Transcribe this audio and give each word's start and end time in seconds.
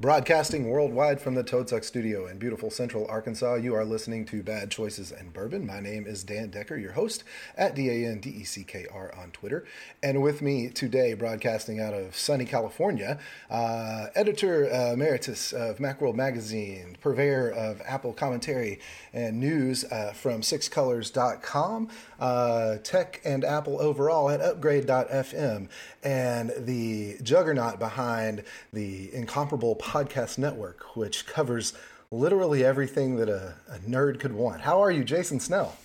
Broadcasting 0.00 0.68
worldwide 0.68 1.20
from 1.20 1.34
the 1.34 1.42
Toadsuck 1.42 1.82
Studio 1.82 2.28
in 2.28 2.38
beautiful 2.38 2.70
central 2.70 3.04
Arkansas, 3.08 3.54
you 3.56 3.74
are 3.74 3.84
listening 3.84 4.24
to 4.26 4.44
Bad 4.44 4.70
Choices 4.70 5.10
and 5.10 5.32
Bourbon. 5.32 5.66
My 5.66 5.80
name 5.80 6.06
is 6.06 6.22
Dan 6.22 6.50
Decker, 6.50 6.76
your 6.76 6.92
host 6.92 7.24
at 7.56 7.74
D 7.74 7.88
A 7.90 8.08
N 8.08 8.20
D 8.20 8.30
E 8.30 8.44
C 8.44 8.62
K 8.62 8.86
R 8.92 9.12
on 9.18 9.32
Twitter. 9.32 9.66
And 10.00 10.22
with 10.22 10.40
me 10.40 10.68
today, 10.68 11.14
broadcasting 11.14 11.80
out 11.80 11.94
of 11.94 12.14
sunny 12.14 12.44
California, 12.44 13.18
uh, 13.50 14.06
editor 14.14 14.72
uh, 14.72 14.92
emeritus 14.92 15.52
of 15.52 15.78
Macworld 15.78 16.14
Magazine, 16.14 16.96
purveyor 17.00 17.50
of 17.50 17.82
Apple 17.84 18.12
commentary 18.12 18.78
and 19.12 19.40
news 19.40 19.82
uh, 19.82 20.12
from 20.12 20.42
sixcolors.com, 20.42 21.88
uh, 22.20 22.76
tech 22.84 23.20
and 23.24 23.44
Apple 23.44 23.80
overall 23.80 24.30
at 24.30 24.40
upgrade.fm, 24.40 25.68
and 26.04 26.52
the 26.56 27.16
juggernaut 27.20 27.80
behind 27.80 28.44
the 28.72 29.12
incomparable 29.12 29.74
podcast 29.88 30.36
network, 30.36 30.94
which 30.94 31.26
covers 31.26 31.72
literally 32.10 32.64
everything 32.64 33.16
that 33.16 33.28
a, 33.28 33.54
a 33.70 33.78
nerd 33.78 34.20
could 34.20 34.32
want. 34.32 34.60
How 34.60 34.82
are 34.82 34.90
you, 34.90 35.02
Jason 35.02 35.40
Snell? 35.40 35.76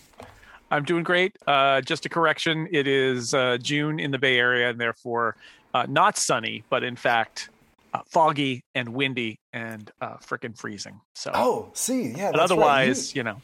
I'm 0.69 0.83
doing 0.83 1.03
great. 1.03 1.37
Uh, 1.47 1.81
just 1.81 2.05
a 2.05 2.09
correction: 2.09 2.67
it 2.71 2.87
is 2.87 3.33
uh, 3.33 3.57
June 3.61 3.99
in 3.99 4.11
the 4.11 4.17
Bay 4.17 4.37
Area, 4.37 4.69
and 4.69 4.79
therefore 4.79 5.35
uh, 5.73 5.85
not 5.87 6.17
sunny, 6.17 6.63
but 6.69 6.83
in 6.83 6.95
fact 6.95 7.49
uh, 7.93 8.01
foggy 8.07 8.63
and 8.75 8.89
windy 8.89 9.39
and 9.53 9.89
uh, 10.01 10.17
freaking 10.17 10.57
freezing. 10.57 10.99
So, 11.15 11.31
oh, 11.33 11.69
see, 11.73 12.09
yeah. 12.09 12.31
But 12.31 12.41
otherwise, 12.41 13.09
right. 13.09 13.15
you, 13.15 13.19
you 13.19 13.23
know, 13.23 13.41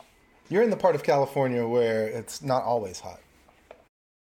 you're 0.50 0.64
in 0.64 0.72
the 0.72 0.78
part 0.78 0.95
of 0.95 1.03
California 1.03 1.66
where 1.66 2.08
it's 2.08 2.41
not 2.41 2.64
always 2.64 3.00
hot. 3.00 3.20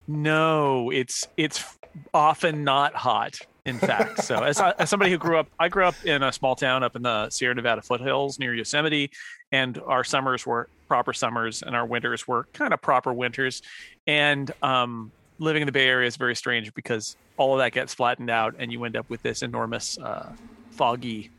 No, 0.07 0.91
it's 0.91 1.27
it's 1.37 1.65
often 2.13 2.65
not 2.65 2.95
hot 2.95 3.39
in 3.67 3.79
fact. 3.79 4.25
So 4.25 4.43
as, 4.43 4.61
as 4.61 4.89
somebody 4.89 5.11
who 5.11 5.19
grew 5.19 5.39
up, 5.39 5.49
I 5.59 5.69
grew 5.69 5.85
up 5.85 5.95
in 6.05 6.23
a 6.23 6.33
small 6.33 6.55
town 6.55 6.83
up 6.83 6.97
in 6.97 7.03
the 7.03 7.31
Sierra 7.31 7.55
Nevada 7.55 7.83
foothills 7.83 8.39
near 8.39 8.55
Yosemite, 8.55 9.11
and 9.53 9.79
our 9.87 10.05
summers 10.05 10.47
were 10.47 10.69
proper 10.89 11.13
summers 11.13 11.63
and 11.63 11.77
our 11.77 11.87
winters 11.87 12.27
were 12.27 12.45
kind 12.53 12.75
of 12.75 12.83
proper 12.83 13.13
winters. 13.13 13.63
And 14.07 14.51
um, 14.63 15.13
living 15.39 15.63
in 15.63 15.67
the 15.67 15.73
Bay 15.73 15.89
Area 15.89 16.07
is 16.07 16.17
very 16.17 16.35
strange 16.35 16.73
because 16.75 17.17
all 17.37 17.55
of 17.55 17.59
that 17.61 17.73
gets 17.73 17.95
flattened 17.95 18.31
out, 18.31 18.55
and 18.59 18.71
you 18.71 18.85
end 18.85 18.97
up 18.97 19.09
with 19.09 19.23
this 19.23 19.43
enormous 19.43 19.99
uh, 19.99 20.33
foggy 20.73 21.31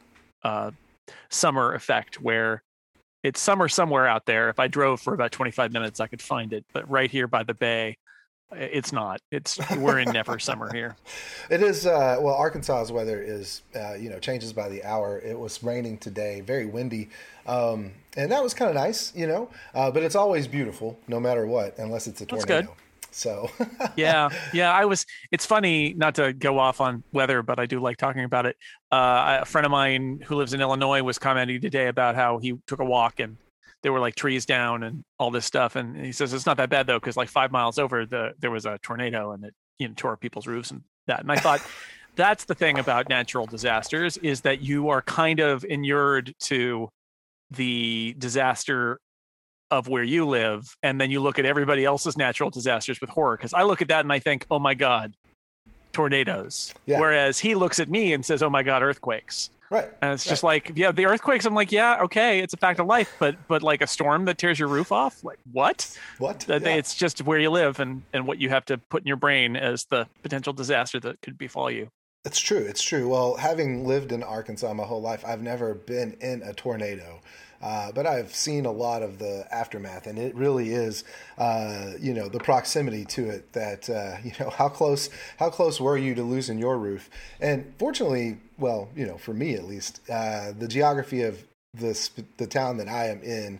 uh, 0.44 0.72
summer 1.30 1.74
effect 1.74 2.20
where 2.20 2.64
it's 3.24 3.40
summer 3.40 3.68
somewhere 3.68 4.08
out 4.08 4.26
there. 4.26 4.50
If 4.50 4.60
I 4.60 4.68
drove 4.68 5.00
for 5.00 5.14
about 5.14 5.32
25 5.32 5.72
minutes, 5.72 6.00
I 6.00 6.08
could 6.08 6.22
find 6.22 6.54
it. 6.54 6.66
But 6.74 6.90
right 6.90 7.12
here 7.12 7.28
by 7.28 7.44
the 7.44 7.54
bay, 7.54 7.98
it's 8.54 8.92
not. 8.92 9.22
It's 9.32 9.60
we're 9.78 10.00
in 10.00 10.12
never 10.12 10.40
summer 10.40 10.72
here. 10.74 10.96
It 11.50 11.62
is. 11.62 11.86
Uh, 11.86 12.18
well, 12.20 12.36
Arkansas's 12.36 12.92
weather 12.92 13.22
is 13.22 13.62
uh, 13.76 13.94
you 13.94 14.10
know 14.10 14.20
changes 14.20 14.54
by 14.54 14.70
the 14.70 14.84
hour. 14.84 15.20
It 15.20 15.38
was 15.38 15.62
raining 15.64 15.98
today, 15.98 16.42
very 16.42 16.66
windy, 16.66 17.10
um, 17.48 17.92
and 18.18 18.32
that 18.32 18.44
was 18.44 18.54
kind 18.54 18.70
of 18.70 18.76
nice, 18.76 19.14
you 19.16 19.28
know. 19.28 19.50
Uh, 19.74 19.92
but 19.92 20.04
it's 20.04 20.16
always 20.16 20.48
beautiful, 20.48 21.00
no 21.08 21.20
matter 21.20 21.46
what, 21.46 21.78
unless 21.78 22.08
it's 22.08 22.22
a 22.22 22.26
tornado. 22.26 22.48
That's 22.48 22.68
good. 22.68 22.76
So 23.12 23.50
yeah, 23.96 24.30
yeah. 24.54 24.72
I 24.72 24.86
was. 24.86 25.06
It's 25.32 25.46
funny 25.46 25.94
not 25.94 26.16
to 26.16 26.34
go 26.34 26.60
off 26.60 26.82
on 26.82 27.04
weather, 27.12 27.44
but 27.44 27.60
I 27.60 27.66
do 27.66 27.80
like 27.80 27.98
talking 27.98 28.24
about 28.24 28.46
it. 28.46 28.58
Uh, 28.92 29.40
a 29.42 29.46
friend 29.46 29.66
of 29.66 29.72
mine 29.72 30.22
who 30.26 30.36
lives 30.36 30.54
in 30.54 30.62
Illinois 30.62 31.04
was 31.04 31.20
commenting 31.20 31.62
today 31.62 31.88
about 31.88 32.16
how 32.16 32.38
he 32.40 32.54
took 32.68 32.80
a 32.80 32.86
walk 32.86 33.20
and 33.20 33.38
there 33.84 33.92
were 33.92 34.00
like 34.00 34.16
trees 34.16 34.46
down 34.46 34.84
and 34.84 35.04
all 35.20 35.32
this 35.32 35.46
stuff. 35.46 35.76
And 35.76 35.98
he 35.98 36.12
says 36.12 36.34
it's 36.34 36.46
not 36.46 36.58
that 36.58 36.70
bad 36.70 36.88
though, 36.88 37.00
because 37.00 37.18
like 37.18 37.30
five 37.30 37.52
miles 37.52 37.80
over, 37.80 38.06
the 38.06 38.34
there 38.40 38.52
was 38.52 38.66
a 38.66 38.78
tornado 38.84 39.32
and 39.32 39.46
it 39.46 39.54
you 39.80 39.88
know 39.88 39.94
tore 39.96 40.18
people's 40.18 40.48
roofs 40.48 40.72
and 40.72 40.82
that. 41.08 41.22
And 41.22 41.32
I 41.32 41.38
thought 41.38 41.66
that's 42.16 42.46
the 42.46 42.56
thing 42.56 42.80
about 42.80 43.10
natural 43.10 43.46
disasters 43.46 44.18
is 44.18 44.42
that 44.42 44.62
you 44.62 44.90
are 44.90 45.02
kind 45.02 45.40
of 45.40 45.66
inured 45.66 46.34
to 46.42 46.90
the 47.50 48.16
disaster 48.18 49.00
of 49.70 49.88
where 49.88 50.04
you 50.04 50.28
live, 50.28 50.76
and 50.84 51.00
then 51.00 51.10
you 51.10 51.22
look 51.22 51.40
at 51.40 51.46
everybody 51.46 51.86
else's 51.86 52.18
natural 52.18 52.50
disasters 52.50 53.00
with 53.00 53.10
horror. 53.10 53.38
Because 53.38 53.54
I 53.54 53.64
look 53.64 53.82
at 53.82 53.88
that 53.88 54.02
and 54.02 54.12
I 54.12 54.20
think, 54.20 54.46
oh 54.52 54.60
my 54.60 54.74
god, 54.74 55.14
tornadoes. 55.94 56.74
Yeah. 56.86 57.00
Whereas 57.00 57.40
he 57.40 57.56
looks 57.56 57.80
at 57.80 57.90
me 57.90 58.14
and 58.14 58.26
says, 58.26 58.44
oh 58.44 58.50
my 58.50 58.64
god, 58.64 58.84
earthquakes. 58.84 59.50
Right. 59.72 59.90
And 60.02 60.12
it's 60.12 60.26
right. 60.26 60.30
just 60.30 60.44
like, 60.44 60.74
yeah, 60.76 60.92
the 60.92 61.06
earthquakes. 61.06 61.46
I'm 61.46 61.56
like, 61.56 61.72
yeah, 61.72 62.02
okay, 62.04 62.42
it's 62.42 62.54
a 62.54 62.58
fact 62.58 62.82
of 62.82 62.88
life, 62.88 63.16
but 63.20 63.38
but 63.48 63.64
like 63.64 63.82
a 63.82 63.88
storm 63.88 64.26
that 64.26 64.38
tears 64.38 64.60
your 64.60 64.68
roof 64.68 64.92
off, 64.92 65.24
like 65.24 65.40
what? 65.50 65.98
What? 66.18 66.46
Yeah. 66.48 66.58
It's 66.58 66.94
just 66.94 67.24
where 67.24 67.40
you 67.40 67.50
live 67.50 67.80
and 67.80 68.04
and 68.12 68.28
what 68.28 68.38
you 68.38 68.50
have 68.50 68.66
to 68.66 68.78
put 68.78 69.04
in 69.04 69.08
your 69.08 69.16
brain 69.16 69.56
as 69.56 69.86
the 69.86 70.08
potential 70.24 70.52
disaster 70.52 71.00
that 71.00 71.22
could 71.22 71.38
befall 71.38 71.72
you. 71.72 71.90
It's 72.24 72.40
true. 72.40 72.60
It's 72.60 72.84
true. 72.84 73.08
Well, 73.08 73.36
having 73.36 73.88
lived 73.88 74.12
in 74.12 74.22
Arkansas 74.22 74.72
my 74.74 74.84
whole 74.84 75.02
life, 75.02 75.26
I've 75.26 75.42
never 75.42 75.74
been 75.74 76.14
in 76.22 76.44
a 76.44 76.54
tornado. 76.54 77.20
Uh, 77.64 77.92
but 77.92 78.06
I've 78.08 78.34
seen 78.34 78.66
a 78.66 78.72
lot 78.72 79.04
of 79.04 79.20
the 79.20 79.48
aftermath, 79.52 80.08
and 80.08 80.18
it 80.18 80.34
really 80.36 80.72
is, 80.72 81.04
uh, 81.38 81.92
you 82.00 82.14
know, 82.14 82.28
the 82.28 82.40
proximity 82.40 83.06
to 83.06 83.30
it. 83.30 83.54
That 83.54 83.90
uh, 83.90 84.18
you 84.24 84.32
know, 84.40 84.50
how 84.50 84.70
close, 84.70 85.10
how 85.38 85.50
close 85.50 85.80
were 85.80 85.98
you 85.98 86.16
to 86.16 86.24
losing 86.24 86.60
your 86.60 86.78
roof? 86.78 87.10
And 87.40 87.74
fortunately, 87.78 88.38
well, 88.58 88.90
you 88.96 89.06
know, 89.06 89.18
for 89.18 89.34
me 89.34 89.54
at 89.56 89.66
least, 89.66 90.02
uh, 90.10 90.54
the 90.58 90.68
geography 90.68 91.22
of 91.24 91.44
this 91.74 92.12
the 92.38 92.48
town 92.48 92.78
that 92.78 92.88
I 92.88 93.10
am 93.10 93.22
in 93.22 93.60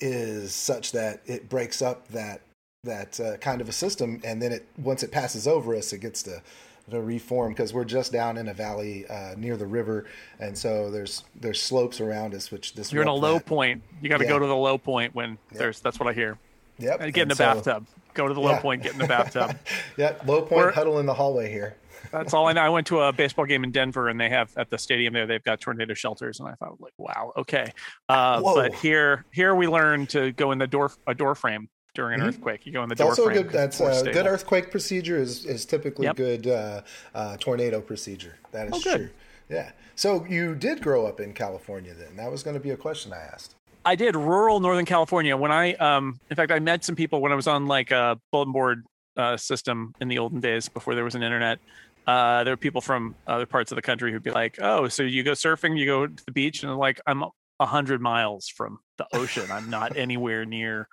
is 0.00 0.54
such 0.54 0.92
that 0.92 1.20
it 1.26 1.48
breaks 1.48 1.80
up 1.80 2.08
that 2.08 2.40
that 2.84 3.20
uh, 3.20 3.36
kind 3.36 3.60
of 3.60 3.68
a 3.68 3.72
system, 3.72 4.20
and 4.24 4.40
then 4.42 4.52
it 4.52 4.66
once 4.78 5.02
it 5.02 5.12
passes 5.12 5.46
over 5.46 5.74
us, 5.74 5.92
it 5.92 5.98
gets 5.98 6.22
to 6.24 6.42
to 6.90 7.00
reform 7.00 7.52
because 7.52 7.72
we're 7.72 7.84
just 7.84 8.12
down 8.12 8.36
in 8.36 8.48
a 8.48 8.54
valley 8.54 9.06
uh, 9.08 9.34
near 9.36 9.56
the 9.56 9.66
river, 9.66 10.06
and 10.40 10.56
so 10.56 10.90
there's 10.90 11.24
there's 11.34 11.60
slopes 11.60 12.00
around 12.00 12.34
us, 12.34 12.50
which 12.50 12.74
this 12.74 12.92
you're 12.92 13.02
in 13.02 13.08
a 13.08 13.14
low 13.14 13.38
point. 13.38 13.82
You 14.00 14.08
got 14.08 14.18
to 14.18 14.24
yeah. 14.24 14.30
go 14.30 14.38
to 14.38 14.46
the 14.46 14.56
low 14.56 14.78
point 14.78 15.14
when 15.14 15.30
yep. 15.30 15.38
there's 15.58 15.80
that's 15.80 15.98
what 15.98 16.08
I 16.08 16.12
hear. 16.12 16.38
Yep, 16.78 17.00
and 17.00 17.14
get 17.14 17.22
in 17.22 17.28
the 17.28 17.34
so, 17.34 17.44
bathtub. 17.44 17.86
Go 18.14 18.28
to 18.28 18.34
the 18.34 18.40
low 18.40 18.52
yeah. 18.52 18.60
point, 18.60 18.82
get 18.82 18.92
in 18.92 18.98
the 18.98 19.06
bathtub. 19.06 19.56
yeah, 19.96 20.16
low 20.26 20.42
point, 20.42 20.66
we're, 20.66 20.72
huddle 20.72 20.98
in 20.98 21.06
the 21.06 21.14
hallway 21.14 21.50
here. 21.50 21.76
that's 22.10 22.34
all 22.34 22.46
I 22.46 22.52
know. 22.52 22.60
I 22.60 22.68
went 22.68 22.86
to 22.88 23.00
a 23.00 23.12
baseball 23.12 23.46
game 23.46 23.64
in 23.64 23.70
Denver, 23.70 24.08
and 24.08 24.20
they 24.20 24.28
have 24.28 24.52
at 24.56 24.68
the 24.70 24.78
stadium 24.78 25.14
there. 25.14 25.26
They've 25.26 25.42
got 25.42 25.60
tornado 25.60 25.94
shelters, 25.94 26.40
and 26.40 26.48
I 26.48 26.54
thought, 26.54 26.80
like, 26.80 26.92
wow, 26.98 27.32
okay. 27.36 27.72
Uh, 28.08 28.40
but 28.42 28.74
here, 28.74 29.24
here 29.32 29.54
we 29.54 29.66
learn 29.66 30.06
to 30.08 30.32
go 30.32 30.50
in 30.52 30.58
the 30.58 30.66
door 30.66 30.92
a 31.06 31.14
door 31.14 31.34
frame 31.34 31.68
during 31.94 32.14
an 32.14 32.20
mm-hmm. 32.20 32.28
earthquake. 32.28 32.66
You 32.66 32.72
go 32.72 32.82
in 32.82 32.88
the 32.88 32.94
it's 32.94 33.00
door 33.00 33.10
also 33.10 33.24
frame. 33.26 33.42
Good, 33.42 33.50
that's 33.50 33.80
a 33.80 33.94
stable. 33.94 34.12
good 34.12 34.26
earthquake 34.26 34.70
procedure 34.70 35.18
is, 35.18 35.44
is 35.44 35.64
typically 35.64 36.06
yep. 36.06 36.16
good 36.16 36.46
uh, 36.46 36.82
uh, 37.14 37.36
tornado 37.38 37.80
procedure. 37.80 38.38
That 38.52 38.68
is 38.68 38.86
oh, 38.86 38.96
true. 38.96 39.10
Yeah. 39.48 39.72
So 39.94 40.24
you 40.28 40.54
did 40.54 40.82
grow 40.82 41.06
up 41.06 41.20
in 41.20 41.32
California 41.34 41.94
then. 41.94 42.16
That 42.16 42.30
was 42.30 42.42
going 42.42 42.54
to 42.54 42.60
be 42.60 42.70
a 42.70 42.76
question 42.76 43.12
I 43.12 43.18
asked. 43.18 43.54
I 43.84 43.96
did 43.96 44.14
rural 44.14 44.60
Northern 44.60 44.84
California. 44.84 45.36
When 45.36 45.50
I, 45.50 45.74
um, 45.74 46.20
in 46.30 46.36
fact, 46.36 46.52
I 46.52 46.60
met 46.60 46.84
some 46.84 46.94
people 46.94 47.20
when 47.20 47.32
I 47.32 47.34
was 47.34 47.46
on 47.46 47.66
like 47.66 47.90
a 47.90 48.18
bulletin 48.30 48.52
board 48.52 48.84
uh, 49.16 49.36
system 49.36 49.94
in 50.00 50.08
the 50.08 50.18
olden 50.18 50.40
days 50.40 50.68
before 50.68 50.94
there 50.94 51.04
was 51.04 51.14
an 51.14 51.22
internet. 51.22 51.58
Uh, 52.06 52.44
there 52.44 52.52
were 52.52 52.58
people 52.58 52.80
from 52.80 53.14
other 53.26 53.46
parts 53.46 53.70
of 53.70 53.76
the 53.76 53.82
country 53.82 54.10
who'd 54.10 54.22
be 54.22 54.30
like, 54.30 54.58
"Oh, 54.60 54.88
so 54.88 55.02
you 55.02 55.22
go 55.22 55.32
surfing? 55.32 55.78
You 55.78 55.86
go 55.86 56.06
to 56.06 56.24
the 56.24 56.32
beach?" 56.32 56.62
And 56.62 56.72
I'm 56.72 56.78
like, 56.78 57.00
"I'm 57.06 57.24
a 57.60 57.66
hundred 57.66 58.00
miles 58.00 58.48
from 58.48 58.78
the 58.98 59.06
ocean. 59.12 59.50
I'm 59.50 59.70
not 59.70 59.96
anywhere 59.96 60.44
near 60.44 60.88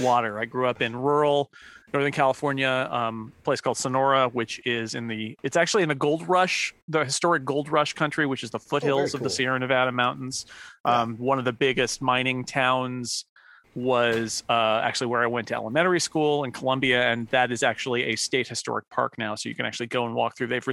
water. 0.00 0.38
I 0.38 0.44
grew 0.44 0.66
up 0.66 0.80
in 0.82 0.94
rural 0.96 1.50
Northern 1.92 2.12
California, 2.12 2.88
um, 2.90 3.32
place 3.44 3.60
called 3.60 3.76
Sonora, 3.76 4.28
which 4.28 4.60
is 4.66 4.94
in 4.94 5.08
the 5.08 5.36
it's 5.42 5.56
actually 5.56 5.82
in 5.82 5.88
the 5.88 5.94
gold 5.94 6.26
rush, 6.26 6.74
the 6.88 7.04
historic 7.04 7.44
gold 7.44 7.68
rush 7.68 7.92
country, 7.92 8.26
which 8.26 8.42
is 8.42 8.50
the 8.50 8.58
foothills 8.58 9.10
oh, 9.10 9.18
cool. 9.18 9.18
of 9.18 9.22
the 9.24 9.30
Sierra 9.30 9.58
Nevada 9.58 9.92
mountains. 9.92 10.46
Yeah. 10.86 11.02
Um, 11.02 11.16
one 11.16 11.38
of 11.38 11.44
the 11.44 11.52
biggest 11.52 12.00
mining 12.00 12.44
towns 12.44 13.26
was 13.74 14.42
uh, 14.48 14.80
actually 14.82 15.06
where 15.08 15.22
I 15.22 15.26
went 15.26 15.48
to 15.48 15.54
elementary 15.54 16.00
school 16.00 16.44
in 16.44 16.52
Columbia, 16.52 17.10
and 17.10 17.26
that 17.28 17.50
is 17.52 17.62
actually 17.62 18.04
a 18.04 18.16
state 18.16 18.48
historic 18.48 18.88
park 18.90 19.16
now. 19.18 19.34
So 19.34 19.48
you 19.48 19.54
can 19.54 19.66
actually 19.66 19.86
go 19.86 20.06
and 20.06 20.14
walk 20.14 20.36
through. 20.36 20.48
They've 20.48 20.66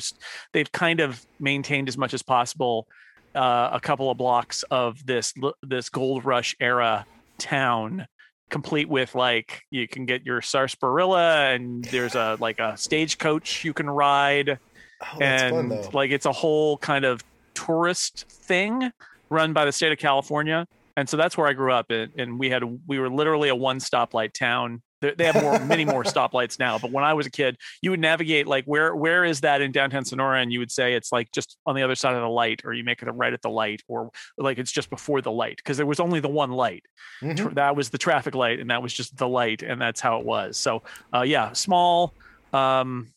they've 0.53 0.71
kind 0.71 1.01
of 1.01 1.25
maintained 1.39 1.89
as 1.89 1.97
much 1.97 2.13
as 2.13 2.21
possible 2.21 2.87
uh, 3.35 3.69
a 3.73 3.79
couple 3.81 4.09
of 4.09 4.17
blocks 4.17 4.63
of 4.71 5.05
this 5.05 5.33
this 5.63 5.89
gold 5.89 6.23
rush 6.23 6.55
era 6.61 7.05
town 7.37 8.07
complete 8.49 8.89
with 8.89 9.15
like 9.15 9.63
you 9.69 9.87
can 9.87 10.05
get 10.05 10.25
your 10.25 10.41
sarsaparilla 10.41 11.51
and 11.53 11.85
there's 11.85 12.15
a 12.15 12.37
like 12.39 12.59
a 12.59 12.75
stagecoach 12.77 13.63
you 13.63 13.73
can 13.73 13.89
ride. 13.89 14.59
Oh, 15.01 15.17
and 15.21 15.71
fun, 15.71 15.91
like 15.93 16.11
it's 16.11 16.25
a 16.25 16.31
whole 16.31 16.77
kind 16.77 17.05
of 17.05 17.23
tourist 17.53 18.25
thing 18.27 18.91
run 19.29 19.53
by 19.53 19.65
the 19.65 19.71
state 19.71 19.91
of 19.91 19.97
california. 19.97 20.65
And 20.97 21.07
so 21.07 21.15
that's 21.15 21.37
where 21.37 21.47
i 21.47 21.53
grew 21.53 21.71
up 21.71 21.91
and, 21.91 22.11
and 22.17 22.39
we 22.39 22.49
had 22.49 22.63
we 22.87 22.99
were 22.99 23.09
literally 23.09 23.49
a 23.49 23.55
one 23.55 23.79
stoplight 23.79 24.33
town 24.33 24.81
they 25.01 25.25
have 25.25 25.41
more, 25.41 25.59
many 25.65 25.85
more 25.85 26.03
stoplights 26.03 26.59
now. 26.59 26.77
But 26.77 26.91
when 26.91 27.03
I 27.03 27.13
was 27.13 27.25
a 27.25 27.31
kid, 27.31 27.57
you 27.81 27.91
would 27.91 27.99
navigate 27.99 28.47
like 28.47 28.65
where 28.65 28.95
where 28.95 29.23
is 29.23 29.41
that 29.41 29.61
in 29.61 29.71
downtown 29.71 30.05
Sonora, 30.05 30.41
and 30.41 30.51
you 30.51 30.59
would 30.59 30.71
say 30.71 30.93
it's 30.93 31.11
like 31.11 31.31
just 31.31 31.57
on 31.65 31.75
the 31.75 31.83
other 31.83 31.95
side 31.95 32.15
of 32.15 32.21
the 32.21 32.29
light, 32.29 32.61
or 32.65 32.73
you 32.73 32.83
make 32.83 33.01
it 33.01 33.07
a 33.07 33.11
right 33.11 33.33
at 33.33 33.41
the 33.41 33.49
light, 33.49 33.81
or 33.87 34.11
like 34.37 34.57
it's 34.57 34.71
just 34.71 34.89
before 34.89 35.21
the 35.21 35.31
light 35.31 35.57
because 35.57 35.77
there 35.77 35.85
was 35.85 35.99
only 35.99 36.19
the 36.19 36.29
one 36.29 36.51
light. 36.51 36.83
Mm-hmm. 37.21 37.53
That 37.53 37.75
was 37.75 37.89
the 37.89 37.97
traffic 37.97 38.35
light, 38.35 38.59
and 38.59 38.69
that 38.69 38.81
was 38.81 38.93
just 38.93 39.15
the 39.17 39.27
light, 39.27 39.61
and 39.61 39.81
that's 39.81 40.01
how 40.01 40.19
it 40.19 40.25
was. 40.25 40.57
So 40.57 40.83
uh, 41.13 41.21
yeah, 41.21 41.53
small, 41.53 42.13
um, 42.53 43.07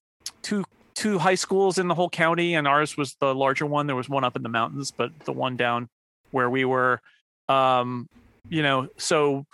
two 0.43 0.65
two 0.95 1.19
high 1.19 1.35
schools 1.35 1.79
in 1.79 1.89
the 1.89 1.95
whole 1.95 2.11
county, 2.11 2.55
and 2.55 2.69
ours 2.69 2.97
was 2.97 3.17
the 3.21 3.35
larger 3.35 3.67
one. 3.67 3.87
There 3.87 3.97
was 3.97 4.09
one 4.09 4.25
up 4.25 4.37
in 4.37 4.43
the 4.43 4.49
mountains, 4.49 4.91
but 4.91 5.11
the 5.25 5.33
one 5.33 5.57
down 5.57 5.89
where 6.31 6.49
we 6.49 6.65
were, 6.65 7.01
um, 7.49 8.09
you 8.49 8.63
know, 8.63 8.89
so 8.97 9.47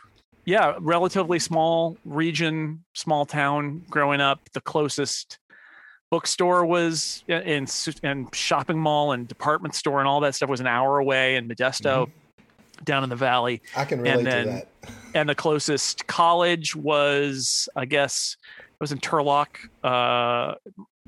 yeah, 0.49 0.77
relatively 0.81 1.39
small 1.39 1.99
region, 2.06 2.83
small 2.95 3.27
town. 3.27 3.85
Growing 3.91 4.23
up, 4.23 4.41
the 4.55 4.62
closest 4.62 5.39
bookstore 6.11 6.65
was 6.65 7.23
in 7.29 7.67
and 8.03 8.35
shopping 8.35 8.79
mall 8.79 9.12
and 9.12 9.29
department 9.29 9.75
store 9.75 9.99
and 9.99 10.09
all 10.09 10.21
that 10.21 10.35
stuff 10.35 10.49
was 10.49 10.61
an 10.61 10.67
hour 10.67 10.99
away 10.99 11.37
in 11.37 11.49
Modesto. 11.49 12.06
Mm-hmm 12.06 12.12
down 12.85 13.03
in 13.03 13.11
the 13.11 13.17
valley. 13.17 13.61
I 13.77 13.85
can 13.85 14.00
relate 14.00 14.19
and 14.19 14.27
then, 14.27 14.45
to 14.45 14.50
that. 14.53 14.69
and 15.12 15.29
the 15.29 15.35
closest 15.35 16.06
college 16.06 16.77
was, 16.77 17.69
I 17.75 17.87
guess, 17.87 18.37
it 18.56 18.81
was 18.81 18.93
in 18.93 18.99
Turlock, 18.99 19.49
uh, 19.83 20.55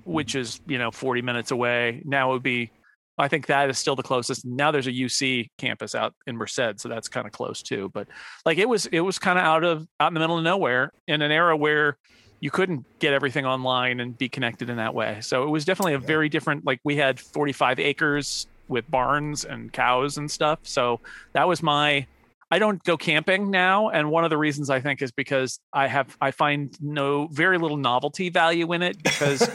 which 0.03 0.35
is 0.35 0.61
you 0.67 0.79
know 0.79 0.91
40 0.91 1.23
minutes 1.23 1.53
away. 1.53 2.03
Now 2.05 2.31
it 2.31 2.33
would 2.33 2.43
be, 2.43 2.73
I 3.21 3.29
think 3.29 3.47
that 3.47 3.71
is 3.71 3.79
still 3.79 3.97
the 3.97 4.03
closest. 4.03 4.45
Now 4.45 4.71
there's 4.71 4.87
a 4.87 4.93
UC 4.93 5.51
campus 5.59 5.95
out 5.95 6.15
in 6.27 6.37
Merced, 6.37 6.81
so 6.81 6.89
that's 6.89 7.09
kind 7.09 7.27
of 7.27 7.33
close 7.33 7.63
too. 7.63 7.91
But 7.93 8.09
like 8.45 8.59
it 8.59 8.69
was, 8.69 8.87
it 8.87 9.01
was 9.01 9.19
kind 9.19 9.39
of 9.39 9.45
out 9.45 9.65
of 9.65 9.87
out 10.01 10.09
in 10.09 10.15
the 10.15 10.21
middle 10.21 10.39
of 10.39 10.45
nowhere 10.45 10.93
in 11.07 11.23
an 11.23 11.31
era 11.31 11.57
where 11.57 11.99
you 12.41 12.51
couldn't 12.51 12.87
get 12.99 13.13
everything 13.13 13.45
online 13.45 14.01
and 14.01 14.17
be 14.17 14.29
connected 14.29 14.71
in 14.71 14.79
that 14.79 14.95
way. 14.95 15.19
So 15.21 15.43
it 15.43 15.51
was 15.51 15.65
definitely 15.65 15.95
a 15.95 15.99
very 15.99 16.29
different. 16.29 16.65
Like 16.65 16.81
we 16.85 16.97
had 16.97 17.21
45 17.21 17.79
acres 17.79 18.47
with 18.69 18.91
barns 18.91 19.45
and 19.45 19.73
cows 19.73 20.17
and 20.17 20.31
stuff. 20.31 20.61
So 20.63 21.01
that 21.35 21.47
was 21.47 21.63
my 21.63 22.07
I 22.53 22.59
don't 22.59 22.83
go 22.83 22.97
camping 22.97 23.51
now, 23.51 23.91
and 23.91 24.11
one 24.11 24.25
of 24.25 24.31
the 24.31 24.37
reasons 24.37 24.71
I 24.71 24.81
think 24.81 25.03
is 25.03 25.13
because 25.13 25.61
I 25.73 25.87
have 25.87 26.17
I 26.21 26.33
find 26.33 26.77
no 26.81 27.29
very 27.29 27.59
little 27.59 27.77
novelty 27.77 28.29
value 28.29 28.73
in 28.73 28.83
it 28.83 29.01
because 29.03 29.49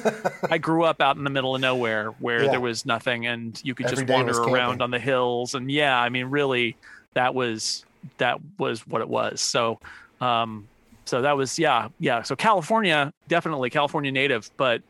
I 0.50 0.58
grew 0.58 0.86
up 0.86 1.02
out 1.02 1.18
in 1.18 1.26
the 1.26 1.30
middle 1.30 1.56
of 1.56 1.62
nowhere 1.62 2.12
where 2.20 2.44
yeah. 2.44 2.52
there 2.52 2.62
was 2.62 2.86
nothing, 2.86 3.28
and 3.28 3.60
you 3.66 3.76
could 3.76 3.88
Every 3.88 4.06
just 4.06 4.10
wander 4.10 4.40
around 4.42 4.82
on 4.82 4.92
the 4.92 5.00
hills, 5.00 5.56
and 5.56 5.70
yeah, 5.70 6.00
I 6.00 6.08
mean, 6.08 6.28
really, 6.28 6.78
that 7.16 7.36
was 7.36 7.86
that 8.18 8.40
was 8.58 8.88
what 8.88 9.02
it 9.02 9.10
was. 9.10 9.42
So, 9.42 9.80
um, 10.22 10.68
so 11.04 11.22
that 11.22 11.36
was 11.36 11.60
yeah, 11.60 11.90
yeah. 12.00 12.22
So 12.22 12.38
California, 12.38 13.12
definitely 13.28 13.72
California 13.72 14.12
native, 14.12 14.50
but 14.56 14.82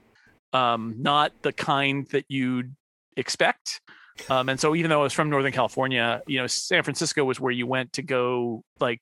um, 0.53 0.95
not 0.99 1.31
the 1.41 1.53
kind 1.53 2.07
that 2.11 2.25
you'd 2.29 2.75
expect. 3.17 3.81
Um, 4.29 4.49
and 4.49 4.59
so 4.59 4.75
even 4.75 4.89
though 4.89 5.01
I 5.01 5.03
was 5.03 5.13
from 5.13 5.29
Northern 5.29 5.51
California, 5.51 6.21
you 6.27 6.39
know, 6.39 6.47
San 6.47 6.83
Francisco 6.83 7.23
was 7.23 7.39
where 7.39 7.51
you 7.51 7.67
went 7.67 7.93
to 7.93 8.01
go 8.01 8.63
like 8.79 9.01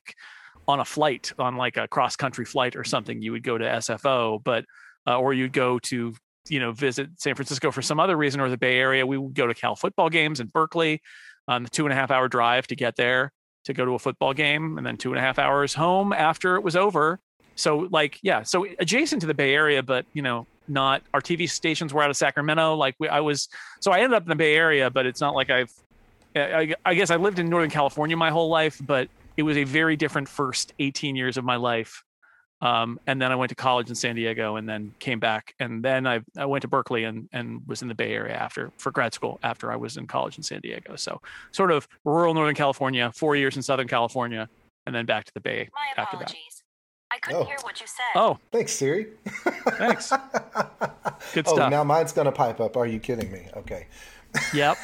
on 0.68 0.80
a 0.80 0.86
flight, 0.86 1.32
on 1.38 1.56
like 1.56 1.78
a 1.78 1.88
cross 1.88 2.16
country 2.16 2.46
flight 2.46 2.76
or 2.76 2.84
something. 2.84 3.22
You 3.22 3.32
would 3.34 3.44
go 3.44 3.58
to 3.58 3.66
SFO, 3.66 4.44
but 4.44 4.66
uh, 5.08 5.18
or 5.18 5.34
you'd 5.34 5.54
go 5.54 5.80
to 5.80 6.14
you 6.50 6.60
know 6.60 6.72
visit 6.72 7.10
San 7.18 7.36
Francisco 7.36 7.72
for 7.72 7.82
some 7.82 8.00
other 8.00 8.18
reason 8.18 8.42
or 8.42 8.50
the 8.50 8.58
Bay 8.58 8.78
Area. 8.78 9.06
We 9.06 9.18
would 9.18 9.34
go 9.34 9.48
to 9.48 9.54
Cal 9.54 9.76
football 9.76 10.10
games 10.10 10.40
in 10.40 10.48
Berkeley, 10.48 11.02
on 11.48 11.64
the 11.64 11.70
two 11.70 11.86
and 11.86 11.94
a 11.94 11.96
half 11.96 12.12
hour 12.12 12.28
drive 12.28 12.68
to 12.68 12.76
get 12.76 12.96
there 12.96 13.32
to 13.66 13.74
go 13.74 13.86
to 13.86 13.92
a 13.92 14.00
football 14.00 14.34
game, 14.34 14.78
and 14.78 14.86
then 14.86 14.98
two 14.98 15.12
and 15.12 15.20
a 15.20 15.22
half 15.22 15.40
hours 15.40 15.74
home 15.74 16.12
after 16.12 16.56
it 16.56 16.64
was 16.64 16.76
over. 16.76 17.20
So 17.56 17.88
like 17.92 18.20
yeah, 18.24 18.44
so 18.44 18.66
adjacent 18.80 19.22
to 19.22 19.28
the 19.28 19.34
Bay 19.34 19.54
Area, 19.54 19.84
but 19.84 20.06
you 20.14 20.22
know 20.22 20.48
not 20.68 21.02
our 21.14 21.22
TV 21.22 21.50
stations 21.50 21.94
were 21.94 22.04
out 22.04 22.10
of 22.10 22.18
Sacramento. 22.18 22.76
Like 22.76 22.96
we, 23.00 23.08
I 23.08 23.20
was, 23.20 23.50
so 23.82 23.92
I 23.92 24.00
ended 24.00 24.16
up 24.16 24.24
in 24.24 24.30
the 24.30 24.36
Bay 24.36 24.56
Area, 24.56 24.90
but 24.90 25.06
it's 25.06 25.22
not 25.22 25.36
like 25.36 25.50
I've, 25.50 25.72
I, 26.36 26.74
I 26.86 26.96
guess 26.96 27.12
I 27.12 27.18
lived 27.18 27.40
in 27.40 27.50
Northern 27.50 27.70
California 27.70 28.18
my 28.18 28.32
whole 28.32 28.50
life, 28.50 28.82
but 28.84 29.08
it 29.38 29.44
was 29.44 29.58
a 29.58 29.64
very 29.64 29.96
different 29.96 30.28
first 30.28 30.74
18 30.80 31.16
years 31.16 31.38
of 31.38 31.44
my 31.44 31.56
life. 31.56 32.04
Um, 32.62 32.98
and 33.08 33.22
then 33.22 33.30
I 33.30 33.36
went 33.36 33.50
to 33.50 33.56
college 33.56 33.90
in 33.90 33.96
San 33.96 34.16
Diego 34.16 34.56
and 34.56 34.68
then 34.68 34.94
came 35.00 35.20
back. 35.20 35.54
And 35.60 35.84
then 35.84 36.08
I, 36.08 36.22
I 36.38 36.46
went 36.46 36.62
to 36.62 36.70
Berkeley 36.70 37.04
and, 37.04 37.28
and 37.34 37.62
was 37.68 37.82
in 37.82 37.90
the 37.90 37.96
Bay 37.96 38.14
Area 38.14 38.36
after 38.36 38.72
for 38.78 38.90
grad 38.90 39.14
school 39.14 39.38
after 39.44 39.70
I 39.70 39.76
was 39.76 39.98
in 39.98 40.08
college 40.08 40.38
in 40.38 40.44
San 40.44 40.62
Diego. 40.62 40.96
So 40.96 41.20
sort 41.52 41.72
of 41.72 41.88
rural 42.06 42.34
Northern 42.34 42.56
California, 42.56 43.12
four 43.14 43.36
years 43.36 43.58
in 43.58 43.62
Southern 43.62 43.90
California, 43.90 44.48
and 44.86 44.96
then 44.96 45.06
back 45.06 45.26
to 45.26 45.34
the 45.34 45.42
Bay 45.42 45.70
My 45.74 46.02
after 46.02 46.16
apologies. 46.16 46.53
That. 47.22 47.28
I 47.28 47.28
couldn't 47.28 47.42
oh. 47.42 47.46
hear 47.46 47.58
what 47.62 47.80
you 47.80 47.88
said. 47.88 48.04
Oh, 48.16 48.38
thanks, 48.52 48.74
Siri. 48.74 49.08
Thanks. 49.78 50.12
Good 51.34 51.48
oh, 51.48 51.56
stuff. 51.56 51.72
now 51.72 51.84
mine's 51.84 52.12
gonna 52.12 52.32
pipe 52.32 52.60
up. 52.60 52.78
Are 52.78 52.88
you 52.88 53.00
kidding 53.00 53.32
me? 53.32 53.48
Okay. 53.56 53.88
Yep. 54.54 54.78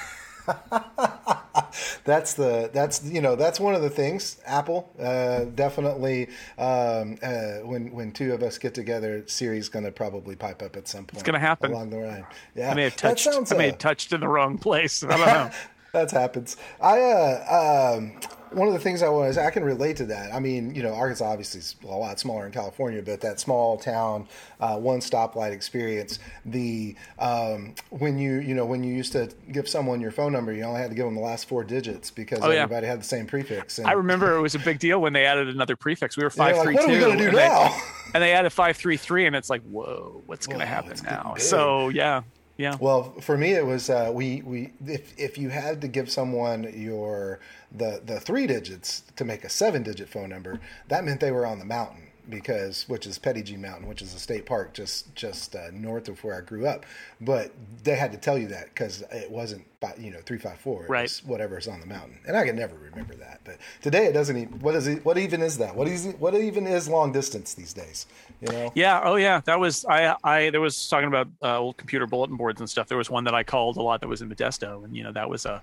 that's 2.06 2.34
the 2.34 2.72
that's 2.74 3.04
you 3.06 3.22
know 3.22 3.36
that's 3.36 3.60
one 3.60 3.76
of 3.76 3.84
the 3.84 3.90
things 3.90 4.38
Apple 4.48 4.92
uh, 5.00 5.44
definitely 5.54 6.28
um, 6.58 7.18
uh, 7.22 7.58
when 7.64 7.92
when 7.92 8.12
two 8.12 8.34
of 8.34 8.42
us 8.42 8.58
get 8.58 8.74
together 8.74 9.24
Siri's 9.28 9.70
going 9.70 9.86
to 9.86 9.92
probably 9.92 10.36
pipe 10.36 10.64
up 10.64 10.76
at 10.76 10.88
some 10.88 11.06
point. 11.06 11.16
It's 11.16 11.24
going 11.24 11.36
to 11.36 11.40
happen 11.40 11.72
along 11.72 11.92
the 11.92 11.98
line. 11.98 12.26
Yeah, 12.56 12.72
I 12.72 12.74
may 12.74 12.84
have 12.84 12.96
touched. 12.96 13.26
Sounds, 13.26 13.52
I 13.52 13.58
may 13.58 13.66
have 13.68 13.76
uh, 13.76 13.78
touched 13.78 14.12
in 14.12 14.22
the 14.22 14.28
wrong 14.28 14.58
place. 14.58 15.04
I 15.04 15.08
don't 15.10 15.20
know. 15.20 15.52
that 15.94 16.12
happens. 16.12 16.58
I 16.82 17.02
uh, 17.02 17.96
um, 17.98 18.20
one 18.52 18.68
of 18.68 18.74
the 18.74 18.80
things 18.80 19.04
I 19.04 19.10
was 19.10 19.38
I 19.38 19.52
can 19.52 19.64
relate 19.64 19.98
to 19.98 20.06
that. 20.08 20.34
I 20.34 20.40
mean, 20.40 20.74
you 20.74 20.82
know, 20.84 20.94
Arkansas 20.94 21.26
obviously 21.26 21.60
is 21.60 21.76
a 21.84 21.88
lot 21.88 22.20
smaller 22.20 22.46
in 22.46 22.52
California, 22.52 23.02
but 23.02 23.22
that 23.22 23.40
small 23.40 23.78
town, 23.78 24.28
uh, 24.60 24.78
one 24.78 25.00
stoplight 25.00 25.52
experience. 25.52 26.20
The 26.46 26.96
um, 27.20 27.76
when 27.90 28.18
you 28.18 28.38
you 28.38 28.56
know 28.56 28.66
when 28.66 28.84
you 28.84 28.94
used 28.94 29.12
to 29.14 29.32
give 29.52 29.68
someone 29.68 30.02
your 30.02 30.12
phone 30.12 30.32
number, 30.32 30.52
you 30.54 30.64
only 30.64 30.82
had 30.82 30.90
to 30.90 30.96
give 30.96 31.06
them 31.06 31.16
the 31.16 31.22
last 31.22 31.48
four 31.48 31.64
digits 31.64 32.12
because 32.12 32.40
oh, 32.42 32.50
everybody 32.50 32.86
yeah. 32.86 32.92
had 32.92 33.00
the 33.00 33.06
same 33.06 33.28
prefix. 33.28 33.78
And, 33.78 33.88
I 33.88 33.94
remember 33.94 34.36
it 34.36 34.42
was 34.42 34.56
a 34.56 34.60
big 34.60 34.80
deal 34.80 35.00
when 35.00 35.14
they 35.14 35.26
added 35.26 35.48
another 35.50 35.76
prefix. 35.76 36.18
We 36.18 36.24
were 36.24 36.30
five 36.30 36.58
like, 36.58 36.66
three 36.66 36.76
two. 36.76 36.82
What 36.82 36.90
are 36.90 36.94
we 36.94 37.00
going 37.00 37.18
to 37.18 37.32
do 37.32 37.32
now? 37.32 37.70
They, 37.70 37.82
and 38.16 38.24
they 38.24 38.34
added 38.34 38.52
five 38.52 38.78
three 38.78 38.98
three, 38.98 39.26
and 39.26 39.36
it's 39.36 39.50
like, 39.50 39.62
whoa, 39.64 40.22
what's 40.26 40.48
going 40.48 40.60
to 40.60 40.66
happen 40.66 40.98
now? 41.04 41.36
So 41.38 41.90
yeah, 41.90 42.24
yeah. 42.60 42.76
Well, 42.78 43.14
for 43.22 43.38
me, 43.38 43.54
it 43.54 43.66
was 43.66 43.90
uh, 43.90 44.12
we 44.14 44.42
we 44.42 44.74
if 44.86 45.18
if 45.18 45.38
you 45.38 45.48
had 45.48 45.80
to 45.80 45.88
give 45.88 46.12
someone 46.12 46.70
your 46.76 47.40
the 47.72 48.02
the 48.04 48.20
three 48.20 48.48
digits 48.48 49.04
to 49.16 49.24
make 49.24 49.46
a 49.46 49.50
seven 49.50 49.82
digit 49.82 50.10
phone 50.10 50.30
number, 50.30 50.60
that 50.90 51.06
meant 51.06 51.22
they 51.22 51.32
were 51.32 51.46
on 51.46 51.60
the 51.60 51.66
mountain 51.66 52.09
because 52.30 52.88
which 52.88 53.06
is 53.06 53.18
Petit 53.18 53.58
Mountain, 53.58 53.88
which 53.88 54.02
is 54.02 54.14
a 54.14 54.20
state 54.20 54.46
park 54.46 54.74
just 54.74 55.14
just 55.16 55.56
uh, 55.56 55.70
north 55.72 56.08
of 56.08 56.24
where 56.24 56.36
I 56.36 56.42
grew 56.42 56.68
up. 56.68 56.86
But 57.20 57.52
they 57.84 57.96
had 57.96 58.12
to 58.12 58.18
tell 58.18 58.38
you 58.38 58.48
that 58.48 58.66
because 58.66 59.04
it 59.12 59.30
wasn't 59.30 59.66
by, 59.80 59.94
you 59.98 60.12
know 60.12 60.20
three 60.26 60.38
five 60.38 60.60
four. 60.60 60.86
It 60.86 60.90
right. 60.90 61.04
Was 61.04 61.24
whatever's 61.24 61.68
on 61.68 61.80
the 61.80 61.86
mountain, 61.86 62.20
and 62.28 62.36
I 62.36 62.46
can 62.46 62.56
never 62.56 62.76
remember 62.76 63.16
that. 63.16 63.42
But 63.44 63.58
today 63.82 64.06
it 64.06 64.14
doesn't. 64.14 64.36
Even, 64.36 64.60
what 64.60 64.76
is 64.76 64.88
it? 64.88 65.04
What 65.06 65.18
even 65.18 65.42
is 65.42 65.58
that? 65.58 65.76
What 65.76 65.88
is 65.88 66.14
what 66.20 66.36
even 66.36 66.68
is 66.68 66.88
long 66.88 67.12
distance 67.12 67.54
these 67.54 67.74
days? 67.74 68.06
You 68.42 68.52
know? 68.52 68.72
Yeah. 68.76 69.02
Oh 69.04 69.16
yeah. 69.16 69.42
That 69.46 69.60
was 69.60 69.86
I. 69.86 70.16
I 70.24 70.50
there 70.50 70.62
was 70.62 70.88
talking 70.88 71.08
about 71.08 71.28
uh, 71.42 71.60
old 71.60 71.78
computer 71.78 72.08
bulletin 72.08 72.38
boards 72.38 72.60
and 72.60 72.70
stuff. 72.70 72.88
There 72.88 72.98
was 72.98 73.10
one 73.10 73.24
that 73.26 73.34
I 73.34 73.44
called 73.44 73.78
a 73.78 73.82
lot 73.82 74.02
that 74.02 74.08
was 74.08 74.22
in 74.22 74.30
Modesto, 74.30 74.84
and 74.84 74.96
you 74.96 75.04
know 75.04 75.12
that 75.12 75.30
was 75.30 75.46
a 75.46 75.62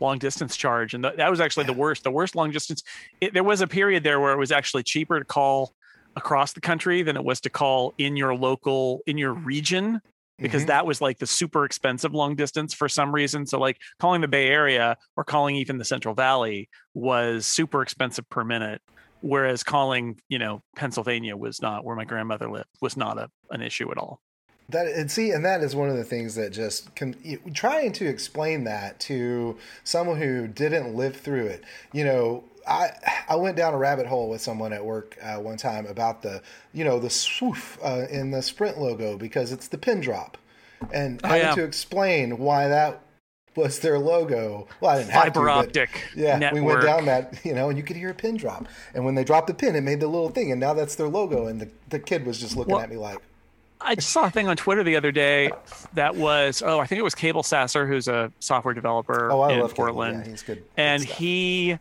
long 0.00 0.18
distance 0.18 0.56
charge 0.56 0.94
and 0.94 1.02
th- 1.02 1.16
that 1.16 1.30
was 1.30 1.40
actually 1.40 1.64
yeah. 1.64 1.72
the 1.72 1.78
worst 1.78 2.04
the 2.04 2.10
worst 2.10 2.36
long 2.36 2.50
distance 2.50 2.82
it, 3.20 3.34
there 3.34 3.44
was 3.44 3.60
a 3.60 3.66
period 3.66 4.02
there 4.02 4.20
where 4.20 4.32
it 4.32 4.38
was 4.38 4.52
actually 4.52 4.82
cheaper 4.82 5.18
to 5.18 5.24
call 5.24 5.74
across 6.18 6.52
the 6.52 6.60
country 6.60 7.02
than 7.02 7.16
it 7.16 7.24
was 7.24 7.40
to 7.40 7.50
call 7.50 7.94
in 7.96 8.16
your 8.16 8.34
local 8.34 9.00
in 9.06 9.16
your 9.16 9.32
region 9.32 10.00
because 10.38 10.62
mm-hmm. 10.62 10.68
that 10.68 10.86
was 10.86 11.00
like 11.00 11.18
the 11.18 11.26
super 11.26 11.64
expensive 11.64 12.12
long 12.12 12.36
distance 12.36 12.74
for 12.74 12.88
some 12.88 13.14
reason. 13.14 13.46
So 13.46 13.58
like 13.58 13.78
calling 13.98 14.20
the 14.20 14.28
Bay 14.28 14.48
Area 14.48 14.96
or 15.16 15.24
calling 15.24 15.56
even 15.56 15.78
the 15.78 15.84
Central 15.84 16.14
Valley 16.14 16.68
was 16.94 17.46
super 17.46 17.82
expensive 17.82 18.28
per 18.28 18.44
minute. 18.44 18.82
Whereas 19.20 19.64
calling, 19.64 20.20
you 20.28 20.38
know, 20.38 20.62
Pennsylvania 20.76 21.36
was 21.36 21.60
not 21.60 21.84
where 21.84 21.96
my 21.96 22.04
grandmother 22.04 22.48
lived 22.48 22.68
was 22.80 22.96
not 22.96 23.18
a, 23.18 23.28
an 23.50 23.62
issue 23.62 23.90
at 23.90 23.98
all. 23.98 24.20
That 24.68 24.86
and 24.86 25.10
see, 25.10 25.30
and 25.30 25.44
that 25.44 25.62
is 25.62 25.74
one 25.74 25.88
of 25.88 25.96
the 25.96 26.04
things 26.04 26.34
that 26.34 26.52
just 26.52 26.94
can, 26.94 27.16
trying 27.54 27.90
to 27.92 28.06
explain 28.06 28.64
that 28.64 29.00
to 29.00 29.56
someone 29.82 30.18
who 30.18 30.46
didn't 30.46 30.94
live 30.94 31.16
through 31.16 31.46
it. 31.46 31.64
You 31.92 32.04
know, 32.04 32.44
I 32.68 32.90
I 33.28 33.36
went 33.36 33.56
down 33.56 33.74
a 33.74 33.78
rabbit 33.78 34.06
hole 34.06 34.28
with 34.28 34.40
someone 34.40 34.72
at 34.72 34.84
work 34.84 35.16
uh, 35.22 35.36
one 35.36 35.56
time 35.56 35.86
about 35.86 36.22
the 36.22 36.42
you 36.72 36.84
know 36.84 36.98
the 36.98 37.08
swoof 37.08 37.78
uh, 37.82 38.06
in 38.08 38.30
the 38.30 38.42
Sprint 38.42 38.78
logo 38.78 39.16
because 39.16 39.52
it's 39.52 39.68
the 39.68 39.78
pin 39.78 40.00
drop, 40.00 40.36
and 40.92 41.20
oh, 41.24 41.28
having 41.28 41.42
yeah. 41.42 41.54
to 41.54 41.64
explain 41.64 42.38
why 42.38 42.68
that 42.68 43.02
was 43.56 43.80
their 43.80 43.98
logo. 43.98 44.68
Well, 44.80 44.92
I 44.92 44.98
didn't 44.98 45.10
have 45.10 45.22
fiber 45.24 45.46
to, 45.46 45.50
optic. 45.50 46.04
yeah, 46.14 46.38
network. 46.38 46.62
we 46.62 46.66
went 46.66 46.82
down 46.82 47.06
that 47.06 47.44
you 47.44 47.54
know, 47.54 47.70
and 47.70 47.78
you 47.78 47.84
could 47.84 47.96
hear 47.96 48.10
a 48.10 48.14
pin 48.14 48.36
drop, 48.36 48.68
and 48.94 49.04
when 49.04 49.14
they 49.14 49.24
dropped 49.24 49.46
the 49.46 49.54
pin, 49.54 49.74
it 49.74 49.82
made 49.82 50.00
the 50.00 50.08
little 50.08 50.30
thing, 50.30 50.52
and 50.52 50.60
now 50.60 50.74
that's 50.74 50.94
their 50.94 51.08
logo, 51.08 51.46
and 51.46 51.60
the 51.60 51.68
the 51.88 51.98
kid 51.98 52.26
was 52.26 52.38
just 52.38 52.56
looking 52.56 52.74
well, 52.74 52.82
at 52.82 52.90
me 52.90 52.96
like. 52.96 53.18
I 53.80 53.94
just 53.94 54.10
saw 54.10 54.24
a 54.24 54.30
thing 54.30 54.48
on 54.48 54.56
Twitter 54.56 54.82
the 54.82 54.96
other 54.96 55.12
day 55.12 55.52
that 55.94 56.16
was 56.16 56.62
oh 56.66 56.80
I 56.80 56.86
think 56.86 56.98
it 56.98 57.02
was 57.02 57.14
Cabel 57.14 57.44
Sasser 57.44 57.86
who's 57.86 58.08
a 58.08 58.32
software 58.40 58.74
developer 58.74 59.30
oh, 59.30 59.48
in 59.48 59.68
Portland, 59.68 60.24
yeah, 60.24 60.30
he's 60.32 60.42
good, 60.42 60.64
and 60.76 61.06
good 61.06 61.14
he 61.14 61.78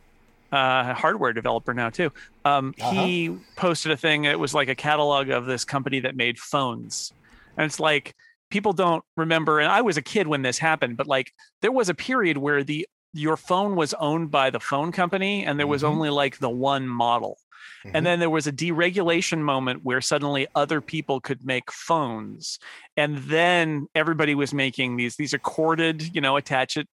uh, 0.51 0.93
hardware 0.93 1.33
developer 1.33 1.73
now 1.73 1.89
too. 1.89 2.11
Um, 2.45 2.73
uh-huh. 2.79 2.91
He 2.91 3.37
posted 3.55 3.91
a 3.91 3.97
thing. 3.97 4.25
It 4.25 4.39
was 4.39 4.53
like 4.53 4.69
a 4.69 4.75
catalog 4.75 5.29
of 5.29 5.45
this 5.45 5.65
company 5.65 5.99
that 6.01 6.15
made 6.15 6.39
phones, 6.39 7.13
and 7.57 7.65
it's 7.65 7.79
like 7.79 8.15
people 8.49 8.73
don't 8.73 9.03
remember. 9.15 9.59
And 9.59 9.71
I 9.71 9.81
was 9.81 9.97
a 9.97 10.01
kid 10.01 10.27
when 10.27 10.41
this 10.41 10.57
happened, 10.57 10.97
but 10.97 11.07
like 11.07 11.31
there 11.61 11.71
was 11.71 11.89
a 11.89 11.93
period 11.93 12.37
where 12.37 12.63
the 12.63 12.87
your 13.13 13.37
phone 13.37 13.75
was 13.75 13.93
owned 13.95 14.31
by 14.31 14.49
the 14.49 14.59
phone 14.59 14.91
company 14.91 15.45
and 15.45 15.57
there 15.57 15.67
was 15.67 15.81
mm-hmm. 15.81 15.93
only 15.93 16.09
like 16.09 16.37
the 16.37 16.49
one 16.49 16.87
model. 16.87 17.37
Mm-hmm. 17.85 17.95
And 17.95 18.05
then 18.05 18.19
there 18.19 18.29
was 18.29 18.47
a 18.47 18.51
deregulation 18.51 19.39
moment 19.39 19.83
where 19.83 20.01
suddenly 20.01 20.47
other 20.55 20.81
people 20.81 21.19
could 21.19 21.45
make 21.45 21.71
phones. 21.71 22.59
And 22.95 23.17
then 23.17 23.87
everybody 23.95 24.35
was 24.35 24.53
making 24.53 24.97
these, 24.97 25.15
these 25.15 25.33
are 25.33 25.39
corded, 25.39 26.15
you 26.15 26.21
know, 26.21 26.37
attach 26.37 26.77
it 26.77 26.87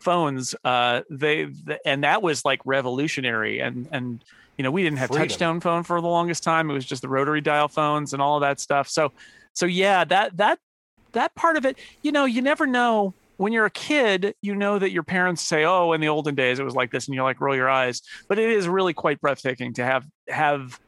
phones. 0.00 0.54
Uh, 0.64 1.02
they, 1.10 1.48
and 1.84 2.04
that 2.04 2.22
was 2.22 2.44
like 2.44 2.60
revolutionary. 2.64 3.60
And, 3.60 3.88
and, 3.92 4.24
you 4.56 4.62
know, 4.62 4.70
we 4.70 4.82
didn't 4.82 4.98
have 4.98 5.08
Freedom. 5.08 5.28
touchstone 5.28 5.60
phone 5.60 5.82
for 5.82 6.00
the 6.00 6.08
longest 6.08 6.42
time. 6.42 6.70
It 6.70 6.74
was 6.74 6.84
just 6.84 7.02
the 7.02 7.08
rotary 7.08 7.40
dial 7.40 7.68
phones 7.68 8.12
and 8.12 8.20
all 8.20 8.36
of 8.36 8.40
that 8.42 8.60
stuff. 8.60 8.88
So, 8.88 9.12
so 9.54 9.66
yeah, 9.66 10.04
that, 10.04 10.36
that, 10.36 10.58
that 11.12 11.34
part 11.34 11.56
of 11.56 11.64
it, 11.64 11.78
you 12.02 12.12
know, 12.12 12.24
you 12.24 12.42
never 12.42 12.66
know 12.66 13.14
when 13.40 13.54
you're 13.54 13.64
a 13.64 13.70
kid, 13.70 14.34
you 14.42 14.54
know 14.54 14.78
that 14.78 14.90
your 14.90 15.02
parents 15.02 15.40
say, 15.40 15.64
"Oh, 15.64 15.92
in 15.92 16.02
the 16.02 16.08
olden 16.08 16.34
days 16.34 16.58
it 16.58 16.62
was 16.62 16.74
like 16.74 16.90
this," 16.90 17.06
and 17.06 17.14
you're 17.14 17.24
like 17.24 17.40
roll 17.40 17.56
your 17.56 17.70
eyes. 17.70 18.02
But 18.28 18.38
it 18.38 18.50
is 18.50 18.68
really 18.68 18.92
quite 18.92 19.18
breathtaking 19.18 19.72
to 19.74 19.84
have 19.84 20.06
have 20.28 20.78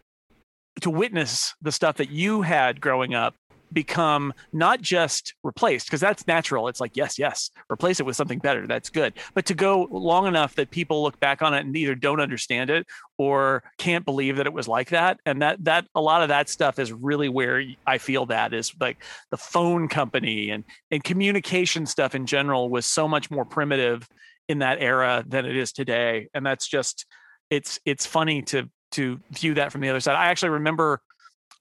to 0.83 0.90
witness 0.90 1.54
the 1.62 1.73
stuff 1.73 1.97
that 1.97 2.11
you 2.11 2.42
had 2.42 2.78
growing 2.78 3.14
up 3.14 3.35
become 3.73 4.33
not 4.52 4.81
just 4.81 5.35
replaced 5.43 5.87
because 5.87 6.00
that's 6.00 6.26
natural. 6.26 6.69
It's 6.69 6.81
like 6.81 6.97
yes 6.97 7.19
yes 7.19 7.50
replace 7.71 8.00
it 8.00 8.07
with 8.07 8.17
something 8.17 8.38
better. 8.38 8.67
That's 8.67 8.91
good. 8.91 9.14
But 9.35 9.47
to 9.47 9.55
go 9.55 9.88
long 9.91 10.26
enough 10.26 10.55
that 10.57 10.71
people 10.71 11.02
look 11.02 11.19
back 11.21 11.43
on 11.43 11.55
it 11.55 11.64
and 11.64 11.76
either 11.76 11.95
don't 11.95 12.21
understand 12.21 12.71
it 12.71 12.87
or 13.19 13.62
can't 13.79 14.05
believe 14.05 14.37
that 14.37 14.47
it 14.47 14.52
was 14.52 14.69
like 14.69 14.91
that. 14.91 15.21
And 15.26 15.43
that 15.43 15.64
that 15.64 15.87
a 15.95 16.00
lot 16.00 16.23
of 16.23 16.29
that 16.29 16.49
stuff 16.49 16.79
is 16.79 16.93
really 16.93 17.29
where 17.29 17.62
i 17.87 17.99
feel 17.99 18.26
that 18.26 18.52
is 18.52 18.73
like 18.81 19.02
the 19.31 19.37
phone 19.37 19.88
company 19.88 20.50
and 20.50 20.64
and 20.91 21.02
communication 21.05 21.87
stuff 21.87 22.14
in 22.14 22.26
general 22.26 22.69
was 22.69 22.87
so 22.87 23.09
much 23.09 23.31
more 23.31 23.45
primitive 23.45 24.09
in 24.49 24.59
that 24.61 24.81
era 24.81 25.25
than 25.26 25.47
it 25.47 25.57
is 25.57 25.73
today. 25.73 26.29
And 26.35 26.45
that's 26.45 26.69
just 26.69 27.07
it's 27.50 27.81
it's 27.85 28.07
funny 28.07 28.43
to 28.43 28.69
to 28.93 29.19
view 29.31 29.55
that 29.55 29.73
from 29.73 29.81
the 29.81 29.88
other 29.88 30.00
side. 30.00 30.17
I 30.17 30.26
actually 30.26 30.50
remember 30.50 31.00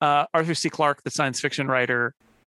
uh, 0.01 0.25
Arthur 0.33 0.55
C. 0.55 0.69
Clarke, 0.69 1.03
the 1.03 1.11
science 1.11 1.39
fiction 1.39 1.67
writer, 1.67 2.13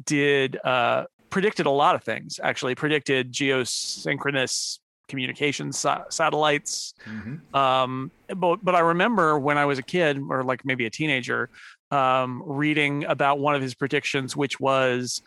did 0.05 0.57
uh, 0.63 1.05
predicted 1.29 1.65
a 1.65 1.71
lot 1.71 1.95
of 1.95 2.03
things. 2.03 2.39
Actually, 2.41 2.75
predicted 2.75 3.31
geosynchronous 3.31 4.79
communications 5.07 5.77
sa- 5.77 6.05
satellites. 6.10 6.93
Mm-hmm. 7.05 7.55
Um, 7.55 8.12
but 8.36 8.63
but 8.63 8.75
I 8.75 8.79
remember 8.79 9.38
when 9.38 9.57
I 9.57 9.65
was 9.65 9.79
a 9.79 9.83
kid, 9.83 10.19
or 10.29 10.43
like 10.43 10.63
maybe 10.63 10.86
a 10.86 10.89
teenager, 10.89 11.50
um, 11.89 12.43
reading 12.45 13.05
about 13.05 13.39
one 13.39 13.55
of 13.55 13.62
his 13.62 13.75
predictions, 13.75 14.36
which 14.36 14.60
was 14.60 15.21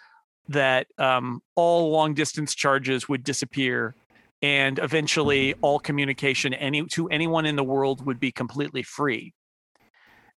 that 0.49 0.87
um, 0.99 1.41
all 1.55 1.91
long 1.91 2.15
distance 2.15 2.55
charges 2.55 3.09
would 3.09 3.25
disappear 3.25 3.95
and 4.43 4.79
eventually 4.79 5.55
all 5.63 5.79
communication 5.79 6.53
any 6.53 6.85
to 6.85 7.09
anyone 7.09 7.47
in 7.47 7.57
the 7.57 7.65
world 7.65 8.05
would 8.05 8.21
be 8.21 8.31
completely 8.31 8.83
free 8.83 9.33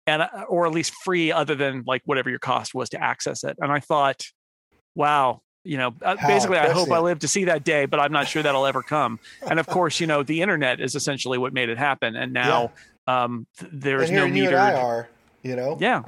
and 0.08 0.22
uh, 0.22 0.46
or 0.48 0.66
at 0.66 0.72
least 0.72 0.94
free 1.04 1.32
other 1.32 1.56
than 1.56 1.84
like 1.86 2.02
whatever 2.06 2.30
your 2.30 2.40
cost 2.40 2.74
was 2.74 2.90
to 2.90 3.02
access 3.02 3.44
it. 3.44 3.58
And 3.60 3.72
i 3.72 3.80
thought 3.80 4.24
wow 4.96 5.42
you 5.64 5.78
know 5.78 5.94
uh, 6.02 6.16
How 6.18 6.28
basically 6.28 6.58
i 6.58 6.70
hope 6.70 6.92
i 6.92 7.00
live 7.00 7.20
to 7.20 7.28
see 7.28 7.46
that 7.46 7.64
day 7.64 7.86
but 7.86 8.00
i'm 8.00 8.12
not 8.12 8.28
sure 8.28 8.44
that'll 8.44 8.66
ever 8.66 8.82
come. 8.82 9.20
And 9.50 9.60
of 9.60 9.68
course 9.68 10.00
you 10.00 10.08
know 10.08 10.24
the 10.24 10.42
internet 10.42 10.80
is 10.80 10.96
essentially 10.96 11.38
what 11.38 11.54
made 11.54 11.70
it 11.70 11.78
happen 11.78 12.16
and 12.16 12.34
now 12.34 12.72
yeah. 13.08 13.24
um 13.24 13.48
th- 13.58 13.72
there's 13.74 14.12
no 14.12 14.28
meter 14.28 14.52
you 14.52 14.58
are 14.58 15.10
you 15.46 15.56
know? 15.56 15.78
Yeah. 15.80 16.02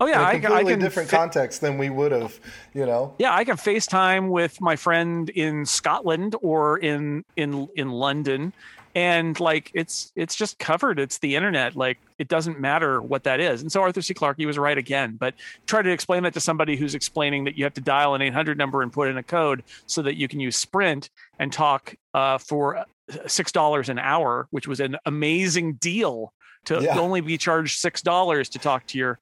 Oh 0.00 0.06
yeah, 0.06 0.30
in 0.30 0.36
a 0.36 0.40
completely 0.40 0.72
I, 0.72 0.76
can 0.76 0.80
different 0.80 1.08
fa- 1.08 1.16
context 1.16 1.60
than 1.60 1.76
we 1.76 1.90
would 1.90 2.12
have, 2.12 2.38
you 2.72 2.86
know. 2.86 3.14
Yeah, 3.18 3.34
I 3.34 3.44
can 3.44 3.56
FaceTime 3.56 4.28
with 4.28 4.60
my 4.60 4.76
friend 4.76 5.28
in 5.28 5.66
Scotland 5.66 6.36
or 6.40 6.78
in 6.78 7.24
in 7.34 7.68
in 7.74 7.90
London, 7.90 8.52
and 8.94 9.38
like 9.40 9.70
it's 9.74 10.12
it's 10.16 10.34
just 10.34 10.58
covered. 10.58 10.98
It's 10.98 11.18
the 11.18 11.36
internet. 11.36 11.76
Like 11.76 11.98
it 12.18 12.28
doesn't 12.28 12.60
matter 12.60 13.00
what 13.00 13.24
that 13.24 13.40
is. 13.40 13.62
And 13.62 13.70
so 13.70 13.82
arthur 13.82 14.02
c. 14.02 14.14
Clarke 14.14 14.36
he 14.38 14.46
was 14.46 14.58
right 14.58 14.78
again 14.78 15.16
but 15.18 15.34
try 15.66 15.82
to 15.82 15.90
explain 15.90 16.22
that 16.24 16.34
to 16.34 16.40
somebody 16.40 16.76
who's 16.76 16.94
explaining 16.94 17.44
that 17.44 17.56
you 17.56 17.64
have 17.64 17.74
to 17.74 17.80
dial 17.80 18.14
an 18.14 18.22
800 18.22 18.58
number 18.58 18.82
and 18.82 18.92
put 18.92 19.08
in 19.08 19.16
a 19.16 19.22
code 19.22 19.62
so 19.86 20.02
that 20.02 20.16
you 20.16 20.28
can 20.28 20.40
use 20.40 20.56
sprint 20.56 21.10
and 21.38 21.52
talk 21.52 21.94
uh, 22.14 22.38
for 22.38 22.76
uh, 22.76 22.84
six 23.26 23.52
dollars 23.52 23.88
an 23.88 23.98
hour 23.98 24.48
which 24.50 24.66
was 24.66 24.80
an 24.80 24.96
amazing 25.06 25.74
deal 25.74 26.32
to 26.64 26.82
yeah. 26.82 26.98
only 26.98 27.20
be 27.20 27.38
charged 27.38 27.78
six 27.78 28.02
dollars 28.02 28.48
to 28.50 28.58
talk 28.58 28.86
to 28.86 28.98
your 28.98 29.18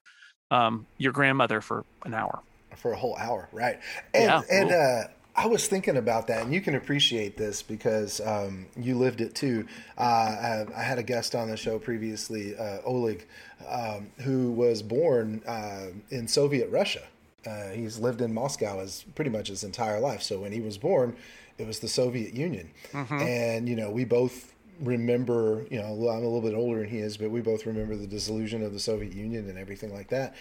um, 0.51 0.85
your 0.97 1.11
grandmother 1.11 1.61
for 1.61 1.85
an 2.05 2.13
hour. 2.13 2.39
For 2.75 2.93
a 2.93 2.97
whole 2.97 3.17
hour 3.17 3.49
right. 3.51 3.79
And 4.13 4.23
yeah, 4.23 4.41
and 4.51 4.69
cool. 4.69 4.79
uh 4.79 5.16
I 5.37 5.45
was 5.45 5.67
thinking 5.67 5.97
about 5.97 6.25
that, 6.27 6.41
and 6.41 6.53
you 6.53 6.61
can 6.61 6.73
appreciate 6.73 7.37
this 7.37 7.61
because 7.61 8.19
um, 8.21 8.65
you 8.75 8.97
lived 8.97 9.21
it 9.21 9.35
too. 9.35 9.67
Uh, 9.95 10.01
I, 10.01 10.65
I, 10.75 10.81
had 10.81 10.97
a 10.97 11.03
guest 11.03 11.35
on 11.35 11.47
the 11.47 11.55
show 11.55 11.77
previously, 11.77 12.57
uh, 12.57 12.79
Oleg, 12.83 13.27
um, 13.69 14.07
who 14.17 14.51
was 14.51 14.81
born 14.81 15.43
uh, 15.47 15.87
in 16.09 16.27
Soviet 16.27 16.71
Russia. 16.71 17.03
Uh, 17.45 17.69
he's 17.69 17.99
lived 17.99 18.21
in 18.21 18.33
Moscow 18.33 18.79
as 18.79 19.03
pretty 19.13 19.29
much 19.29 19.49
his 19.49 19.63
entire 19.63 19.99
life. 19.99 20.23
So 20.23 20.39
when 20.39 20.51
he 20.51 20.59
was 20.59 20.79
born, 20.79 21.15
it 21.59 21.67
was 21.67 21.79
the 21.79 21.87
Soviet 21.87 22.33
Union, 22.33 22.71
mm-hmm. 22.91 23.19
and 23.19 23.69
you 23.69 23.75
know 23.75 23.91
we 23.91 24.05
both 24.05 24.55
remember. 24.81 25.67
You 25.69 25.81
know, 25.81 26.09
I'm 26.09 26.23
a 26.23 26.27
little 26.27 26.41
bit 26.41 26.55
older 26.55 26.79
than 26.79 26.89
he 26.89 26.97
is, 26.97 27.15
but 27.15 27.29
we 27.29 27.41
both 27.41 27.67
remember 27.67 27.95
the 27.95 28.07
dissolution 28.07 28.63
of 28.63 28.73
the 28.73 28.79
Soviet 28.79 29.13
Union 29.13 29.47
and 29.47 29.59
everything 29.59 29.93
like 29.93 30.09
that 30.09 30.35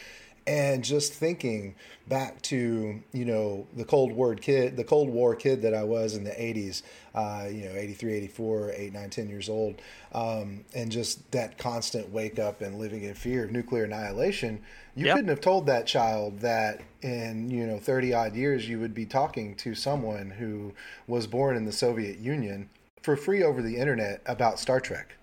and 0.47 0.85
just 0.85 1.13
thinking 1.13 1.75
back 2.09 2.41
to 2.41 3.03
you 3.13 3.25
know 3.25 3.67
the 3.77 3.85
cold 3.85 4.13
war 4.13 4.35
kid 4.35 4.77
the 4.77 4.85
cold 4.85 5.09
war 5.09 5.35
kid 5.35 5.63
that 5.63 5.75
i 5.75 5.83
was 5.83 6.15
in 6.15 6.23
the 6.23 6.31
80s 6.31 6.83
uh, 7.15 7.49
you 7.51 7.65
know 7.65 7.75
83 7.75 8.15
84 8.15 8.73
8 8.73 8.93
9 8.93 9.11
10 9.11 9.29
years 9.29 9.49
old 9.49 9.81
um, 10.13 10.65
and 10.75 10.93
just 10.93 11.31
that 11.33 11.59
constant 11.59 12.11
wake 12.11 12.39
up 12.39 12.61
and 12.61 12.79
living 12.79 13.03
in 13.03 13.15
fear 13.15 13.45
of 13.45 13.51
nuclear 13.51 13.85
annihilation 13.85 14.63
you 14.95 15.07
yep. 15.07 15.17
couldn't 15.17 15.31
have 15.31 15.41
told 15.41 15.67
that 15.67 15.87
child 15.87 16.41
that 16.41 16.81
in 17.03 17.51
you 17.51 17.67
know 17.67 17.79
30 17.79 18.15
odd 18.15 18.35
years 18.35 18.69
you 18.69 18.79
would 18.79 18.95
be 18.95 19.07
talking 19.07 19.55
to 19.57 19.75
someone 19.75 20.31
who 20.31 20.73
was 21.09 21.27
born 21.27 21.57
in 21.57 21.65
the 21.65 21.73
soviet 21.73 22.19
union 22.19 22.69
for 23.03 23.17
free 23.17 23.43
over 23.43 23.63
the 23.63 23.77
internet 23.77 24.21
about 24.27 24.61
star 24.61 24.81
trek 24.81 25.16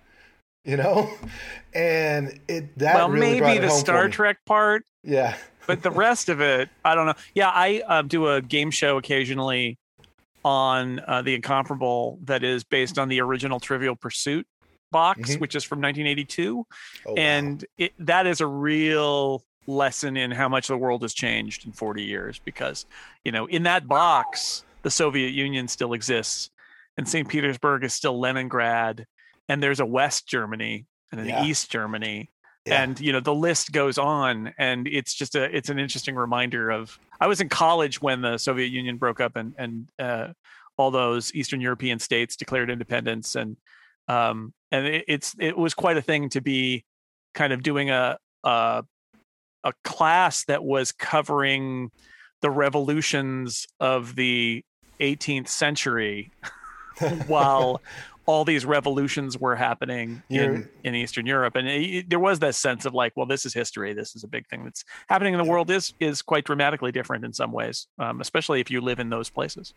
you 0.64 0.76
know? 0.76 1.10
And 1.76 2.38
it 2.46 2.78
that 2.78 2.94
well 2.94 3.10
really 3.10 3.40
maybe 3.40 3.58
the 3.58 3.68
star 3.68 4.08
trek 4.08 4.38
part 4.46 4.84
yeah. 5.02 5.34
but 5.66 5.82
the 5.82 5.90
rest 5.90 6.28
of 6.28 6.40
it 6.40 6.68
i 6.84 6.94
don't 6.94 7.06
know. 7.06 7.14
Yeah 7.34 7.48
i 7.48 7.82
uh, 7.88 8.02
do 8.02 8.28
a 8.28 8.40
game 8.40 8.70
show 8.70 8.96
occasionally 8.96 9.76
on 10.44 11.00
uh, 11.00 11.20
the 11.22 11.34
incomparable 11.34 12.20
that 12.22 12.44
is 12.44 12.62
based 12.62 12.96
on 12.96 13.08
the 13.08 13.20
original 13.20 13.58
trivial 13.58 13.96
pursuit 13.96 14.46
box 14.92 15.32
mm-hmm. 15.32 15.40
which 15.40 15.56
is 15.56 15.64
from 15.64 15.78
1982 15.80 16.64
oh, 17.06 17.14
and 17.14 17.62
wow. 17.62 17.86
it, 17.86 17.92
that 17.98 18.28
is 18.28 18.40
a 18.40 18.46
real 18.46 19.42
lesson 19.66 20.16
in 20.16 20.30
how 20.30 20.48
much 20.48 20.68
the 20.68 20.76
world 20.76 21.02
has 21.02 21.12
changed 21.12 21.66
in 21.66 21.72
40 21.72 22.04
years 22.04 22.40
because 22.44 22.86
you 23.24 23.32
know 23.32 23.46
in 23.46 23.64
that 23.64 23.88
box 23.88 24.62
the 24.82 24.90
soviet 24.90 25.32
union 25.32 25.66
still 25.66 25.92
exists 25.92 26.50
and 26.96 27.08
st 27.08 27.28
petersburg 27.28 27.82
is 27.82 27.92
still 27.92 28.20
leningrad 28.20 29.06
and 29.48 29.62
there's 29.62 29.80
a 29.80 29.86
West 29.86 30.26
Germany 30.26 30.86
and 31.12 31.20
an 31.20 31.28
yeah. 31.28 31.44
East 31.44 31.70
Germany. 31.70 32.30
Yeah. 32.66 32.82
And 32.82 32.98
you 32.98 33.12
know 33.12 33.20
the 33.20 33.34
list 33.34 33.72
goes 33.72 33.98
on, 33.98 34.54
and 34.56 34.88
it's 34.88 35.12
just 35.12 35.34
a 35.34 35.54
it's 35.54 35.68
an 35.68 35.78
interesting 35.78 36.14
reminder 36.14 36.70
of. 36.70 36.98
I 37.20 37.26
was 37.26 37.42
in 37.42 37.50
college 37.50 38.00
when 38.00 38.22
the 38.22 38.38
Soviet 38.38 38.68
Union 38.68 38.96
broke 38.96 39.20
up, 39.20 39.36
and 39.36 39.54
and 39.58 39.88
uh, 39.98 40.28
all 40.78 40.90
those 40.90 41.34
Eastern 41.34 41.60
European 41.60 41.98
states 41.98 42.36
declared 42.36 42.70
independence, 42.70 43.34
and 43.34 43.58
um, 44.08 44.54
and 44.72 44.86
it, 44.86 45.04
it's 45.08 45.34
it 45.38 45.58
was 45.58 45.74
quite 45.74 45.98
a 45.98 46.02
thing 46.02 46.30
to 46.30 46.40
be 46.40 46.84
kind 47.34 47.52
of 47.52 47.62
doing 47.62 47.90
a 47.90 48.16
a, 48.44 48.82
a 49.62 49.72
class 49.84 50.44
that 50.44 50.64
was 50.64 50.90
covering 50.90 51.90
the 52.40 52.50
revolutions 52.50 53.66
of 53.80 54.16
the 54.16 54.64
18th 55.00 55.48
century 55.48 56.30
while 57.26 57.80
all 58.26 58.44
these 58.44 58.64
revolutions 58.64 59.38
were 59.38 59.56
happening 59.56 60.22
in, 60.30 60.68
in 60.82 60.94
Eastern 60.94 61.26
Europe, 61.26 61.56
and 61.56 61.68
it, 61.68 62.08
there 62.08 62.20
was 62.20 62.38
that 62.40 62.54
sense 62.54 62.84
of 62.84 62.94
like, 62.94 63.12
well, 63.16 63.26
this 63.26 63.44
is 63.44 63.52
history. 63.52 63.92
This 63.92 64.16
is 64.16 64.24
a 64.24 64.28
big 64.28 64.46
thing 64.48 64.64
that's 64.64 64.84
happening 65.08 65.34
in 65.34 65.38
the 65.38 65.48
world. 65.48 65.70
is 65.70 65.92
is 66.00 66.22
quite 66.22 66.44
dramatically 66.44 66.92
different 66.92 67.24
in 67.24 67.32
some 67.32 67.52
ways, 67.52 67.88
um, 67.98 68.20
especially 68.20 68.60
if 68.60 68.70
you 68.70 68.80
live 68.80 68.98
in 68.98 69.10
those 69.10 69.30
places. 69.30 69.74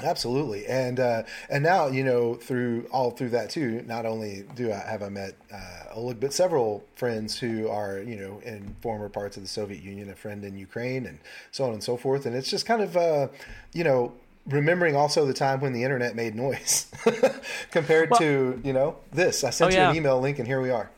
Absolutely, 0.00 0.66
and 0.66 0.98
uh, 0.98 1.22
and 1.48 1.62
now 1.62 1.86
you 1.86 2.02
know 2.02 2.34
through 2.34 2.86
all 2.90 3.12
through 3.12 3.28
that 3.28 3.48
too. 3.48 3.82
Not 3.86 4.06
only 4.06 4.44
do 4.56 4.72
I 4.72 4.78
have 4.78 5.04
I 5.04 5.08
met 5.08 5.34
uh, 5.52 5.94
Oleg, 5.94 6.18
but 6.18 6.32
several 6.32 6.82
friends 6.96 7.38
who 7.38 7.68
are 7.68 7.98
you 8.00 8.16
know 8.16 8.40
in 8.44 8.74
former 8.80 9.08
parts 9.08 9.36
of 9.36 9.44
the 9.44 9.48
Soviet 9.48 9.84
Union, 9.84 10.10
a 10.10 10.16
friend 10.16 10.44
in 10.44 10.58
Ukraine, 10.58 11.06
and 11.06 11.18
so 11.52 11.64
on 11.64 11.74
and 11.74 11.82
so 11.82 11.96
forth. 11.96 12.26
And 12.26 12.34
it's 12.34 12.50
just 12.50 12.66
kind 12.66 12.82
of 12.82 12.96
uh, 12.96 13.28
you 13.72 13.84
know 13.84 14.12
remembering 14.46 14.96
also 14.96 15.24
the 15.26 15.34
time 15.34 15.60
when 15.60 15.72
the 15.72 15.82
internet 15.82 16.14
made 16.14 16.34
noise 16.34 16.90
compared 17.70 18.10
well, 18.10 18.20
to 18.20 18.60
you 18.64 18.72
know 18.72 18.96
this. 19.12 19.44
I 19.44 19.50
sent 19.50 19.72
oh, 19.72 19.76
you 19.76 19.82
an 19.82 19.96
email 19.96 20.20
link, 20.20 20.38
and 20.38 20.46
here 20.46 20.60
we 20.60 20.70
are. 20.70 20.90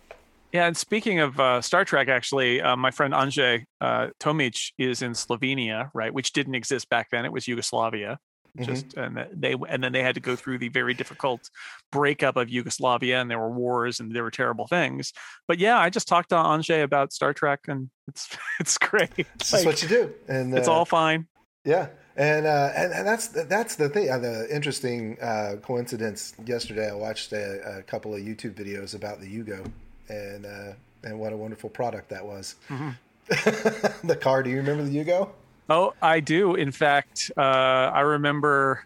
Yeah, 0.52 0.66
and 0.66 0.76
speaking 0.76 1.20
of 1.20 1.38
uh, 1.38 1.60
Star 1.60 1.84
Trek, 1.84 2.08
actually, 2.08 2.62
uh, 2.62 2.76
my 2.76 2.90
friend 2.90 3.12
Anže 3.12 3.64
uh, 3.80 4.08
Tomic 4.20 4.72
is 4.78 5.02
in 5.02 5.12
Slovenia, 5.12 5.90
right, 5.92 6.12
which 6.14 6.32
didn't 6.32 6.54
exist 6.54 6.88
back 6.88 7.10
then. 7.10 7.24
It 7.24 7.32
was 7.32 7.46
Yugoslavia. 7.46 8.18
just 8.62 8.88
mm-hmm. 8.90 9.18
and 9.18 9.28
they 9.38 9.54
and 9.68 9.84
then 9.84 9.92
they 9.92 10.02
had 10.02 10.14
to 10.14 10.20
go 10.20 10.34
through 10.34 10.56
the 10.56 10.70
very 10.70 10.94
difficult 10.94 11.50
breakup 11.92 12.36
of 12.36 12.48
Yugoslavia 12.48 13.20
and 13.20 13.30
there 13.30 13.38
were 13.38 13.50
wars 13.50 14.00
and 14.00 14.16
there 14.16 14.22
were 14.22 14.30
terrible 14.30 14.66
things. 14.66 15.12
But 15.46 15.58
yeah, 15.58 15.78
I 15.78 15.90
just 15.90 16.08
talked 16.08 16.30
to 16.30 16.36
Anže 16.36 16.82
about 16.82 17.12
Star 17.12 17.34
Trek 17.34 17.60
and 17.68 17.90
it's 18.08 18.28
it's 18.60 18.78
great. 18.78 19.10
That's 19.16 19.52
like, 19.52 19.66
what 19.66 19.82
you 19.82 19.88
do, 19.88 20.14
and 20.26 20.56
it's 20.56 20.68
uh, 20.68 20.72
all 20.72 20.86
fine. 20.86 21.26
Yeah, 21.66 21.88
and, 22.16 22.46
uh, 22.46 22.70
and 22.74 22.92
and 22.92 23.06
that's 23.06 23.28
that's 23.28 23.76
the 23.76 23.88
thing. 23.88 24.10
Uh, 24.10 24.18
the 24.18 24.54
interesting 24.54 25.18
uh, 25.20 25.56
coincidence. 25.62 26.34
Yesterday, 26.44 26.90
I 26.90 26.94
watched 26.94 27.32
a, 27.32 27.78
a, 27.78 27.82
couple 27.82 28.14
of 28.14 28.20
YouTube 28.20 28.54
videos 28.54 28.94
about 28.94 29.20
the 29.20 29.26
Yugo, 29.26 29.70
and 30.08 30.46
uh, 30.46 30.72
and 31.04 31.18
what 31.18 31.32
a 31.32 31.36
wonderful 31.36 31.68
product 31.68 32.08
that 32.08 32.24
was. 32.24 32.56
Mm-hmm. 32.68 34.06
the 34.06 34.16
car. 34.16 34.42
Do 34.42 34.50
you 34.50 34.56
remember 34.56 34.84
the 34.84 35.04
Yugo? 35.04 35.28
Oh, 35.68 35.94
I 36.00 36.20
do. 36.20 36.54
In 36.54 36.72
fact, 36.72 37.30
uh, 37.36 37.40
I 37.40 38.00
remember. 38.00 38.84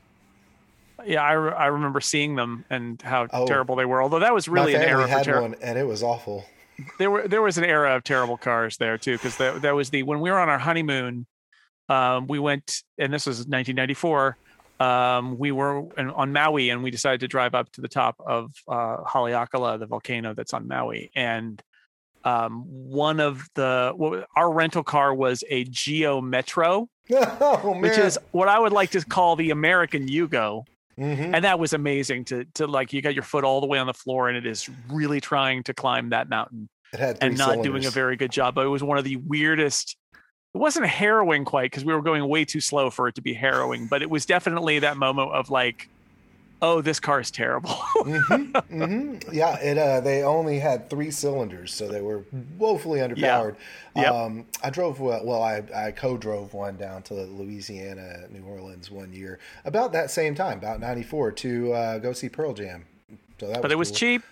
Yeah, 1.06 1.22
I, 1.22 1.32
I 1.32 1.66
remember 1.68 2.00
seeing 2.00 2.34
them 2.34 2.64
and 2.68 3.00
how 3.00 3.26
oh, 3.32 3.46
terrible 3.46 3.76
they 3.76 3.86
were. 3.86 4.02
Although 4.02 4.18
that 4.18 4.34
was 4.34 4.48
really 4.48 4.74
an 4.74 4.82
era 4.82 5.06
had 5.06 5.24
for 5.24 5.32
ter- 5.32 5.40
one, 5.42 5.54
and 5.62 5.78
it 5.78 5.86
was 5.86 6.02
awful. 6.02 6.44
There 6.98 7.10
were 7.10 7.28
there 7.28 7.42
was 7.42 7.58
an 7.58 7.64
era 7.64 7.94
of 7.94 8.04
terrible 8.04 8.36
cars 8.36 8.76
there 8.76 8.98
too, 8.98 9.12
because 9.12 9.36
there, 9.36 9.58
there 9.58 9.74
was 9.74 9.90
the 9.90 10.02
when 10.02 10.20
we 10.20 10.30
were 10.30 10.38
on 10.38 10.48
our 10.48 10.58
honeymoon, 10.58 11.26
um, 11.90 12.26
we 12.26 12.38
went, 12.38 12.82
and 12.98 13.12
this 13.12 13.26
was 13.26 13.38
1994. 13.40 14.36
Um, 14.78 15.36
we 15.36 15.52
were 15.52 15.84
on 15.98 16.32
Maui, 16.32 16.70
and 16.70 16.82
we 16.82 16.90
decided 16.90 17.20
to 17.20 17.28
drive 17.28 17.54
up 17.54 17.70
to 17.72 17.82
the 17.82 17.88
top 17.88 18.16
of 18.24 18.52
uh, 18.66 18.98
Haleakala, 19.04 19.78
the 19.78 19.86
volcano 19.86 20.32
that's 20.32 20.54
on 20.54 20.66
Maui, 20.66 21.10
and 21.14 21.62
um, 22.24 22.64
one 22.66 23.20
of 23.20 23.48
the 23.54 23.92
well, 23.96 24.24
our 24.36 24.52
rental 24.52 24.82
car 24.82 25.14
was 25.14 25.42
a 25.48 25.64
Geo 25.64 26.20
Metro, 26.20 26.88
oh, 27.12 27.78
which 27.80 27.98
is 27.98 28.18
what 28.30 28.48
I 28.48 28.58
would 28.58 28.72
like 28.72 28.90
to 28.90 29.04
call 29.04 29.36
the 29.36 29.50
American 29.50 30.06
Yugo. 30.08 30.64
Mm-hmm. 30.98 31.34
And 31.34 31.44
that 31.44 31.58
was 31.58 31.72
amazing 31.72 32.26
to 32.26 32.44
to 32.54 32.66
like 32.66 32.92
you 32.92 33.00
got 33.00 33.14
your 33.14 33.22
foot 33.22 33.42
all 33.42 33.60
the 33.60 33.66
way 33.66 33.78
on 33.78 33.86
the 33.86 33.94
floor 33.94 34.28
and 34.28 34.36
it 34.36 34.44
is 34.44 34.68
really 34.90 35.20
trying 35.20 35.62
to 35.62 35.72
climb 35.72 36.10
that 36.10 36.28
mountain 36.28 36.68
and 36.92 37.38
not 37.38 37.50
cylinders. 37.50 37.64
doing 37.64 37.86
a 37.86 37.90
very 37.90 38.16
good 38.16 38.30
job. 38.30 38.54
But 38.54 38.66
it 38.66 38.68
was 38.68 38.82
one 38.82 38.98
of 38.98 39.04
the 39.04 39.16
weirdest. 39.16 39.96
It 40.54 40.58
wasn't 40.58 40.86
harrowing 40.86 41.44
quite 41.44 41.70
because 41.70 41.84
we 41.84 41.94
were 41.94 42.02
going 42.02 42.26
way 42.28 42.44
too 42.44 42.60
slow 42.60 42.90
for 42.90 43.06
it 43.06 43.14
to 43.14 43.20
be 43.20 43.34
harrowing, 43.34 43.86
but 43.86 44.02
it 44.02 44.10
was 44.10 44.26
definitely 44.26 44.80
that 44.80 44.96
moment 44.96 45.30
of 45.30 45.48
like, 45.48 45.88
oh, 46.62 46.80
this 46.80 47.00
car 47.00 47.20
is 47.20 47.30
terrible. 47.30 47.70
mm-hmm, 47.70 48.52
mm-hmm. 48.82 49.32
Yeah, 49.32 49.58
it. 49.60 49.78
Uh, 49.78 50.00
they 50.00 50.22
only 50.22 50.58
had 50.58 50.90
three 50.90 51.10
cylinders, 51.10 51.72
so 51.72 51.88
they 51.88 52.00
were 52.00 52.24
woefully 52.58 53.00
underpowered. 53.00 53.56
Yeah. 53.94 54.02
Yep. 54.02 54.12
Um, 54.12 54.46
I 54.62 54.70
drove 54.70 55.00
well. 55.00 55.24
well 55.24 55.42
I, 55.42 55.62
I 55.74 55.90
co-drove 55.92 56.54
one 56.54 56.76
down 56.76 57.02
to 57.04 57.14
Louisiana, 57.14 58.26
New 58.30 58.44
Orleans 58.44 58.90
one 58.90 59.12
year, 59.12 59.38
about 59.64 59.92
that 59.92 60.10
same 60.10 60.34
time, 60.34 60.58
about 60.58 60.80
'94, 60.80 61.32
to 61.32 61.72
uh, 61.72 61.98
go 61.98 62.12
see 62.12 62.28
Pearl 62.28 62.54
Jam. 62.54 62.86
So 63.38 63.46
that 63.46 63.62
but 63.62 63.64
was 63.64 63.72
it 63.72 63.78
was 63.78 63.88
cool. 63.90 63.96
cheap. 63.96 64.22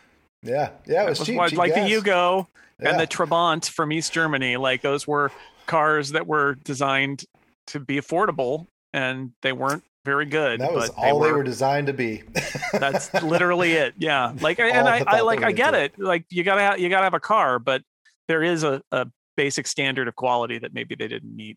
Yeah, 0.42 0.70
yeah, 0.87 1.04
it 1.04 1.10
was, 1.10 1.20
was 1.20 1.26
cheap. 1.26 1.40
cheap 1.48 1.58
like 1.58 1.75
gas. 1.75 1.88
the 1.88 1.94
Yugo 1.94 2.46
yeah. 2.80 2.90
and 2.90 3.00
the 3.00 3.06
Trabant 3.06 3.68
from 3.68 3.92
East 3.92 4.12
Germany. 4.12 4.56
Like 4.56 4.82
those 4.82 5.06
were 5.06 5.32
cars 5.68 6.10
that 6.10 6.26
were 6.26 6.56
designed 6.56 7.25
to 7.68 7.78
be 7.78 8.00
affordable, 8.00 8.66
and 8.92 9.30
they 9.42 9.52
weren't 9.52 9.84
very 10.04 10.26
good. 10.26 10.60
That 10.60 10.72
was 10.72 10.90
all 10.90 11.04
they 11.04 11.12
were, 11.12 11.26
they 11.26 11.32
were, 11.32 11.42
designed 11.44 11.87
to 11.87 11.92
be. 11.92 12.22
that's 12.72 13.12
literally 13.22 13.72
it. 13.75 13.94
Yeah. 13.98 14.32
Like, 14.40 14.58
and 14.58 14.88
I, 14.88 15.04
I 15.06 15.20
like, 15.20 15.42
I 15.42 15.52
get 15.52 15.75
it. 15.75 15.98
Like, 15.98 16.25
you 16.30 16.42
gotta, 16.42 16.62
have, 16.62 16.80
you 16.80 16.88
gotta 16.88 17.04
have 17.04 17.14
a 17.14 17.20
car, 17.20 17.58
but 17.58 17.82
there 18.26 18.42
is 18.42 18.64
a, 18.64 18.82
a 18.90 19.06
basic 19.37 19.66
standard 19.66 20.08
of 20.08 20.16
quality 20.16 20.58
that 20.58 20.72
maybe 20.75 20.94
they 20.94 21.08
didn't 21.08 21.34
meet. 21.37 21.56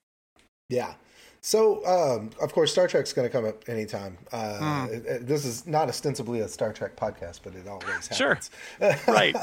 Yeah. 0.70 0.94
So, 1.44 1.84
um, 1.88 2.30
of 2.40 2.54
course, 2.54 2.72
Star 2.72 2.88
Trek's 2.88 3.14
going 3.14 3.28
to 3.28 3.32
come 3.32 3.46
up 3.46 3.68
anytime. 3.68 4.16
Uh, 4.32 4.60
mm. 4.60 4.90
it, 4.92 5.06
it, 5.08 5.28
this 5.28 5.44
is 5.44 5.66
not 5.66 5.90
ostensibly 5.90 6.42
a 6.42 6.48
Star 6.48 6.72
Trek 6.72 6.96
podcast, 6.96 7.40
but 7.44 7.56
it 7.56 7.68
always 7.68 8.08
happens. 8.08 8.52
Sure, 8.80 8.96
right. 9.08 9.36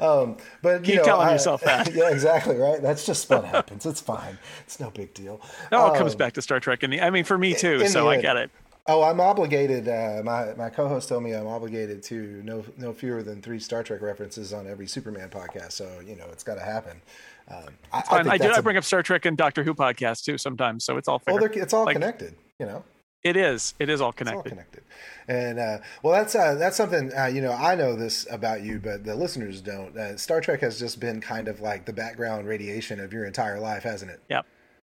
um, 0.00 0.36
but 0.62 0.82
Keep 0.82 0.88
you 0.88 0.96
know, 0.96 1.04
telling 1.04 1.28
I, 1.28 1.32
yourself 1.32 1.60
that. 1.62 1.94
yeah, 1.94 2.10
exactly. 2.10 2.56
Right. 2.56 2.82
That's 2.82 3.06
just 3.06 3.30
what 3.30 3.44
happens. 3.44 3.86
It's 3.86 4.00
fine. 4.00 4.36
It's 4.64 4.80
no 4.80 4.90
big 4.90 5.14
deal. 5.14 5.40
It 5.70 5.74
all 5.74 5.92
um, 5.92 5.96
comes 5.96 6.16
back 6.16 6.32
to 6.32 6.42
Star 6.42 6.58
Trek, 6.58 6.82
and 6.82 6.92
I 6.92 7.10
mean, 7.10 7.22
for 7.22 7.38
me 7.38 7.54
too. 7.54 7.86
So 7.86 8.08
I 8.10 8.20
get 8.20 8.36
it. 8.36 8.50
Oh, 8.86 9.02
I'm 9.02 9.20
obligated. 9.20 9.88
Uh, 9.88 10.22
my 10.24 10.54
my 10.54 10.70
co-host 10.70 11.08
told 11.08 11.22
me 11.22 11.32
I'm 11.32 11.46
obligated 11.46 12.02
to 12.04 12.42
no 12.44 12.64
no 12.76 12.92
fewer 12.92 13.22
than 13.22 13.40
three 13.40 13.60
Star 13.60 13.84
Trek 13.84 14.02
references 14.02 14.52
on 14.52 14.66
every 14.66 14.88
Superman 14.88 15.30
podcast. 15.30 15.72
So 15.72 16.00
you 16.04 16.16
know 16.16 16.26
it's 16.32 16.42
got 16.42 16.56
to 16.56 16.64
happen. 16.64 17.00
Um, 17.48 17.64
I, 17.92 18.02
I, 18.10 18.18
I, 18.30 18.38
do. 18.38 18.50
I 18.50 18.60
bring 18.60 18.76
up 18.76 18.84
Star 18.84 19.02
Trek 19.02 19.26
and 19.26 19.36
Doctor 19.36 19.62
Who 19.62 19.74
podcasts 19.74 20.22
too 20.22 20.38
sometimes, 20.38 20.84
so 20.84 20.96
it's 20.96 21.08
all. 21.08 21.18
Fair. 21.18 21.34
Well, 21.34 21.44
it's 21.44 21.74
all 21.74 21.84
like, 21.84 21.94
connected. 21.94 22.34
You 22.58 22.66
know. 22.66 22.84
It 23.24 23.38
is. 23.38 23.72
It 23.78 23.88
is 23.88 24.02
all 24.02 24.12
connected. 24.12 24.36
All 24.36 24.42
connected. 24.42 24.82
And 25.28 25.58
uh, 25.58 25.78
well, 26.02 26.12
that's 26.12 26.34
uh, 26.34 26.54
that's 26.56 26.76
something 26.76 27.10
uh, 27.16 27.26
you 27.26 27.40
know. 27.40 27.52
I 27.52 27.74
know 27.74 27.96
this 27.96 28.26
about 28.30 28.62
you, 28.62 28.78
but 28.78 29.04
the 29.04 29.14
listeners 29.14 29.62
don't. 29.62 29.96
Uh, 29.96 30.16
Star 30.18 30.42
Trek 30.42 30.60
has 30.60 30.78
just 30.78 31.00
been 31.00 31.22
kind 31.22 31.48
of 31.48 31.60
like 31.60 31.86
the 31.86 31.92
background 31.92 32.46
radiation 32.46 33.00
of 33.00 33.14
your 33.14 33.24
entire 33.24 33.58
life, 33.58 33.82
hasn't 33.82 34.10
it? 34.10 34.20
Yep. 34.28 34.44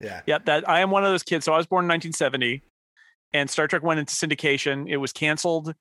Yeah. 0.00 0.20
Yep. 0.26 0.44
That 0.46 0.68
I 0.68 0.80
am 0.80 0.90
one 0.90 1.04
of 1.04 1.10
those 1.10 1.22
kids. 1.22 1.44
So 1.44 1.52
I 1.52 1.56
was 1.56 1.66
born 1.66 1.84
in 1.84 1.88
1970, 1.88 2.62
and 3.32 3.48
Star 3.48 3.68
Trek 3.68 3.84
went 3.84 4.00
into 4.00 4.12
syndication. 4.12 4.88
It 4.88 4.96
was 4.96 5.12
canceled 5.12 5.72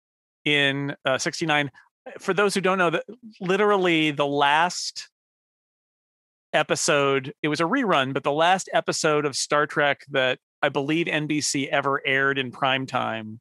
in 0.46 0.96
'69. 1.18 1.72
Uh, 2.06 2.12
For 2.20 2.36
those 2.36 2.54
who 2.54 2.62
don't 2.62 2.78
know, 2.78 2.92
that 2.92 3.06
literally 3.42 4.12
the 4.12 4.28
last 4.28 5.10
episode. 6.56 7.34
It 7.44 7.50
was 7.50 7.60
a 7.60 7.66
rerun, 7.66 8.14
but 8.14 8.24
the 8.24 8.32
last 8.32 8.70
episode 8.74 9.26
of 9.26 9.36
Star 9.36 9.68
Trek 9.68 10.02
that 10.12 10.40
I 10.62 10.70
believe 10.70 11.08
NBC 11.08 11.68
ever 11.68 12.02
aired 12.06 12.40
in 12.40 12.52
prime 12.52 12.88
time 12.88 13.40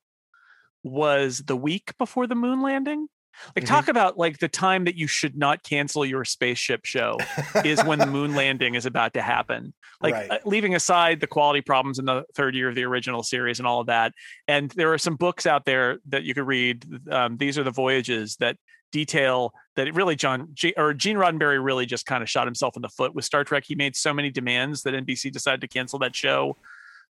was 0.83 1.39
the 1.39 1.57
week 1.57 1.97
before 1.99 2.27
the 2.27 2.35
moon 2.35 2.61
landing. 2.61 3.09
Like 3.57 3.65
mm-hmm. 3.65 3.75
talk 3.75 3.89
about 3.89 4.17
like 4.17 4.39
the 4.39 4.49
time 4.49 4.85
that 4.85 4.97
you 4.97 5.07
should 5.07 5.37
not 5.37 5.63
cancel 5.63 6.05
your 6.05 6.25
spaceship 6.25 6.85
show 6.85 7.19
is 7.65 7.83
when 7.83 7.99
the 7.99 8.07
moon 8.07 8.35
landing 8.37 8.75
is 8.75 8.87
about 8.87 9.15
to 9.15 9.23
happen. 9.23 9.75
Like 10.01 10.15
right. 10.15 10.31
uh, 10.31 10.39
leaving 10.45 10.75
aside 10.75 11.21
the 11.21 11.27
quality 11.27 11.61
problems 11.61 11.99
in 11.99 12.05
the 12.05 12.25
third 12.35 12.55
year 12.55 12.69
of 12.69 12.75
the 12.75 12.85
original 12.85 13.23
series 13.23 13.59
and 13.59 13.67
all 13.67 13.81
of 13.81 13.89
that. 13.89 14.13
And 14.47 14.71
there 14.71 14.93
are 14.93 14.99
some 14.99 15.17
books 15.17 15.47
out 15.47 15.65
there 15.65 15.99
that 16.09 16.25
you 16.25 16.35
could 16.35 16.47
read. 16.47 16.85
Um, 17.11 17.37
these 17.37 17.59
are 17.59 17.65
the 17.65 17.73
voyages 17.73 18.37
that 18.37 18.57
detail 18.95 19.53
that 19.75 19.89
it 19.89 19.95
really 19.95 20.15
John 20.15 20.51
G, 20.55 20.73
or 20.77 20.95
Gene 20.95 21.17
Roddenberry 21.17 21.63
really 21.63 21.85
just 21.85 22.07
kind 22.07 22.23
of 22.23 22.31
shot 22.31 22.47
himself 22.47 22.77
in 22.77 22.83
the 22.83 22.89
foot 22.89 23.13
with 23.13 23.25
Star 23.25 23.43
Trek. 23.43 23.65
He 23.67 23.75
made 23.75 23.97
so 23.97 24.15
many 24.15 24.31
demands 24.31 24.85
that 24.85 24.95
NBC 24.95 25.33
decided 25.33 25.61
to 25.63 25.69
cancel 25.69 25.99
that 25.99 26.15
show. 26.15 26.57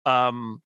Um, 0.05 0.61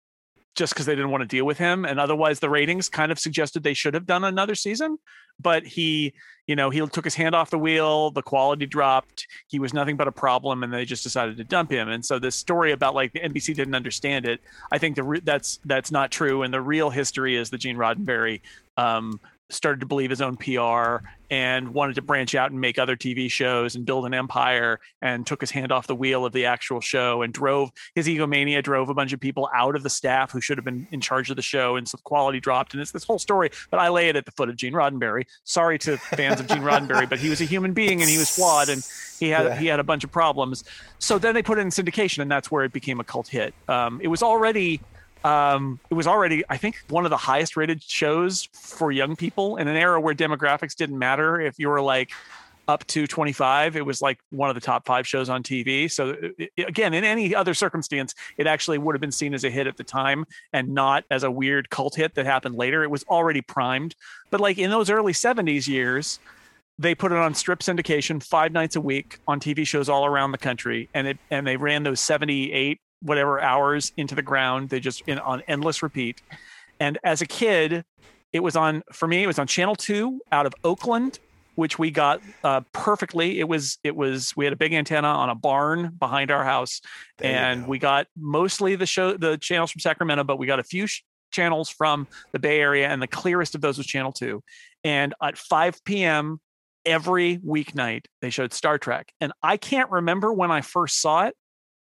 just 0.56 0.74
because 0.74 0.86
they 0.86 0.96
didn't 0.96 1.10
want 1.10 1.22
to 1.22 1.28
deal 1.28 1.46
with 1.46 1.58
him 1.58 1.84
and 1.84 2.00
otherwise 2.00 2.40
the 2.40 2.50
ratings 2.50 2.88
kind 2.88 3.12
of 3.12 3.18
suggested 3.18 3.64
they 3.64 3.74
should 3.74 3.96
have 3.96 4.06
done 4.06 4.24
another 4.24 4.54
season 4.54 5.00
but 5.40 5.66
he 5.66 6.14
you 6.46 6.56
know 6.56 6.70
he 6.70 6.80
took 6.90 7.04
his 7.04 7.16
hand 7.16 7.34
off 7.34 7.50
the 7.50 7.58
wheel 7.58 8.12
the 8.12 8.22
quality 8.22 8.68
dropped 8.68 9.26
he 9.48 9.58
was 9.58 9.74
nothing 9.74 9.98
but 9.98 10.08
a 10.08 10.12
problem 10.12 10.62
and 10.62 10.72
they 10.72 10.86
just 10.86 11.02
decided 11.02 11.38
to 11.38 11.44
dump 11.44 11.72
him 11.72 11.90
and 11.90 12.06
so 12.06 12.20
this 12.20 12.36
story 12.36 12.72
about 12.72 12.94
like 12.94 13.12
the 13.14 13.20
nbc 13.22 13.56
didn't 13.56 13.74
understand 13.74 14.28
it 14.28 14.42
i 14.72 14.78
think 14.78 14.96
the 14.96 15.02
re- 15.02 15.22
that's 15.24 15.60
that's 15.66 15.90
not 15.90 16.12
true 16.12 16.44
and 16.44 16.54
the 16.54 16.62
real 16.62 16.92
history 16.92 17.36
is 17.36 17.50
the 17.50 17.58
gene 17.58 17.78
roddenberry 17.78 18.40
um, 18.78 19.20
started 19.50 19.80
to 19.82 19.86
believe 19.86 20.10
his 20.10 20.22
own 20.22 20.38
PR 20.38 21.06
and 21.30 21.74
wanted 21.74 21.96
to 21.96 22.02
branch 22.02 22.36
out 22.36 22.52
and 22.52 22.60
make 22.62 22.78
other 22.78 22.96
TV 22.96 23.30
shows 23.30 23.76
and 23.76 23.86
build 23.86 24.06
an 24.06 24.14
empire 24.14 24.80
and 25.02 25.26
took 25.26 25.42
his 25.42 25.52
hand 25.52 25.72
off 25.72 25.88
the 25.88 25.96
wheel 25.96 26.26
of 26.26 26.34
the 26.34 26.46
actual 26.46 26.80
show 26.80 27.22
and 27.22 27.34
drove 27.34 27.72
his 27.96 28.08
egomania 28.08 28.62
drove 28.62 28.90
a 28.90 28.94
bunch 28.94 29.14
of 29.14 29.20
people 29.20 29.50
out 29.54 29.76
of 29.76 29.84
the 29.84 29.90
staff 29.90 30.32
who 30.32 30.40
should 30.40 30.58
have 30.58 30.66
been 30.66 30.88
in 30.92 31.02
charge 31.02 31.30
of 31.30 31.36
the 31.36 31.42
show 31.42 31.76
and 31.76 31.88
so 31.88 31.98
the 31.98 32.04
quality 32.04 32.40
dropped. 32.40 32.74
And 32.74 32.82
it's 32.82 32.92
this 32.92 33.04
whole 33.04 33.20
story 33.20 33.50
but 33.72 33.80
I 33.80 33.90
lay 33.90 34.10
it 34.10 34.16
at 34.16 34.26
the 34.26 34.32
foot 34.32 34.50
of 34.50 34.56
Gene 34.56 34.74
Roddenberry. 34.74 35.26
Sorry 35.44 35.78
to 35.80 35.98
fans 35.98 36.40
of 36.40 36.48
Gene 36.48 36.62
Roddenberry 36.62 37.10
but 37.10 37.20
he 37.20 37.30
was 37.30 37.42
a 37.42 37.46
human 37.46 37.74
being 37.74 38.02
and 38.02 38.10
he 38.10 38.18
was 38.18 38.30
flawed 38.30 38.70
and 38.70 38.86
he 39.20 39.30
had 39.30 39.46
yeah. 39.46 39.56
he 39.56 39.68
had 39.68 39.80
a 39.80 39.84
bunch 39.84 40.04
of 40.04 40.12
problems. 40.12 40.64
So 41.00 41.18
then 41.18 41.34
they 41.34 41.44
put 41.44 41.58
it 41.58 41.62
in 41.62 41.70
syndication 41.70 42.20
and 42.20 42.32
that's 42.32 42.52
where 42.52 42.64
it 42.64 42.74
became 42.74 43.00
a 43.00 43.04
cult 43.04 43.28
hit. 43.28 43.54
Um, 43.68 44.00
it 44.04 44.08
was 44.08 44.22
already 44.22 44.82
um, 45.24 45.80
it 45.90 45.94
was 45.94 46.08
already, 46.08 46.44
I 46.50 46.58
think, 46.58 46.84
one 46.90 47.06
of 47.06 47.10
the 47.10 47.18
highest 47.18 47.56
rated 47.56 47.82
shows 47.82 48.50
for 48.54 48.92
young 48.92 49.16
people 49.16 49.58
in 49.58 49.68
an 49.68 49.76
era 49.76 50.00
where 50.00 50.14
demographics 50.14 50.76
didn't 50.76 51.00
matter. 51.00 51.40
If 51.40 51.60
you 51.60 51.70
were 51.70 51.82
like 51.82 52.12
up 52.68 52.86
to 52.88 53.08
25, 53.08 53.76
it 53.76 53.86
was 53.86 54.02
like 54.02 54.20
one 54.32 54.50
of 54.50 54.56
the 54.56 54.62
top 54.62 54.86
five 54.86 55.08
shows 55.08 55.30
on 55.30 55.44
TV. 55.44 55.90
So, 55.90 56.16
it, 56.38 56.52
again, 56.58 56.94
in 56.94 57.04
any 57.04 57.34
other 57.34 57.54
circumstance, 57.54 58.16
it 58.38 58.48
actually 58.48 58.78
would 58.78 58.96
have 58.96 59.02
been 59.02 59.12
seen 59.12 59.34
as 59.34 59.44
a 59.44 59.50
hit 59.50 59.68
at 59.68 59.78
the 59.78 59.84
time 59.84 60.26
and 60.52 60.70
not 60.70 61.06
as 61.10 61.24
a 61.24 61.32
weird 61.32 61.70
cult 61.70 61.96
hit 61.96 62.16
that 62.16 62.26
happened 62.26 62.56
later. 62.56 62.84
It 62.84 62.90
was 62.90 63.04
already 63.06 63.42
primed. 63.42 63.96
But 64.30 64.42
like 64.42 64.58
in 64.58 64.70
those 64.70 64.90
early 64.90 65.14
70s 65.14 65.68
years, 65.68 66.20
they 66.80 66.96
put 66.96 67.12
it 67.12 67.18
on 67.18 67.34
strip 67.34 67.60
syndication 67.60 68.22
five 68.22 68.52
nights 68.52 68.76
a 68.76 68.82
week 68.82 69.20
on 69.28 69.40
TV 69.40 69.66
shows 69.66 69.90
all 69.90 70.06
around 70.06 70.32
the 70.32 70.38
country, 70.38 70.90
and 70.94 71.08
it 71.08 71.18
and 71.30 71.46
they 71.46 71.56
ran 71.56 71.84
those 71.84 72.00
78 72.00 72.80
whatever 73.04 73.40
hours 73.42 73.92
into 73.98 74.16
the 74.16 74.22
ground. 74.22 74.70
They 74.70 74.80
just 74.80 75.04
in 75.08 75.20
on 75.20 75.42
endless 75.48 75.84
repeat. 75.84 76.22
And 76.80 76.98
as 77.04 77.22
a 77.22 77.26
kid, 77.26 77.86
it 78.32 78.42
was 78.42 78.56
on 78.56 78.84
for 78.92 79.08
me. 79.08 79.24
It 79.24 79.28
was 79.28 79.40
on 79.40 79.48
Channel 79.48 79.76
Two 79.76 80.22
out 80.32 80.46
of 80.46 80.54
Oakland, 80.64 81.20
which 81.56 81.78
we 81.78 81.92
got 81.92 82.22
uh, 82.44 82.62
perfectly. 82.72 83.40
It 83.40 83.48
was 83.48 83.78
it 83.84 83.96
was 83.96 84.36
we 84.36 84.46
had 84.46 84.54
a 84.54 84.58
big 84.58 84.74
antenna 84.74 85.08
on 85.08 85.30
a 85.30 85.36
barn 85.36 85.96
behind 86.00 86.32
our 86.32 86.44
house, 86.44 86.82
there 87.18 87.32
and 87.32 87.68
we 87.68 87.78
got 87.78 88.08
mostly 88.18 88.76
the 88.76 88.86
show 88.86 89.16
the 89.16 89.38
channels 89.38 89.72
from 89.72 89.82
Sacramento, 89.82 90.24
but 90.24 90.40
we 90.40 90.48
got 90.48 90.60
a 90.60 90.64
few 90.64 90.88
sh- 90.88 91.04
channels 91.32 91.70
from 91.70 92.08
the 92.32 92.40
Bay 92.40 92.60
Area, 92.60 92.88
and 92.88 93.02
the 93.02 93.08
clearest 93.08 93.56
of 93.56 93.62
those 93.62 93.78
was 93.78 93.88
Channel 93.88 94.14
2. 94.14 94.42
And 94.84 95.14
at 95.22 95.38
5 95.38 95.84
p.m. 95.84 96.40
every 96.86 97.38
weeknight, 97.38 98.06
they 98.22 98.30
showed 98.30 98.54
Star 98.54 98.78
Trek. 98.78 99.12
And 99.20 99.34
I 99.42 99.58
can't 99.58 99.90
remember 99.90 100.32
when 100.32 100.52
I 100.52 100.62
first 100.62 101.02
saw 101.02 101.26
it 101.26 101.36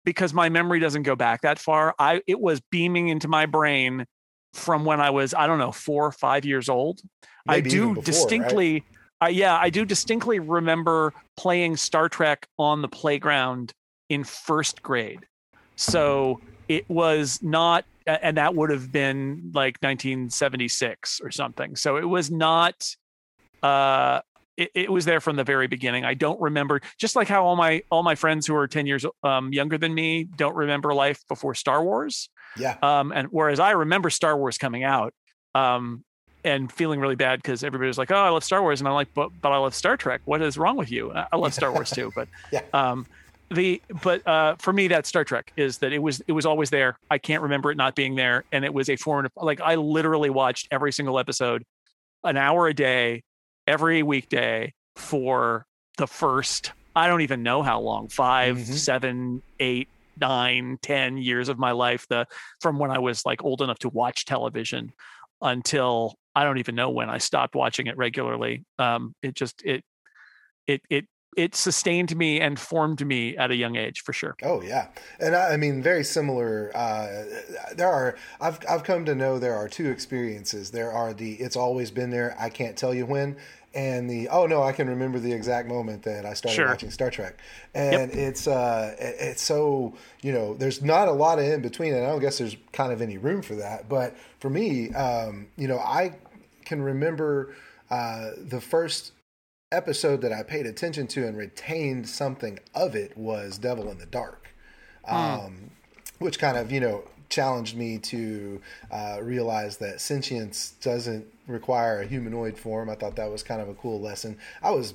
because 0.07 0.33
my 0.33 0.49
memory 0.49 0.81
doesn't 0.81 1.03
go 1.03 1.15
back 1.17 1.43
that 1.43 1.59
far. 1.59 1.95
I 1.99 2.23
it 2.27 2.41
was 2.41 2.63
beaming 2.71 3.09
into 3.09 3.29
my 3.29 3.45
brain 3.45 4.07
from 4.55 4.87
when 4.87 5.03
I 5.03 5.11
was, 5.11 5.35
I 5.35 5.47
don't 5.47 5.59
know, 5.59 5.73
four 5.73 6.07
or 6.07 6.13
five 6.13 6.47
years 6.47 6.71
old. 6.71 7.01
Maybe 7.45 7.69
I 7.69 7.73
do 7.73 7.89
before, 7.89 8.05
distinctly 8.05 8.73
right? 8.73 8.85
uh, 9.23 9.29
yeah, 9.29 9.57
I 9.57 9.69
do 9.69 9.85
distinctly 9.85 10.39
remember 10.39 11.13
playing 11.37 11.77
Star 11.77 12.09
Trek 12.09 12.47
on 12.59 12.81
the 12.81 12.89
playground 12.89 13.73
in 14.09 14.25
first 14.25 14.83
grade. 14.83 15.21
So 15.77 16.41
it 16.69 16.89
was 16.89 17.43
not, 17.43 17.85
and 18.07 18.37
that 18.37 18.55
would 18.55 18.71
have 18.71 18.91
been 18.93 19.51
like 19.55 19.77
1976 19.81 21.21
or 21.23 21.31
something. 21.31 21.77
So 21.77 21.97
it 21.97 22.05
was 22.05 22.31
not, 22.31 22.95
uh, 23.63 24.21
it, 24.57 24.71
it, 24.75 24.93
was 24.93 25.05
there 25.05 25.21
from 25.21 25.37
the 25.37 25.45
very 25.45 25.67
beginning. 25.67 26.05
I 26.05 26.15
don't 26.15 26.41
remember, 26.41 26.81
just 26.99 27.17
like 27.17 27.29
how 27.29 27.45
all 27.45 27.57
my 27.57 27.83
all 27.91 28.03
my 28.03 28.15
friends 28.15 28.47
who 28.47 28.55
are 28.55 28.67
10 28.67 28.87
years 28.87 29.05
um, 29.23 29.53
younger 29.53 29.79
than 29.79 29.95
me 29.95 30.25
don't 30.25 30.55
remember 30.55 30.95
life 30.95 31.23
before 31.29 31.55
Star 31.55 31.85
Wars. 31.85 32.29
Yeah. 32.57 32.77
Um, 32.83 33.13
and 33.13 33.29
whereas 33.31 33.61
I 33.61 33.73
remember 33.73 34.11
Star 34.11 34.37
Wars 34.37 34.59
coming 34.59 34.85
out, 34.85 35.15
um, 35.55 36.05
and 36.45 36.71
feeling 36.71 37.01
really 37.01 37.17
bad 37.17 37.43
because 37.43 37.65
everybody 37.65 37.89
was 37.89 37.99
like, 37.99 38.11
"Oh, 38.11 38.17
I 38.17 38.29
love 38.29 38.45
Star 38.45 38.63
Wars," 38.63 38.81
and 38.81 38.89
I'm 38.89 38.95
like, 38.95 39.13
"But 39.15 39.31
but 39.43 39.53
I 39.53 39.57
love 39.59 39.75
Star 39.75 39.97
Trek. 39.97 40.21
What 40.25 40.41
is 40.41 40.57
wrong 40.57 40.77
with 40.77 40.91
you?" 40.91 41.13
I 41.13 41.37
love 41.37 41.53
Star 41.53 41.73
Wars 41.73 41.91
too, 41.91 42.13
but 42.15 42.29
yeah. 42.53 42.63
Um, 42.73 43.07
the 43.51 43.83
but 44.03 44.27
uh, 44.27 44.57
for 44.57 44.73
me, 44.73 44.89
that 44.89 45.07
Star 45.07 45.25
Trek 45.25 45.53
is 45.57 45.79
that 45.79 45.93
it 45.93 45.99
was 45.99 46.23
it 46.27 46.33
was 46.33 46.47
always 46.47 46.71
there. 46.71 46.99
I 47.11 47.19
can't 47.19 47.43
remember 47.43 47.71
it 47.71 47.77
not 47.77 47.95
being 47.95 48.15
there, 48.15 48.45
and 48.53 48.65
it 48.65 48.73
was 48.73 48.89
a 48.89 48.97
formative. 48.97 49.33
Like 49.37 49.61
I 49.61 49.75
literally 49.75 50.31
watched 50.31 50.69
every 50.71 50.93
single 50.93 51.19
episode, 51.19 51.65
an 52.25 52.37
hour 52.37 52.69
a 52.69 52.75
day, 52.75 53.23
every 53.67 54.03
weekday 54.03 54.75
for 54.97 55.67
the 55.99 56.07
first. 56.07 56.73
I 56.95 57.09
don't 57.09 57.21
even 57.21 57.43
know 57.43 57.63
how 57.63 57.81
long 57.81 58.09
5 58.09 58.57
mm-hmm. 58.57 58.73
seven, 58.73 59.43
eight, 59.61 59.89
nine, 60.19 60.79
ten 60.81 61.19
years 61.19 61.49
of 61.49 61.59
my 61.59 61.73
life. 61.73 62.07
The 62.09 62.27
from 62.61 62.79
when 62.79 62.91
I 62.91 62.99
was 62.99 63.25
like 63.27 63.45
old 63.45 63.63
enough 63.63 63.79
to 63.81 63.89
watch 63.89 64.25
television 64.25 64.93
until 65.43 66.15
I 66.35 66.45
don't 66.45 66.59
even 66.59 66.75
know 66.75 66.91
when 66.91 67.11
I 67.11 67.19
stopped 67.19 67.55
watching 67.55 67.87
it 67.87 67.97
regularly. 67.97 68.65
Um, 68.79 69.15
it 69.23 69.35
just 69.35 69.63
it 69.65 69.85
it 70.67 70.83
it 70.89 71.07
it 71.37 71.55
sustained 71.55 72.17
me 72.17 72.41
and 72.41 72.59
formed 72.59 73.07
me 73.07 73.37
at 73.37 73.51
a 73.51 73.55
young 73.55 73.77
age 73.77 74.01
for 74.01 74.13
sure. 74.13 74.37
Oh 74.43 74.63
yeah, 74.63 74.89
and 75.21 75.37
I, 75.37 75.53
I 75.53 75.57
mean 75.57 75.83
very 75.83 76.03
similar. 76.03 76.73
Uh, 76.75 77.25
there 77.75 77.89
are 77.89 78.17
I've 78.41 78.59
I've 78.69 78.83
come 78.83 79.05
to 79.05 79.15
know 79.15 79.39
there 79.39 79.55
are 79.55 79.69
two 79.69 79.91
experiences. 79.91 80.71
There 80.71 80.91
are 80.91 81.13
the 81.13 81.35
it's 81.35 81.57
always 81.57 81.91
been 81.91 82.11
there. 82.11 82.35
I 82.39 82.49
can't 82.49 82.77
tell 82.77 82.95
you 82.95 83.05
when, 83.05 83.37
and 83.75 84.09
the 84.09 84.29
oh 84.31 84.47
no, 84.47 84.63
I 84.63 84.73
can 84.73 84.89
remember 84.89 85.19
the 85.19 85.33
exact 85.33 85.69
moment 85.69 86.03
that 86.05 86.25
I 86.25 86.33
started 86.33 86.57
sure. 86.57 86.67
watching 86.67 86.91
Star 86.91 87.11
Trek, 87.11 87.39
and 87.75 88.11
yep. 88.11 88.19
it's 88.19 88.49
uh, 88.49 88.97
it's 88.99 89.43
so 89.43 89.95
you 90.23 90.33
know 90.33 90.55
there's 90.55 90.83
not 90.83 91.09
a 91.09 91.13
lot 91.13 91.39
of 91.39 91.45
in 91.45 91.61
between, 91.61 91.93
and 91.93 92.05
I 92.05 92.09
don't 92.09 92.21
guess 92.21 92.39
there's 92.39 92.57
kind 92.73 92.93
of 92.93 93.03
any 93.03 93.19
room 93.19 93.43
for 93.43 93.57
that. 93.57 93.89
But 93.91 94.17
for 94.41 94.49
me, 94.49 94.95
um, 94.95 95.49
you 95.57 95.69
know, 95.69 95.79
I 95.79 96.17
can 96.65 96.81
remember 96.81 97.55
uh, 97.91 98.31
the 98.39 98.61
first 98.61 99.13
episode 99.77 100.23
that 100.23 100.33
I 100.33 100.43
paid 100.43 100.67
attention 100.67 101.07
to 101.09 101.27
and 101.27 101.37
retained 101.37 102.09
something 102.09 102.59
of 102.75 102.97
it 102.97 103.17
was 103.17 103.59
Devil 103.59 103.91
in 103.91 103.99
the 103.99 104.07
Dark, 104.07 104.49
hmm. 105.05 105.15
um, 105.15 105.71
which 106.19 106.39
kind 106.39 106.57
of 106.57 106.73
you 106.73 106.81
know 106.81 107.05
challenged 107.29 107.77
me 107.77 107.99
to 107.99 108.61
uh, 108.91 109.19
realize 109.21 109.77
that 109.79 110.01
sentience 110.01 110.75
doesn't 110.81 111.27
require 111.47 112.01
a 112.01 112.07
humanoid 112.07 112.57
form. 112.57 112.89
I 112.89 112.95
thought 112.95 113.17
that 113.17 113.31
was 113.31 113.43
kind 113.43 113.61
of 113.61 113.69
a 113.69 113.75
cool 113.75 114.01
lesson. 114.01 114.39
I 114.63 114.71
was 114.71 114.95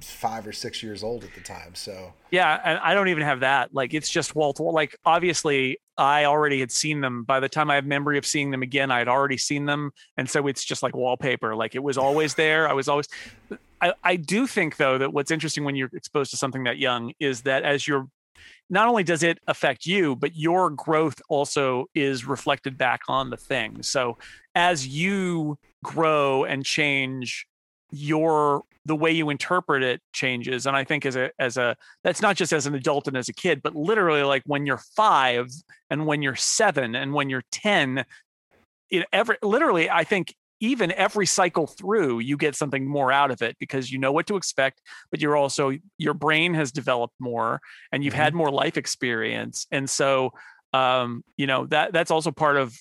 five 0.00 0.46
or 0.46 0.52
six 0.52 0.82
years 0.82 1.02
old 1.02 1.24
at 1.24 1.34
the 1.34 1.40
time. 1.40 1.74
So 1.74 2.12
yeah, 2.30 2.60
and 2.64 2.78
I 2.78 2.94
don't 2.94 3.08
even 3.08 3.22
have 3.22 3.40
that. 3.40 3.74
Like 3.74 3.94
it's 3.94 4.08
just 4.08 4.34
Walt. 4.34 4.60
Like 4.60 4.96
obviously, 5.04 5.78
I 5.96 6.24
already 6.24 6.60
had 6.60 6.70
seen 6.70 7.00
them. 7.00 7.24
By 7.24 7.40
the 7.40 7.48
time 7.48 7.70
I 7.70 7.76
have 7.76 7.86
memory 7.86 8.18
of 8.18 8.26
seeing 8.26 8.50
them 8.50 8.62
again, 8.62 8.90
I 8.90 8.98
had 8.98 9.08
already 9.08 9.38
seen 9.38 9.66
them, 9.66 9.92
and 10.16 10.28
so 10.28 10.46
it's 10.46 10.64
just 10.64 10.82
like 10.82 10.94
wallpaper. 10.94 11.54
Like 11.54 11.74
it 11.74 11.82
was 11.82 11.98
always 11.98 12.34
there. 12.34 12.68
I 12.68 12.72
was 12.72 12.88
always. 12.88 13.08
I, 13.80 13.92
I 14.02 14.16
do 14.16 14.46
think 14.46 14.76
though 14.76 14.98
that 14.98 15.12
what's 15.12 15.30
interesting 15.30 15.64
when 15.64 15.76
you're 15.76 15.90
exposed 15.92 16.30
to 16.30 16.36
something 16.36 16.64
that 16.64 16.78
young 16.78 17.12
is 17.20 17.42
that 17.42 17.64
as 17.64 17.86
you're 17.86 18.08
not 18.70 18.88
only 18.88 19.04
does 19.04 19.22
it 19.22 19.38
affect 19.46 19.86
you, 19.86 20.16
but 20.16 20.36
your 20.36 20.70
growth 20.70 21.20
also 21.28 21.86
is 21.94 22.24
reflected 22.26 22.78
back 22.78 23.02
on 23.08 23.30
the 23.30 23.36
thing. 23.36 23.82
So 23.82 24.16
as 24.54 24.86
you 24.86 25.58
grow 25.82 26.44
and 26.44 26.64
change, 26.64 27.46
your 27.94 28.62
the 28.86 28.96
way 28.96 29.10
you 29.10 29.30
interpret 29.30 29.82
it 29.82 30.00
changes. 30.12 30.66
And 30.66 30.76
I 30.76 30.84
think 30.84 31.06
as 31.06 31.16
a 31.16 31.30
as 31.38 31.56
a 31.56 31.76
that's 32.02 32.20
not 32.20 32.36
just 32.36 32.52
as 32.52 32.66
an 32.66 32.74
adult 32.74 33.08
and 33.08 33.16
as 33.16 33.28
a 33.28 33.32
kid, 33.32 33.62
but 33.62 33.74
literally 33.74 34.22
like 34.22 34.42
when 34.46 34.66
you're 34.66 34.82
five 34.96 35.48
and 35.90 36.06
when 36.06 36.22
you're 36.22 36.36
seven 36.36 36.94
and 36.94 37.14
when 37.14 37.30
you're 37.30 37.44
ten, 37.50 38.04
it 38.90 39.06
every 39.12 39.36
literally 39.42 39.88
I 39.88 40.04
think 40.04 40.34
even 40.60 40.92
every 40.92 41.26
cycle 41.26 41.66
through 41.66 42.20
you 42.20 42.36
get 42.36 42.54
something 42.54 42.86
more 42.86 43.10
out 43.10 43.30
of 43.30 43.42
it 43.42 43.56
because 43.58 43.90
you 43.90 43.98
know 43.98 44.12
what 44.12 44.26
to 44.26 44.36
expect 44.36 44.80
but 45.10 45.20
you're 45.20 45.36
also 45.36 45.76
your 45.98 46.14
brain 46.14 46.54
has 46.54 46.70
developed 46.70 47.14
more 47.18 47.60
and 47.92 48.04
you've 48.04 48.14
mm-hmm. 48.14 48.22
had 48.22 48.34
more 48.34 48.50
life 48.50 48.76
experience 48.76 49.66
and 49.72 49.90
so 49.90 50.32
um, 50.72 51.22
you 51.36 51.46
know 51.46 51.66
that 51.66 51.92
that's 51.92 52.10
also 52.10 52.30
part 52.30 52.56
of 52.56 52.74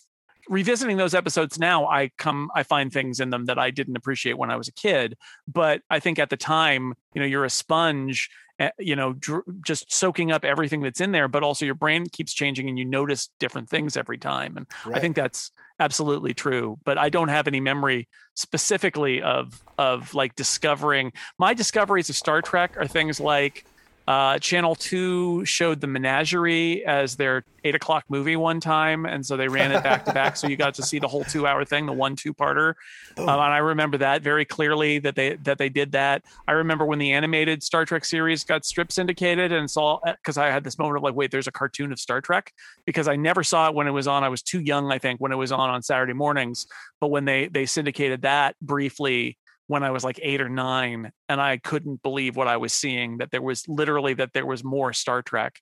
revisiting 0.49 0.97
those 0.97 1.13
episodes 1.13 1.58
now 1.58 1.88
i 1.88 2.10
come 2.17 2.49
i 2.56 2.63
find 2.63 2.91
things 2.91 3.19
in 3.19 3.29
them 3.29 3.45
that 3.45 3.58
i 3.58 3.71
didn't 3.71 3.95
appreciate 3.95 4.38
when 4.38 4.51
i 4.51 4.56
was 4.56 4.67
a 4.67 4.73
kid 4.73 5.15
but 5.47 5.82
i 5.89 5.99
think 5.99 6.19
at 6.19 6.29
the 6.29 6.38
time 6.38 6.93
you 7.13 7.21
know 7.21 7.27
you're 7.27 7.45
a 7.45 7.49
sponge 7.49 8.29
Eh, 8.60 8.69
you 8.77 8.95
know 8.95 9.13
dr- 9.13 9.43
just 9.65 9.91
soaking 9.91 10.32
up 10.32 10.45
everything 10.45 10.82
that's 10.82 11.01
in 11.01 11.12
there 11.12 11.27
but 11.27 11.41
also 11.41 11.65
your 11.65 11.73
brain 11.73 12.06
keeps 12.06 12.32
changing 12.32 12.69
and 12.69 12.77
you 12.77 12.86
notice 12.86 13.29
different 13.39 13.67
things 13.67 13.97
every 13.97 14.19
time 14.19 14.56
and 14.58 14.67
right. 14.86 14.95
i 14.95 14.99
think 14.99 15.15
that's 15.15 15.49
absolutely 15.79 16.36
true 16.36 16.77
but 16.86 16.95
i 16.95 17.10
don't 17.10 17.29
have 17.29 17.47
any 17.47 17.60
memory 17.60 18.08
specifically 18.36 19.23
of 19.23 19.60
of 19.79 20.13
like 20.13 20.36
discovering 20.36 21.12
my 21.39 21.56
discoveries 21.56 22.12
of 22.12 22.15
star 22.15 22.43
trek 22.43 22.77
are 22.77 22.86
things 22.86 23.19
like 23.19 23.65
uh, 24.08 24.38
Channel 24.39 24.76
2 24.76 25.46
showed 25.46 25.80
The 25.80 25.88
Menagerie 25.88 26.86
as 26.86 27.16
their 27.16 27.44
eight 27.63 27.76
o'clock 27.76 28.04
movie 28.10 28.36
one 28.36 28.60
time. 28.60 29.06
And 29.06 29.26
so 29.26 29.38
they 29.38 29.48
ran 29.48 29.72
it 29.72 29.84
back 29.84 30.04
to 30.06 30.13
back. 30.13 30.36
So 30.36 30.48
you 30.48 30.58
got 30.58 30.74
to 30.76 30.84
see 30.84 31.00
the 31.00 31.08
whole 31.08 31.24
two 31.24 31.48
hour 31.48 31.63
thing, 31.63 31.86
the 31.86 31.94
one 31.94 32.16
two 32.16 32.34
parter. 32.34 32.74
Um, 33.18 33.30
and 33.30 33.39
I 33.39 33.60
remember 33.60 33.98
that 34.00 34.22
very 34.22 34.44
clearly 34.44 35.00
that 35.00 35.16
they 35.16 35.36
that 35.44 35.58
they 35.58 35.70
did 35.70 35.94
that. 35.94 36.24
I 36.48 36.54
remember 36.54 36.86
when 36.86 37.00
the 37.00 37.13
animated 37.13 37.63
Star 37.63 37.86
Trek 37.86 38.04
series 38.04 38.44
got 38.44 38.66
strip 38.66 38.92
syndicated 38.92 39.52
and 39.52 39.70
saw 39.72 40.00
because 40.04 40.38
I 40.38 40.48
had 40.48 40.63
this 40.63 40.78
moment 40.78 40.98
of 40.98 41.04
like, 41.04 41.16
wait, 41.16 41.32
there's 41.32 41.48
a 41.48 41.52
cartoon 41.52 41.92
of 41.94 42.00
Star 42.00 42.20
Trek 42.20 42.52
because 42.86 43.08
I 43.08 43.16
never 43.16 43.44
saw 43.44 43.70
it 43.70 43.76
when 43.76 43.88
it 43.88 43.92
was 43.92 44.08
on. 44.08 44.24
I 44.24 44.30
was 44.30 44.42
too 44.42 44.60
young, 44.60 44.92
I 44.92 45.00
think, 45.00 45.22
when 45.22 45.32
it 45.32 45.38
was 45.38 45.52
on 45.52 45.70
on 45.70 45.82
Saturday 45.82 46.13
mornings. 46.13 46.68
But 47.00 47.08
when 47.08 47.24
they 47.24 47.48
they 47.48 47.66
syndicated 47.66 48.24
that 48.24 48.56
briefly, 48.62 49.38
when 49.67 49.84
I 49.84 49.91
was 49.91 50.04
like 50.04 50.19
eight 50.21 50.41
or 50.41 50.49
nine, 50.49 51.12
and 51.30 51.41
I 51.41 51.58
couldn't 51.58 52.02
believe 52.04 52.36
what 52.36 52.47
I 52.47 52.58
was 52.58 52.73
seeing. 52.73 53.17
That 53.17 53.32
there 53.32 53.41
was 53.41 53.67
literally 53.67 54.13
that 54.15 54.34
there 54.34 54.45
was 54.45 54.63
more 54.63 54.93
Star 54.93 55.21
Trek. 55.21 55.60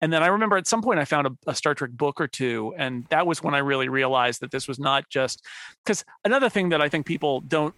And 0.00 0.12
then 0.12 0.22
I 0.22 0.26
remember 0.26 0.56
at 0.56 0.66
some 0.66 0.82
point 0.82 0.98
I 0.98 1.04
found 1.04 1.26
a, 1.26 1.32
a 1.46 1.54
Star 1.54 1.74
Trek 1.74 1.92
book 1.92 2.20
or 2.20 2.26
two, 2.26 2.74
and 2.76 3.06
that 3.10 3.26
was 3.26 3.42
when 3.42 3.54
I 3.54 3.58
really 3.58 3.88
realized 3.88 4.40
that 4.40 4.50
this 4.50 4.68
was 4.68 4.78
not 4.78 5.08
just 5.08 5.44
because 5.84 6.04
another 6.24 6.48
thing 6.48 6.70
that 6.70 6.82
I 6.82 6.88
think 6.88 7.06
people 7.06 7.40
don't 7.40 7.74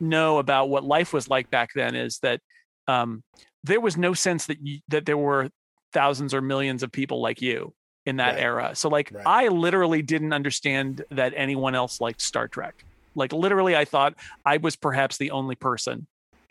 know 0.00 0.38
about 0.38 0.68
what 0.68 0.84
life 0.84 1.12
was 1.12 1.28
like 1.28 1.50
back 1.50 1.70
then 1.74 1.94
is 1.94 2.18
that 2.20 2.40
um, 2.88 3.22
there 3.64 3.80
was 3.80 3.96
no 3.96 4.14
sense 4.14 4.46
that 4.46 4.58
you, 4.64 4.80
that 4.88 5.06
there 5.06 5.18
were 5.18 5.50
thousands 5.92 6.32
or 6.32 6.40
millions 6.40 6.82
of 6.82 6.92
people 6.92 7.20
like 7.20 7.42
you 7.42 7.74
in 8.06 8.16
that 8.16 8.34
right. 8.34 8.42
era. 8.42 8.70
So 8.74 8.88
like 8.88 9.10
right. 9.12 9.26
I 9.26 9.48
literally 9.48 10.00
didn't 10.00 10.32
understand 10.32 11.04
that 11.10 11.34
anyone 11.36 11.74
else 11.74 12.00
liked 12.00 12.22
Star 12.22 12.48
Trek. 12.48 12.85
Like 13.16 13.32
literally, 13.32 13.74
I 13.74 13.84
thought 13.84 14.14
I 14.44 14.58
was 14.58 14.76
perhaps 14.76 15.16
the 15.16 15.32
only 15.32 15.56
person 15.56 16.06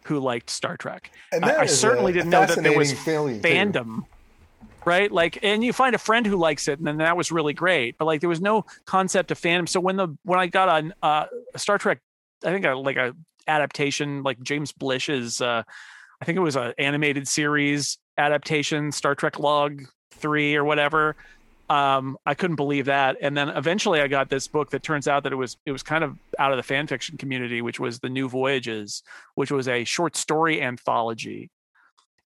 who 0.06 0.19
liked 0.19 0.49
Star 0.49 0.78
Trek. 0.78 1.12
And 1.32 1.45
I, 1.45 1.62
I 1.62 1.65
certainly 1.65 2.13
didn't 2.13 2.30
know 2.30 2.45
that 2.45 2.62
there 2.62 2.78
was 2.78 2.93
fandom. 2.93 3.99
Too. 4.01 4.06
Right, 4.86 5.12
like, 5.12 5.39
and 5.41 5.63
you 5.63 5.73
find 5.73 5.95
a 5.95 5.97
friend 5.97 6.28
who 6.28 6.36
likes 6.36 6.67
it, 6.67 6.78
and 6.78 6.86
then 6.86 6.97
that 6.97 7.17
was 7.17 7.32
really 7.32 7.54
great. 7.54 7.97
But 7.97 8.06
like, 8.06 8.21
there 8.21 8.30
was 8.30 8.39
no 8.39 8.65
concept 8.86 9.32
of 9.32 9.41
fandom. 9.41 9.67
So 9.67 9.80
when 9.80 9.95
the 9.95 10.10
when 10.21 10.38
I 10.38 10.45
got 10.45 10.69
on 10.69 10.93
uh, 11.01 11.25
Star 11.56 11.80
Trek, 11.80 12.01
I 12.43 12.51
think 12.51 12.65
a, 12.65 12.75
like 12.75 12.95
a 12.95 13.15
adaptation, 13.47 14.21
like 14.21 14.39
James 14.43 14.71
Blish's, 14.71 15.41
uh, 15.41 15.63
I 16.21 16.25
think 16.25 16.36
it 16.36 16.41
was 16.41 16.56
an 16.56 16.73
animated 16.78 17.28
series 17.28 17.97
adaptation, 18.15 18.91
Star 18.91 19.15
Trek 19.15 19.39
Log 19.39 19.82
Three 20.12 20.56
or 20.56 20.63
whatever 20.63 21.15
um, 21.69 22.17
I 22.25 22.34
couldn't 22.36 22.58
believe 22.58 22.86
that. 22.86 23.17
And 23.21 23.36
then 23.36 23.49
eventually 23.49 24.01
I 24.01 24.08
got 24.08 24.30
this 24.30 24.47
book 24.47 24.69
that 24.71 24.84
turns 24.84 25.08
out 25.08 25.23
that 25.23 25.34
it 25.34 25.38
was 25.38 25.58
it 25.65 25.71
was 25.71 25.84
kind 25.84 26.04
of 26.04 26.17
out 26.38 26.51
of 26.51 26.58
the 26.58 26.63
fan 26.63 26.88
fiction 26.88 27.17
community, 27.17 27.62
which 27.62 27.80
was 27.80 27.99
the 27.99 28.10
New 28.10 28.30
Voyages, 28.30 29.04
which 29.36 29.51
was 29.51 29.67
a 29.67 29.84
short 29.84 30.15
story 30.15 30.62
anthology. 30.62 31.49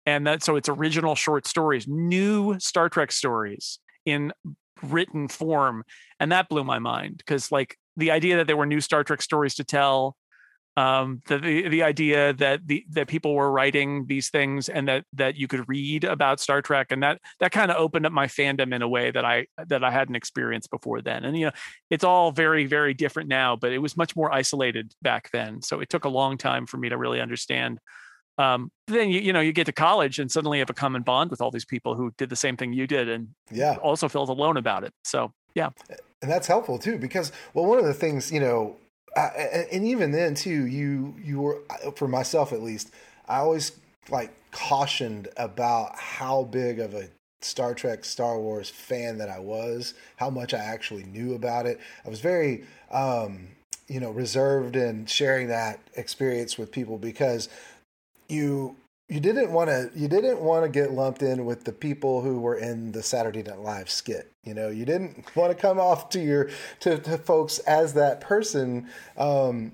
And 0.05 0.25
that 0.27 0.43
so 0.43 0.55
it's 0.55 0.69
original 0.69 1.15
short 1.15 1.47
stories, 1.47 1.87
new 1.87 2.59
Star 2.59 2.89
Trek 2.89 3.11
stories 3.11 3.79
in 4.05 4.31
written 4.83 5.27
form. 5.27 5.83
And 6.19 6.31
that 6.31 6.47
blew 6.47 6.63
my 6.63 6.79
mind 6.79 7.17
because 7.17 7.51
like 7.51 7.77
the 7.97 8.11
idea 8.11 8.37
that 8.37 8.47
there 8.47 8.57
were 8.57 8.65
new 8.65 8.81
Star 8.81 9.03
Trek 9.03 9.21
stories 9.21 9.55
to 9.55 9.63
tell, 9.63 10.15
um, 10.77 11.21
the, 11.27 11.37
the 11.37 11.69
the 11.69 11.83
idea 11.83 12.33
that 12.33 12.67
the 12.67 12.85
that 12.91 13.07
people 13.07 13.33
were 13.33 13.51
writing 13.51 14.05
these 14.07 14.29
things 14.29 14.67
and 14.67 14.87
that 14.87 15.05
that 15.13 15.35
you 15.35 15.47
could 15.47 15.67
read 15.69 16.03
about 16.03 16.39
Star 16.39 16.61
Trek, 16.61 16.91
and 16.91 17.01
that 17.03 17.21
that 17.39 17.51
kind 17.51 17.71
of 17.71 17.77
opened 17.77 18.05
up 18.05 18.11
my 18.11 18.27
fandom 18.27 18.73
in 18.73 18.81
a 18.81 18.87
way 18.87 19.11
that 19.11 19.23
I 19.23 19.47
that 19.67 19.83
I 19.83 19.91
hadn't 19.91 20.15
experienced 20.15 20.69
before 20.69 21.01
then. 21.01 21.23
And 21.23 21.37
you 21.37 21.45
know, 21.45 21.51
it's 21.89 22.03
all 22.03 22.31
very 22.31 22.65
very 22.65 22.93
different 22.93 23.29
now, 23.29 23.55
but 23.55 23.71
it 23.71 23.79
was 23.79 23.95
much 23.95 24.15
more 24.15 24.33
isolated 24.33 24.93
back 25.01 25.29
then. 25.31 25.61
So 25.61 25.79
it 25.79 25.89
took 25.89 26.05
a 26.05 26.09
long 26.09 26.37
time 26.37 26.65
for 26.65 26.77
me 26.77 26.89
to 26.89 26.97
really 26.97 27.21
understand 27.21 27.79
um, 28.37 28.71
then 28.87 29.09
you 29.09 29.21
you 29.21 29.33
know 29.33 29.39
you 29.39 29.53
get 29.53 29.65
to 29.65 29.71
college 29.71 30.19
and 30.19 30.31
suddenly 30.31 30.57
you 30.57 30.61
have 30.61 30.69
a 30.69 30.73
common 30.73 31.01
bond 31.01 31.31
with 31.31 31.41
all 31.41 31.51
these 31.51 31.65
people 31.65 31.95
who 31.95 32.11
did 32.17 32.29
the 32.29 32.35
same 32.35 32.57
thing 32.57 32.73
you 32.73 32.87
did 32.87 33.09
and 33.09 33.29
yeah 33.51 33.75
also 33.77 34.09
felt 34.09 34.29
alone 34.29 34.57
about 34.57 34.83
it 34.83 34.93
so 35.03 35.31
yeah 35.53 35.69
and 36.21 36.29
that's 36.29 36.47
helpful 36.47 36.77
too 36.77 36.97
because 36.97 37.31
well 37.53 37.65
one 37.65 37.79
of 37.79 37.85
the 37.85 37.93
things 37.93 38.31
you 38.31 38.39
know 38.39 38.75
and 39.15 39.85
even 39.85 40.11
then 40.11 40.35
too 40.35 40.65
you 40.65 41.15
you 41.23 41.39
were 41.39 41.61
for 41.95 42.07
myself 42.07 42.51
at 42.51 42.61
least 42.61 42.91
i 43.27 43.37
always 43.37 43.71
like 44.09 44.33
cautioned 44.51 45.27
about 45.37 45.95
how 45.97 46.43
big 46.43 46.79
of 46.79 46.93
a 46.93 47.07
star 47.41 47.73
trek 47.73 48.03
star 48.03 48.39
wars 48.39 48.69
fan 48.69 49.17
that 49.17 49.29
i 49.29 49.39
was 49.39 49.93
how 50.17 50.29
much 50.29 50.53
i 50.53 50.59
actually 50.59 51.03
knew 51.03 51.35
about 51.35 51.65
it. 51.65 51.79
I 52.05 52.09
was 52.09 52.19
very 52.19 52.65
um 52.91 53.49
you 53.87 53.99
know 53.99 54.11
reserved 54.11 54.75
in 54.75 55.05
sharing 55.05 55.47
that 55.49 55.79
experience 55.95 56.57
with 56.57 56.71
people 56.71 56.97
because 56.97 57.49
you 58.27 58.75
you 59.07 59.19
didn't 59.19 59.51
want 59.51 59.69
to 59.69 59.91
you 59.95 60.07
didn't 60.07 60.41
want 60.41 60.63
to 60.63 60.69
get 60.69 60.91
lumped 60.91 61.21
in 61.21 61.45
with 61.45 61.63
the 61.63 61.71
people 61.71 62.21
who 62.21 62.39
were 62.39 62.57
in 62.57 62.91
the 62.91 63.03
Saturday 63.03 63.43
Night 63.43 63.59
Live 63.59 63.89
skit. 63.89 64.31
You 64.43 64.53
know, 64.53 64.69
you 64.69 64.85
didn't 64.85 65.35
want 65.35 65.51
to 65.51 65.57
come 65.57 65.79
off 65.79 66.09
to 66.09 66.19
your 66.19 66.49
to, 66.81 66.97
to 66.97 67.17
folks 67.17 67.59
as 67.59 67.93
that 67.93 68.21
person. 68.21 68.87
Um, 69.17 69.73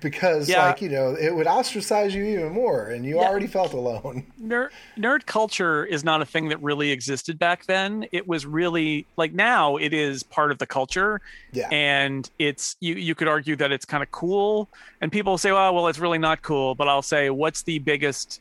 because 0.00 0.48
yeah. 0.48 0.66
like 0.66 0.80
you 0.80 0.88
know 0.88 1.16
it 1.20 1.34
would 1.34 1.48
ostracize 1.48 2.14
you 2.14 2.22
even 2.22 2.52
more 2.52 2.86
and 2.88 3.04
you 3.04 3.16
yeah. 3.16 3.26
already 3.26 3.48
felt 3.48 3.72
alone 3.72 4.24
nerd, 4.40 4.68
nerd 4.96 5.26
culture 5.26 5.84
is 5.84 6.04
not 6.04 6.22
a 6.22 6.24
thing 6.24 6.48
that 6.48 6.62
really 6.62 6.92
existed 6.92 7.36
back 7.36 7.66
then 7.66 8.06
it 8.12 8.28
was 8.28 8.46
really 8.46 9.04
like 9.16 9.32
now 9.32 9.76
it 9.76 9.92
is 9.92 10.22
part 10.22 10.52
of 10.52 10.58
the 10.58 10.66
culture 10.66 11.20
yeah 11.52 11.68
and 11.72 12.30
it's 12.38 12.76
you 12.78 12.94
you 12.94 13.16
could 13.16 13.26
argue 13.26 13.56
that 13.56 13.72
it's 13.72 13.84
kind 13.84 14.02
of 14.02 14.10
cool 14.12 14.68
and 15.00 15.10
people 15.10 15.36
say 15.36 15.50
well 15.50 15.74
well 15.74 15.88
it's 15.88 15.98
really 15.98 16.18
not 16.18 16.42
cool 16.42 16.76
but 16.76 16.86
i'll 16.86 17.02
say 17.02 17.30
what's 17.30 17.62
the 17.62 17.80
biggest 17.80 18.40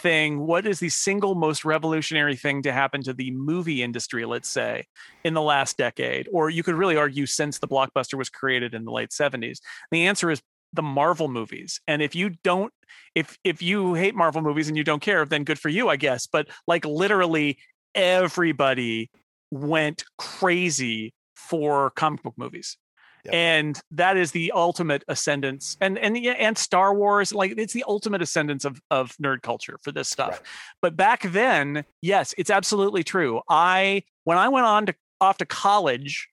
thing 0.00 0.40
what 0.46 0.66
is 0.66 0.80
the 0.80 0.88
single 0.88 1.34
most 1.34 1.64
revolutionary 1.64 2.36
thing 2.36 2.62
to 2.62 2.72
happen 2.72 3.02
to 3.02 3.12
the 3.12 3.30
movie 3.30 3.82
industry 3.82 4.24
let's 4.24 4.48
say 4.48 4.84
in 5.24 5.34
the 5.34 5.42
last 5.42 5.76
decade 5.76 6.28
or 6.32 6.50
you 6.50 6.62
could 6.62 6.74
really 6.74 6.96
argue 6.96 7.26
since 7.26 7.58
the 7.58 7.68
blockbuster 7.68 8.14
was 8.14 8.28
created 8.28 8.74
in 8.74 8.84
the 8.84 8.92
late 8.92 9.10
70s 9.10 9.58
the 9.90 10.06
answer 10.06 10.30
is 10.30 10.40
the 10.72 10.82
Marvel 10.82 11.28
movies. 11.28 11.80
And 11.86 12.02
if 12.02 12.14
you 12.14 12.30
don't 12.44 12.72
if 13.14 13.38
if 13.44 13.62
you 13.62 13.94
hate 13.94 14.14
Marvel 14.14 14.42
movies 14.42 14.68
and 14.68 14.76
you 14.76 14.84
don't 14.84 15.02
care, 15.02 15.24
then 15.24 15.44
good 15.44 15.58
for 15.58 15.68
you, 15.68 15.88
I 15.88 15.96
guess. 15.96 16.26
But 16.26 16.48
like 16.66 16.84
literally 16.84 17.58
everybody 17.94 19.10
went 19.50 20.04
crazy 20.18 21.12
for 21.34 21.90
comic 21.90 22.22
book 22.22 22.34
movies. 22.36 22.76
Yep. 23.24 23.34
And 23.34 23.80
that 23.90 24.16
is 24.16 24.32
the 24.32 24.52
ultimate 24.52 25.04
ascendance, 25.08 25.76
and 25.80 25.98
and 25.98 26.16
and 26.16 26.56
Star 26.56 26.94
Wars, 26.94 27.34
like 27.34 27.54
it's 27.56 27.72
the 27.72 27.84
ultimate 27.86 28.22
ascendance 28.22 28.64
of 28.64 28.80
of 28.90 29.16
nerd 29.18 29.42
culture 29.42 29.78
for 29.82 29.92
this 29.92 30.08
stuff. 30.08 30.30
Right. 30.30 30.40
But 30.80 30.96
back 30.96 31.22
then, 31.22 31.84
yes, 32.00 32.34
it's 32.38 32.50
absolutely 32.50 33.04
true. 33.04 33.42
I 33.48 34.04
when 34.24 34.38
I 34.38 34.48
went 34.48 34.66
on 34.66 34.86
to 34.86 34.94
off 35.20 35.36
to 35.38 35.46
college, 35.46 36.28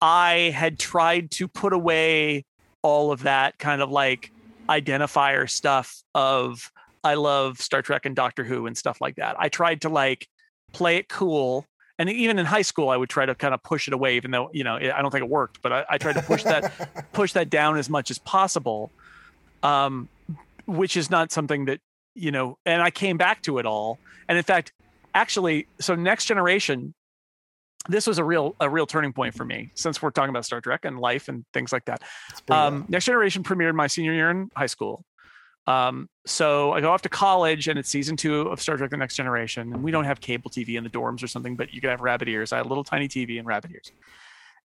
I 0.00 0.52
had 0.54 0.78
tried 0.78 1.30
to 1.32 1.48
put 1.48 1.72
away 1.72 2.44
all 2.82 3.12
of 3.12 3.24
that 3.24 3.58
kind 3.58 3.82
of 3.82 3.90
like 3.90 4.32
identifier 4.68 5.50
stuff 5.50 6.02
of 6.14 6.70
I 7.02 7.14
love 7.14 7.60
Star 7.60 7.82
Trek 7.82 8.06
and 8.06 8.14
Doctor 8.14 8.44
Who 8.44 8.66
and 8.66 8.76
stuff 8.76 9.00
like 9.00 9.16
that. 9.16 9.36
I 9.38 9.48
tried 9.48 9.82
to 9.82 9.88
like 9.88 10.28
play 10.72 10.96
it 10.96 11.08
cool. 11.08 11.66
And 12.00 12.08
even 12.08 12.38
in 12.38 12.46
high 12.46 12.62
school, 12.62 12.88
I 12.88 12.96
would 12.96 13.10
try 13.10 13.26
to 13.26 13.34
kind 13.34 13.52
of 13.52 13.62
push 13.62 13.86
it 13.86 13.92
away, 13.92 14.16
even 14.16 14.30
though, 14.30 14.48
you 14.54 14.64
know, 14.64 14.76
I 14.76 15.02
don't 15.02 15.10
think 15.10 15.22
it 15.22 15.28
worked, 15.28 15.60
but 15.60 15.70
I, 15.70 15.84
I 15.90 15.98
tried 15.98 16.14
to 16.14 16.22
push 16.22 16.42
that, 16.44 16.72
push 17.12 17.34
that 17.34 17.50
down 17.50 17.76
as 17.76 17.90
much 17.90 18.10
as 18.10 18.18
possible. 18.18 18.90
Um, 19.62 20.08
which 20.64 20.96
is 20.96 21.10
not 21.10 21.30
something 21.30 21.66
that, 21.66 21.80
you 22.14 22.30
know, 22.30 22.56
and 22.64 22.80
I 22.80 22.90
came 22.90 23.18
back 23.18 23.42
to 23.42 23.58
it 23.58 23.66
all. 23.66 23.98
And 24.30 24.38
in 24.38 24.44
fact, 24.44 24.72
actually, 25.14 25.66
so 25.78 25.94
next 25.94 26.24
generation 26.24 26.94
this 27.88 28.06
was 28.06 28.18
a 28.18 28.24
real 28.24 28.54
a 28.60 28.68
real 28.68 28.86
turning 28.86 29.12
point 29.12 29.34
for 29.34 29.44
me 29.44 29.70
since 29.74 30.02
we're 30.02 30.10
talking 30.10 30.30
about 30.30 30.44
Star 30.44 30.60
Trek 30.60 30.84
and 30.84 30.98
life 30.98 31.28
and 31.28 31.44
things 31.52 31.72
like 31.72 31.86
that. 31.86 32.02
Um, 32.50 32.84
Next 32.88 33.06
Generation 33.06 33.42
premiered 33.42 33.74
my 33.74 33.86
senior 33.86 34.12
year 34.12 34.30
in 34.30 34.50
high 34.54 34.66
school. 34.66 35.02
Um, 35.66 36.08
so 36.26 36.72
I 36.72 36.80
go 36.80 36.90
off 36.90 37.02
to 37.02 37.08
college 37.08 37.68
and 37.68 37.78
it's 37.78 37.88
season 37.88 38.16
two 38.16 38.42
of 38.42 38.60
Star 38.60 38.76
Trek: 38.76 38.90
The 38.90 38.96
Next 38.96 39.16
Generation, 39.16 39.72
and 39.72 39.82
we 39.82 39.90
don't 39.90 40.04
have 40.04 40.20
cable 40.20 40.50
TV 40.50 40.76
in 40.76 40.84
the 40.84 40.90
dorms 40.90 41.22
or 41.22 41.26
something, 41.26 41.56
but 41.56 41.72
you 41.72 41.80
could 41.80 41.90
have 41.90 42.00
rabbit 42.00 42.28
ears. 42.28 42.52
I 42.52 42.58
had 42.58 42.66
a 42.66 42.68
little 42.68 42.84
tiny 42.84 43.08
TV 43.08 43.38
and 43.38 43.46
rabbit 43.46 43.70
ears. 43.72 43.92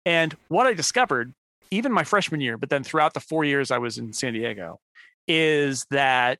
And 0.05 0.35
what 0.49 0.67
I 0.67 0.73
discovered, 0.73 1.33
even 1.71 1.91
my 1.91 2.03
freshman 2.03 2.41
year, 2.41 2.57
but 2.57 2.69
then 2.69 2.83
throughout 2.83 3.13
the 3.13 3.19
four 3.19 3.43
years 3.43 3.71
I 3.71 3.77
was 3.77 3.97
in 3.97 4.13
San 4.13 4.33
Diego, 4.33 4.79
is 5.27 5.85
that 5.89 6.39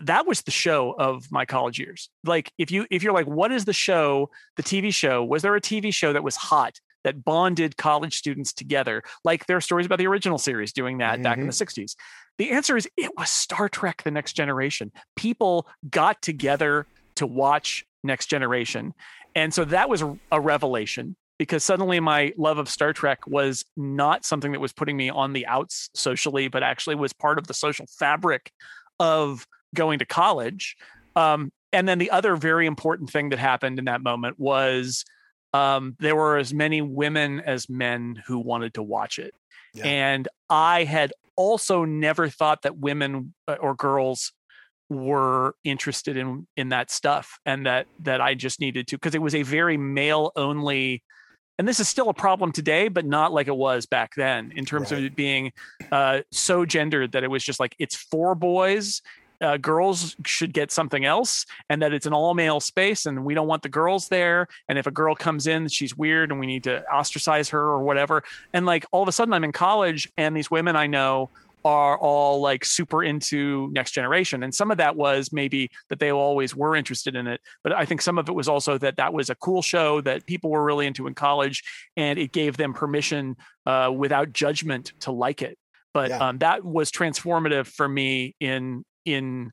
that 0.00 0.26
was 0.26 0.42
the 0.42 0.50
show 0.50 0.94
of 0.98 1.30
my 1.32 1.44
college 1.44 1.78
years. 1.78 2.10
Like 2.24 2.52
if 2.58 2.70
you 2.70 2.86
if 2.90 3.02
you're 3.02 3.14
like, 3.14 3.26
what 3.26 3.50
is 3.50 3.64
the 3.64 3.72
show, 3.72 4.30
the 4.56 4.62
TV 4.62 4.94
show? 4.94 5.24
Was 5.24 5.42
there 5.42 5.56
a 5.56 5.60
TV 5.60 5.92
show 5.92 6.12
that 6.12 6.22
was 6.22 6.36
hot 6.36 6.78
that 7.06 7.24
bonded 7.24 7.76
college 7.76 8.16
students 8.16 8.52
together? 8.52 9.02
Like 9.24 9.46
there 9.46 9.56
are 9.56 9.62
stories 9.62 9.86
about 9.86 9.98
the 9.98 10.06
original 10.06 10.38
series 10.38 10.72
doing 10.72 10.98
that 10.98 11.14
mm-hmm. 11.14 11.22
back 11.22 11.38
in 11.38 11.46
the 11.46 11.52
60s. 11.52 11.76
Mm-hmm. 11.76 12.36
The 12.38 12.50
answer 12.50 12.76
is 12.76 12.86
it 12.96 13.10
was 13.16 13.30
Star 13.30 13.68
Trek 13.68 14.02
The 14.02 14.10
Next 14.10 14.34
Generation. 14.34 14.92
People 15.16 15.66
got 15.88 16.20
together 16.20 16.86
to 17.14 17.26
watch 17.26 17.86
Next 18.04 18.26
Generation. 18.26 18.92
And 19.34 19.54
so 19.54 19.64
that 19.64 19.88
was 19.88 20.02
a 20.30 20.40
revelation 20.40 21.16
because 21.38 21.62
suddenly 21.62 22.00
my 22.00 22.32
love 22.36 22.58
of 22.58 22.68
Star 22.68 22.92
Trek 22.92 23.26
was 23.26 23.64
not 23.76 24.24
something 24.24 24.52
that 24.52 24.60
was 24.60 24.72
putting 24.72 24.96
me 24.96 25.10
on 25.10 25.32
the 25.32 25.46
outs 25.46 25.90
socially, 25.94 26.48
but 26.48 26.62
actually 26.62 26.96
was 26.96 27.12
part 27.12 27.38
of 27.38 27.46
the 27.46 27.54
social 27.54 27.86
fabric 27.98 28.50
of 28.98 29.46
going 29.74 29.98
to 29.98 30.06
college. 30.06 30.76
Um, 31.14 31.52
and 31.72 31.86
then 31.86 31.98
the 31.98 32.10
other 32.10 32.36
very 32.36 32.66
important 32.66 33.10
thing 33.10 33.30
that 33.30 33.38
happened 33.38 33.78
in 33.78 33.84
that 33.86 34.02
moment 34.02 34.38
was 34.38 35.04
um, 35.56 35.96
there 35.98 36.14
were 36.14 36.36
as 36.36 36.52
many 36.52 36.82
women 36.82 37.40
as 37.40 37.68
men 37.68 38.22
who 38.26 38.38
wanted 38.38 38.74
to 38.74 38.82
watch 38.82 39.18
it. 39.18 39.32
Yeah. 39.72 39.86
And 39.86 40.28
I 40.50 40.84
had 40.84 41.12
also 41.36 41.84
never 41.84 42.28
thought 42.28 42.62
that 42.62 42.78
women 42.78 43.34
uh, 43.48 43.56
or 43.60 43.74
girls 43.74 44.32
were 44.88 45.54
interested 45.64 46.16
in 46.16 46.46
in 46.56 46.68
that 46.68 46.90
stuff 46.90 47.38
and 47.44 47.66
that 47.66 47.86
that 48.00 48.20
I 48.20 48.34
just 48.34 48.60
needed 48.60 48.86
to 48.88 48.96
because 48.96 49.16
it 49.16 49.22
was 49.22 49.34
a 49.34 49.42
very 49.42 49.76
male 49.76 50.30
only 50.36 51.02
and 51.58 51.66
this 51.66 51.80
is 51.80 51.88
still 51.88 52.08
a 52.08 52.14
problem 52.14 52.52
today 52.52 52.86
but 52.86 53.04
not 53.04 53.32
like 53.32 53.48
it 53.48 53.56
was 53.56 53.86
back 53.86 54.12
then 54.16 54.52
in 54.54 54.64
terms 54.64 54.92
right. 54.92 54.98
of 54.98 55.04
it 55.04 55.16
being 55.16 55.50
uh, 55.90 56.20
so 56.30 56.64
gendered 56.64 57.12
that 57.12 57.24
it 57.24 57.30
was 57.30 57.42
just 57.42 57.58
like 57.58 57.74
it's 57.80 57.96
for 57.96 58.36
boys 58.36 59.02
uh, 59.40 59.56
girls 59.56 60.16
should 60.24 60.52
get 60.52 60.70
something 60.70 61.04
else 61.04 61.46
and 61.68 61.82
that 61.82 61.92
it's 61.92 62.06
an 62.06 62.12
all 62.12 62.34
male 62.34 62.60
space 62.60 63.06
and 63.06 63.24
we 63.24 63.34
don't 63.34 63.48
want 63.48 63.62
the 63.62 63.68
girls 63.68 64.08
there 64.08 64.48
and 64.68 64.78
if 64.78 64.86
a 64.86 64.90
girl 64.90 65.14
comes 65.14 65.46
in 65.46 65.68
she's 65.68 65.96
weird 65.96 66.30
and 66.30 66.40
we 66.40 66.46
need 66.46 66.64
to 66.64 66.84
ostracize 66.90 67.48
her 67.50 67.60
or 67.60 67.82
whatever. 67.82 68.22
And 68.52 68.66
like 68.66 68.86
all 68.92 69.02
of 69.02 69.08
a 69.08 69.12
sudden 69.12 69.34
i'm 69.34 69.44
in 69.44 69.52
college 69.52 70.10
and 70.16 70.36
these 70.36 70.50
women 70.50 70.76
i 70.76 70.86
know 70.86 71.30
are 71.64 71.98
all 71.98 72.40
like 72.40 72.64
super 72.64 73.02
into 73.02 73.68
next 73.72 73.90
generation. 73.90 74.44
And 74.44 74.54
some 74.54 74.70
of 74.70 74.76
that 74.76 74.94
was 74.94 75.32
maybe 75.32 75.68
that 75.88 75.98
they 75.98 76.12
always 76.12 76.54
were 76.54 76.76
interested 76.76 77.16
in 77.16 77.26
it 77.26 77.40
but 77.64 77.72
i 77.72 77.84
think 77.84 78.00
some 78.02 78.18
of 78.18 78.28
it 78.28 78.32
was 78.32 78.48
also 78.48 78.78
that 78.78 78.96
that 78.96 79.12
was 79.12 79.30
a 79.30 79.34
cool 79.34 79.62
show 79.62 80.00
that 80.02 80.26
people 80.26 80.50
were 80.50 80.62
really 80.62 80.86
into 80.86 81.06
in 81.06 81.14
college 81.14 81.64
and 81.96 82.18
it 82.18 82.32
gave 82.32 82.56
them 82.56 82.72
permission 82.72 83.36
uh, 83.66 83.92
without 83.94 84.32
judgment 84.32 84.92
to 85.00 85.10
like 85.10 85.42
it. 85.42 85.58
But 85.92 86.10
yeah. 86.10 86.28
um, 86.28 86.38
that 86.38 86.64
was 86.64 86.90
transformative 86.90 87.66
for 87.66 87.88
me 87.88 88.34
in 88.40 88.84
in 89.06 89.52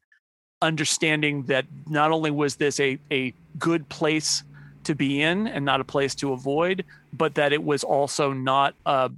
understanding 0.61 1.43
that 1.43 1.65
not 1.87 2.11
only 2.11 2.31
was 2.31 2.55
this 2.55 2.79
a, 2.79 2.97
a 3.11 3.33
good 3.57 3.87
place 3.89 4.43
to 4.83 4.95
be 4.95 5.21
in 5.21 5.47
and 5.47 5.63
not 5.63 5.79
a 5.79 5.83
place 5.83 6.15
to 6.15 6.33
avoid, 6.33 6.83
but 7.13 7.35
that 7.35 7.53
it 7.53 7.63
was 7.63 7.83
also 7.83 8.33
not 8.33 8.75
a 8.85 9.09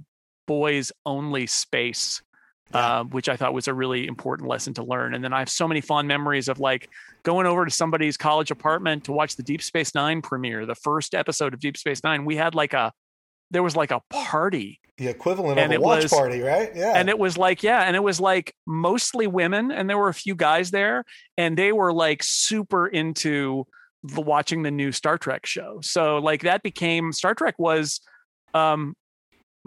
boys 0.46 0.92
only 1.04 1.46
space, 1.46 2.22
yeah. 2.72 3.00
uh, 3.00 3.04
which 3.04 3.28
I 3.28 3.36
thought 3.36 3.54
was 3.54 3.68
a 3.68 3.74
really 3.74 4.06
important 4.06 4.48
lesson 4.48 4.74
to 4.74 4.84
learn. 4.84 5.14
And 5.14 5.24
then 5.24 5.32
I 5.32 5.40
have 5.40 5.48
so 5.48 5.66
many 5.66 5.80
fond 5.80 6.06
memories 6.06 6.48
of 6.48 6.60
like 6.60 6.88
going 7.22 7.46
over 7.46 7.64
to 7.64 7.70
somebody's 7.70 8.16
college 8.16 8.50
apartment 8.50 9.04
to 9.04 9.12
watch 9.12 9.36
the 9.36 9.42
Deep 9.42 9.62
Space 9.62 9.94
Nine 9.94 10.22
premiere, 10.22 10.66
the 10.66 10.74
first 10.74 11.14
episode 11.14 11.54
of 11.54 11.60
Deep 11.60 11.76
Space 11.76 12.02
Nine. 12.04 12.24
We 12.24 12.36
had 12.36 12.54
like 12.54 12.72
a 12.72 12.92
there 13.50 13.62
was 13.62 13.76
like 13.76 13.92
a 13.92 14.00
party 14.10 14.80
the 14.98 15.08
equivalent 15.08 15.58
and 15.58 15.72
of 15.72 15.80
a 15.80 15.82
watch 15.82 16.04
was, 16.04 16.12
party 16.12 16.40
right 16.40 16.74
yeah 16.74 16.92
and 16.94 17.08
it 17.08 17.18
was 17.18 17.36
like 17.36 17.62
yeah 17.62 17.82
and 17.82 17.96
it 17.96 18.02
was 18.02 18.20
like 18.20 18.54
mostly 18.66 19.26
women 19.26 19.70
and 19.70 19.90
there 19.90 19.98
were 19.98 20.08
a 20.08 20.14
few 20.14 20.34
guys 20.34 20.70
there 20.70 21.04
and 21.36 21.56
they 21.56 21.72
were 21.72 21.92
like 21.92 22.22
super 22.22 22.86
into 22.86 23.66
the 24.02 24.20
watching 24.20 24.62
the 24.62 24.70
new 24.70 24.92
star 24.92 25.18
trek 25.18 25.44
show 25.44 25.78
so 25.82 26.18
like 26.18 26.42
that 26.42 26.62
became 26.62 27.12
star 27.12 27.34
trek 27.34 27.58
was 27.58 28.00
um 28.54 28.94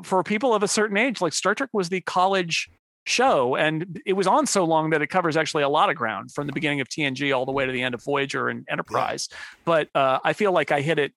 for 0.03 0.23
people 0.23 0.53
of 0.53 0.63
a 0.63 0.67
certain 0.67 0.97
age, 0.97 1.21
like 1.21 1.33
Star 1.33 1.55
Trek 1.55 1.69
was 1.73 1.89
the 1.89 2.01
college 2.01 2.69
show 3.05 3.55
and 3.55 3.99
it 4.05 4.13
was 4.13 4.27
on 4.27 4.45
so 4.45 4.65
long 4.65 4.91
that 4.91 5.01
it 5.01 5.07
covers 5.07 5.35
actually 5.35 5.63
a 5.63 5.69
lot 5.69 5.89
of 5.89 5.95
ground 5.95 6.31
from 6.31 6.45
the 6.45 6.53
beginning 6.53 6.79
of 6.79 6.87
TNG 6.87 7.35
all 7.35 7.45
the 7.45 7.51
way 7.51 7.65
to 7.65 7.71
the 7.71 7.81
end 7.81 7.95
of 7.95 8.03
Voyager 8.03 8.49
and 8.49 8.65
Enterprise. 8.69 9.29
Yeah. 9.31 9.37
But 9.65 9.89
uh, 9.95 10.19
I 10.23 10.33
feel 10.33 10.51
like 10.51 10.71
I 10.71 10.81
hit 10.81 10.99
it 10.99 11.13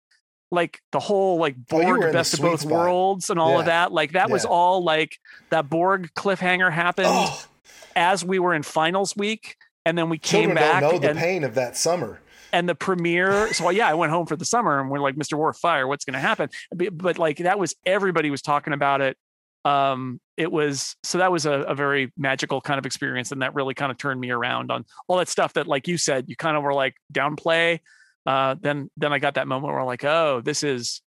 like 0.52 0.82
the 0.92 1.00
whole 1.00 1.38
like 1.38 1.56
Borg 1.56 2.04
oh, 2.04 2.12
best 2.12 2.34
of 2.34 2.40
both 2.40 2.60
spot. 2.60 2.72
worlds 2.72 3.30
and 3.30 3.40
all 3.40 3.54
yeah. 3.54 3.58
of 3.60 3.64
that. 3.66 3.90
Like 3.90 4.12
that 4.12 4.28
yeah. 4.28 4.32
was 4.32 4.44
all 4.44 4.84
like 4.84 5.18
that 5.50 5.68
Borg 5.68 6.10
cliffhanger 6.14 6.70
happened 6.70 7.08
oh. 7.10 7.44
as 7.96 8.24
we 8.24 8.38
were 8.38 8.54
in 8.54 8.62
finals 8.62 9.16
week, 9.16 9.56
and 9.86 9.96
then 9.96 10.10
we 10.10 10.18
came 10.18 10.50
Children 10.50 10.56
back. 10.56 10.80
Don't 10.82 11.02
know 11.02 11.08
the 11.08 11.18
pain 11.18 11.42
of 11.42 11.54
that 11.54 11.76
summer. 11.76 12.20
And 12.52 12.68
the 12.68 12.74
premiere. 12.74 13.50
So 13.54 13.70
yeah, 13.70 13.88
I 13.88 13.94
went 13.94 14.12
home 14.12 14.26
for 14.26 14.36
the 14.36 14.44
summer, 14.44 14.78
and 14.78 14.90
we're 14.90 15.00
like, 15.00 15.16
Mr. 15.16 15.38
Worf, 15.38 15.56
fire! 15.56 15.88
What's 15.88 16.04
going 16.04 16.14
to 16.14 16.20
happen? 16.20 16.50
But, 16.70 16.96
but 16.96 17.18
like 17.18 17.38
that 17.38 17.58
was 17.58 17.74
everybody 17.86 18.30
was 18.30 18.42
talking 18.42 18.74
about 18.74 19.00
it. 19.00 19.16
Um, 19.64 20.20
it 20.36 20.52
was 20.52 20.96
so 21.02 21.16
that 21.18 21.32
was 21.32 21.46
a, 21.46 21.52
a 21.52 21.74
very 21.74 22.12
magical 22.18 22.60
kind 22.60 22.78
of 22.78 22.84
experience, 22.84 23.32
and 23.32 23.40
that 23.40 23.54
really 23.54 23.72
kind 23.72 23.90
of 23.90 23.96
turned 23.96 24.20
me 24.20 24.30
around 24.30 24.70
on 24.70 24.84
all 25.08 25.16
that 25.16 25.28
stuff 25.28 25.54
that, 25.54 25.66
like 25.66 25.88
you 25.88 25.96
said, 25.96 26.28
you 26.28 26.36
kind 26.36 26.58
of 26.58 26.62
were 26.62 26.74
like 26.74 26.94
downplay 27.10 27.80
uh, 28.26 28.56
then 28.60 28.90
then 28.96 29.12
I 29.12 29.18
got 29.18 29.34
that 29.34 29.48
moment 29.48 29.72
where 29.72 29.80
I'm 29.80 29.86
like, 29.86 30.04
oh, 30.04 30.40
this 30.44 30.62
is 30.62 31.02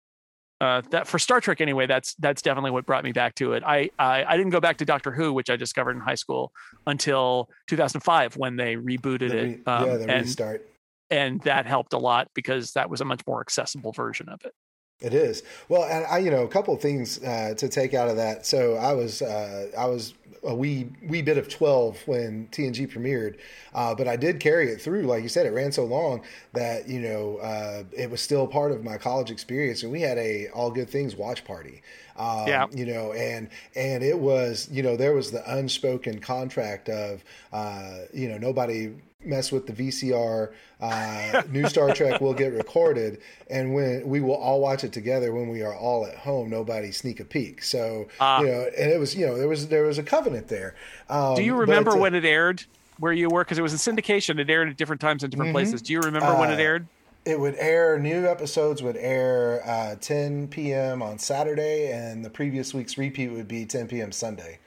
uh, 0.61 0.81
that 0.91 1.07
for 1.07 1.19
Star 1.19 1.41
Trek 1.41 1.61
anyway. 1.61 1.85
That's 1.85 2.15
that's 2.15 2.41
definitely 2.41 2.71
what 2.71 2.85
brought 2.85 3.03
me 3.03 3.11
back 3.11 3.35
to 3.35 3.53
it. 3.53 3.63
I, 3.65 3.89
I, 3.99 4.23
I 4.23 4.37
didn't 4.37 4.51
go 4.51 4.61
back 4.61 4.77
to 4.77 4.85
Doctor 4.85 5.11
Who, 5.11 5.33
which 5.33 5.49
I 5.49 5.55
discovered 5.55 5.95
in 5.95 6.01
high 6.01 6.15
school, 6.15 6.51
until 6.87 7.49
2005 7.67 8.37
when 8.37 8.55
they 8.55 8.75
rebooted 8.75 9.29
the 9.29 9.35
re- 9.35 9.51
it. 9.53 9.67
Um, 9.67 9.85
yeah, 9.85 9.97
the 9.97 10.09
and, 10.09 10.25
restart. 10.25 10.69
And 11.11 11.41
that 11.41 11.65
helped 11.65 11.93
a 11.93 11.97
lot 11.97 12.29
because 12.33 12.71
that 12.71 12.89
was 12.89 13.01
a 13.01 13.05
much 13.05 13.21
more 13.27 13.41
accessible 13.41 13.91
version 13.91 14.27
of 14.29 14.43
it. 14.43 14.53
It 15.01 15.13
is 15.13 15.43
well, 15.67 15.83
and 15.83 16.05
I, 16.05 16.19
you 16.19 16.31
know, 16.31 16.43
a 16.43 16.47
couple 16.47 16.73
of 16.73 16.81
things 16.81 17.21
uh, 17.21 17.53
to 17.57 17.67
take 17.67 17.93
out 17.93 18.07
of 18.07 18.15
that. 18.15 18.45
So 18.45 18.75
I 18.75 18.93
was, 18.93 19.21
uh, 19.21 19.67
I 19.77 19.85
was 19.87 20.13
a 20.45 20.55
wee 20.55 20.89
wee 21.07 21.21
bit 21.21 21.37
of 21.37 21.49
12 21.49 22.07
when 22.07 22.47
TNG 22.51 22.91
premiered, 22.91 23.37
uh, 23.73 23.93
but 23.93 24.07
I 24.07 24.15
did 24.15 24.39
carry 24.39 24.69
it 24.69 24.81
through. 24.81 25.03
Like 25.03 25.23
you 25.23 25.29
said, 25.29 25.45
it 25.45 25.51
ran 25.51 25.71
so 25.71 25.83
long 25.83 26.21
that 26.53 26.87
you 26.87 26.99
know 27.01 27.37
uh, 27.37 27.83
it 27.91 28.09
was 28.09 28.21
still 28.21 28.47
part 28.47 28.71
of 28.71 28.83
my 28.83 28.97
college 28.97 29.31
experience, 29.31 29.83
and 29.83 29.91
we 29.91 30.01
had 30.01 30.17
a 30.17 30.47
all 30.49 30.71
good 30.71 30.89
things 30.89 31.15
watch 31.15 31.43
party. 31.43 31.81
Um, 32.15 32.47
yeah, 32.47 32.67
you 32.71 32.85
know, 32.85 33.11
and 33.13 33.49
and 33.75 34.03
it 34.03 34.17
was 34.17 34.69
you 34.71 34.83
know 34.83 34.95
there 34.95 35.13
was 35.13 35.31
the 35.31 35.43
unspoken 35.53 36.19
contract 36.19 36.89
of 36.89 37.23
uh, 37.51 37.99
you 38.13 38.29
know 38.29 38.37
nobody 38.37 38.93
mess 39.25 39.51
with 39.51 39.67
the 39.67 39.73
VCR. 39.73 40.51
Uh, 40.81 41.41
new 41.49 41.67
Star 41.67 41.93
Trek 41.93 42.21
will 42.21 42.33
get 42.33 42.53
recorded, 42.53 43.21
and 43.49 43.73
when 43.73 44.07
we 44.07 44.21
will 44.21 44.35
all 44.35 44.59
watch 44.59 44.83
it 44.83 44.91
together 44.91 45.31
when 45.31 45.49
we 45.49 45.61
are 45.61 45.75
all 45.75 46.05
at 46.05 46.15
home, 46.15 46.49
nobody 46.49 46.91
sneak 46.91 47.19
a 47.19 47.25
peek. 47.25 47.63
So 47.63 48.07
uh, 48.19 48.39
you 48.41 48.47
know, 48.47 48.69
and 48.77 48.91
it 48.91 48.99
was 48.99 49.15
you 49.15 49.25
know 49.25 49.37
there 49.37 49.47
was 49.47 49.67
there 49.67 49.83
was 49.83 49.97
a 49.97 50.03
covenant 50.03 50.47
there. 50.47 50.75
Um, 51.09 51.35
do 51.35 51.43
you 51.43 51.55
remember 51.55 51.91
but, 51.91 51.97
uh, 51.97 52.01
when 52.01 52.15
it 52.15 52.25
aired? 52.25 52.63
Where 52.97 53.13
you 53.13 53.29
were? 53.29 53.43
Because 53.43 53.57
it 53.57 53.61
was 53.61 53.73
in 53.73 53.95
syndication. 53.95 54.39
It 54.39 54.49
aired 54.49 54.69
at 54.69 54.77
different 54.77 55.01
times 55.01 55.23
in 55.23 55.29
different 55.29 55.49
mm-hmm. 55.49 55.55
places. 55.55 55.81
Do 55.81 55.93
you 55.93 56.01
remember 56.01 56.33
when 56.37 56.49
it 56.49 56.59
uh, 56.59 56.63
aired? 56.63 56.87
It 57.25 57.39
would 57.39 57.55
air. 57.55 57.99
New 57.99 58.27
episodes 58.27 58.83
would 58.83 58.97
air 58.97 59.61
uh, 59.65 59.95
10 59.99 60.47
p.m. 60.47 61.01
on 61.01 61.17
Saturday, 61.17 61.91
and 61.91 62.23
the 62.23 62.29
previous 62.29 62.73
week's 62.73 62.97
repeat 62.97 63.29
would 63.29 63.47
be 63.47 63.65
10 63.65 63.87
p.m. 63.87 64.11
Sunday. 64.11 64.59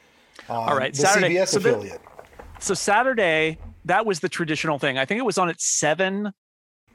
All 0.48 0.76
right, 0.76 0.92
the 0.92 1.02
Saturday. 1.02 1.34
CBS 1.34 1.48
so 1.48 1.58
affiliate. 1.58 2.02
The, 2.02 2.62
so 2.62 2.74
Saturday 2.74 3.58
that 3.88 4.06
was 4.06 4.20
the 4.20 4.28
traditional 4.28 4.78
thing. 4.78 4.96
I 4.98 5.04
think 5.04 5.18
it 5.18 5.24
was 5.24 5.38
on 5.38 5.48
at 5.48 5.60
seven 5.60 6.32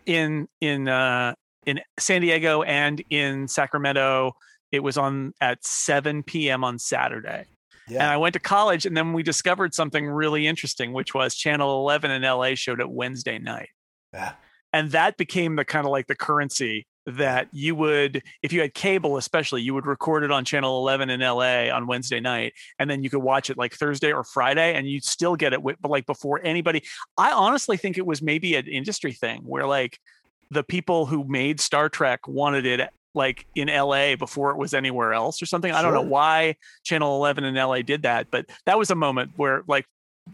in 0.06 0.48
in 0.62 0.88
uh, 0.88 1.34
in 1.66 1.82
San 2.00 2.22
Diego 2.22 2.64
and 2.64 3.04
in 3.10 3.48
Sacramento. 3.48 4.34
It 4.72 4.82
was 4.82 4.98
on 4.98 5.34
at 5.40 5.64
7 5.64 6.24
p.m. 6.24 6.64
on 6.64 6.80
Saturday. 6.80 7.46
Yeah. 7.88 8.04
And 8.04 8.12
I 8.12 8.18
went 8.18 8.34
to 8.34 8.40
college, 8.40 8.86
and 8.88 8.98
then 8.98 9.14
we 9.14 9.22
discovered 9.22 9.76
something 9.76 10.08
really 10.08 10.48
interesting, 10.48 10.94
which 10.94 11.14
was 11.14 11.36
Channel 11.36 11.80
11 11.82 12.10
in 12.10 12.24
LA 12.24 12.56
showed 12.56 12.80
it 12.80 12.90
Wednesday 12.90 13.38
night. 13.38 13.70
Yeah. 14.14 14.34
And 14.72 14.92
that 14.92 15.18
became 15.18 15.58
the 15.58 15.66
kind 15.66 15.86
of 15.86 15.92
like 15.92 16.08
the 16.08 16.16
currency 16.16 16.88
that 17.06 17.48
you 17.52 17.76
would 17.76 18.24
if 18.42 18.54
you 18.54 18.62
had 18.62 18.74
cable 18.74 19.18
especially 19.18 19.62
you 19.62 19.74
would 19.74 19.86
record 19.86 20.24
it 20.24 20.32
on 20.32 20.46
channel 20.46 20.80
11 20.80 21.10
in 21.10 21.20
la 21.20 21.70
on 21.76 21.86
wednesday 21.86 22.22
night 22.22 22.54
and 22.80 22.90
then 22.90 23.04
you 23.04 23.10
could 23.10 23.20
watch 23.20 23.50
it 23.50 23.58
like 23.58 23.74
thursday 23.74 24.14
or 24.14 24.24
friday 24.24 24.74
and 24.74 24.88
you'd 24.88 25.04
still 25.04 25.36
get 25.36 25.52
it 25.52 25.62
but 25.62 25.92
like 25.92 26.06
before 26.06 26.40
anybody. 26.44 26.84
I 27.18 27.32
honestly 27.32 27.78
think 27.78 27.98
it 27.98 28.06
was 28.06 28.22
maybe 28.22 28.56
an 28.56 28.68
industry 28.68 29.14
thing 29.14 29.42
where 29.42 29.66
like 29.66 30.00
the 30.52 30.64
people 30.64 31.06
who 31.06 31.24
made 31.24 31.60
star 31.60 31.90
trek 31.90 32.28
wanted 32.28 32.66
it 32.66 32.90
like 33.16 33.46
in 33.56 33.68
la 33.68 34.16
before 34.16 34.52
it 34.52 34.58
was 34.58 34.74
anywhere 34.74 35.14
else 35.14 35.42
or 35.42 35.46
something. 35.46 35.72
I 35.72 35.82
don't 35.82 35.94
know 35.94 36.02
why 36.02 36.56
channel 36.84 37.16
11 37.18 37.44
in 37.44 37.56
la 37.56 37.82
did 37.82 38.04
that 38.04 38.28
but 38.32 38.48
that 38.66 38.78
was 38.78 38.92
a 38.92 38.96
moment 38.96 39.32
where 39.36 39.64
like 39.68 39.86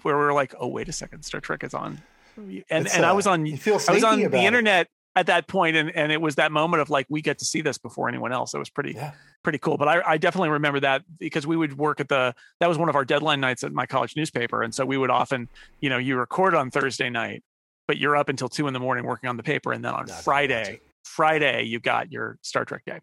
where 0.02 0.18
we 0.18 0.24
are 0.24 0.34
like 0.34 0.54
oh 0.60 0.68
wait 0.68 0.88
a 0.90 0.94
second 0.94 1.24
star 1.24 1.42
trek 1.42 1.64
is 1.64 1.74
on. 1.74 2.02
And 2.38 2.86
it's, 2.86 2.96
and 2.96 3.04
uh, 3.04 3.10
I 3.10 3.12
was 3.12 3.28
on 3.28 3.46
I 3.46 3.94
was 3.94 4.04
on 4.04 4.20
the 4.22 4.40
internet 4.40 4.88
at 5.20 5.26
that 5.26 5.48
point 5.48 5.76
and, 5.76 5.94
and 5.94 6.14
it 6.14 6.22
was 6.22 6.36
that 6.36 6.50
moment 6.50 6.82
of 6.82 6.90
like 6.90 7.06
we 7.10 7.22
get 7.22 7.38
to 7.40 7.46
see 7.46 7.60
this 7.60 7.78
before 7.78 8.08
anyone 8.08 8.32
else. 8.32 8.54
It 8.54 8.58
was 8.58 8.70
pretty 8.70 8.94
yeah. 8.94 9.12
pretty 9.44 9.60
cool. 9.60 9.78
But 9.78 9.90
I, 9.90 10.14
I 10.14 10.18
definitely 10.18 10.50
remember 10.50 10.80
that 10.80 11.04
because 11.20 11.46
we 11.46 11.58
would 11.58 11.78
work 11.78 12.00
at 12.00 12.08
the 12.08 12.34
that 12.62 12.70
was 12.70 12.78
one 12.78 12.88
of 12.88 12.96
our 12.96 13.04
deadline 13.04 13.42
nights 13.42 13.66
at 13.66 13.74
my 13.74 13.86
college 13.86 14.16
newspaper. 14.16 14.64
And 14.64 14.74
so 14.74 14.86
we 14.86 14.98
would 14.98 15.10
often 15.10 15.50
you 15.82 15.90
know 15.90 15.98
you 15.98 16.18
record 16.18 16.56
on 16.56 16.72
thursday 16.72 17.10
night 17.10 17.44
but 17.86 17.98
you're 17.98 18.16
up 18.16 18.30
until 18.30 18.48
two 18.48 18.68
in 18.68 18.74
the 18.74 18.80
morning 18.80 19.04
working 19.04 19.30
on 19.30 19.36
the 19.36 19.44
paper. 19.44 19.74
And 19.74 19.84
then 19.84 19.94
on 19.94 20.08
friday 20.08 20.80
friday 21.04 21.64
you 21.64 21.82
got 21.82 22.12
your 22.12 22.38
star 22.42 22.64
trek 22.64 22.84
day 22.86 23.00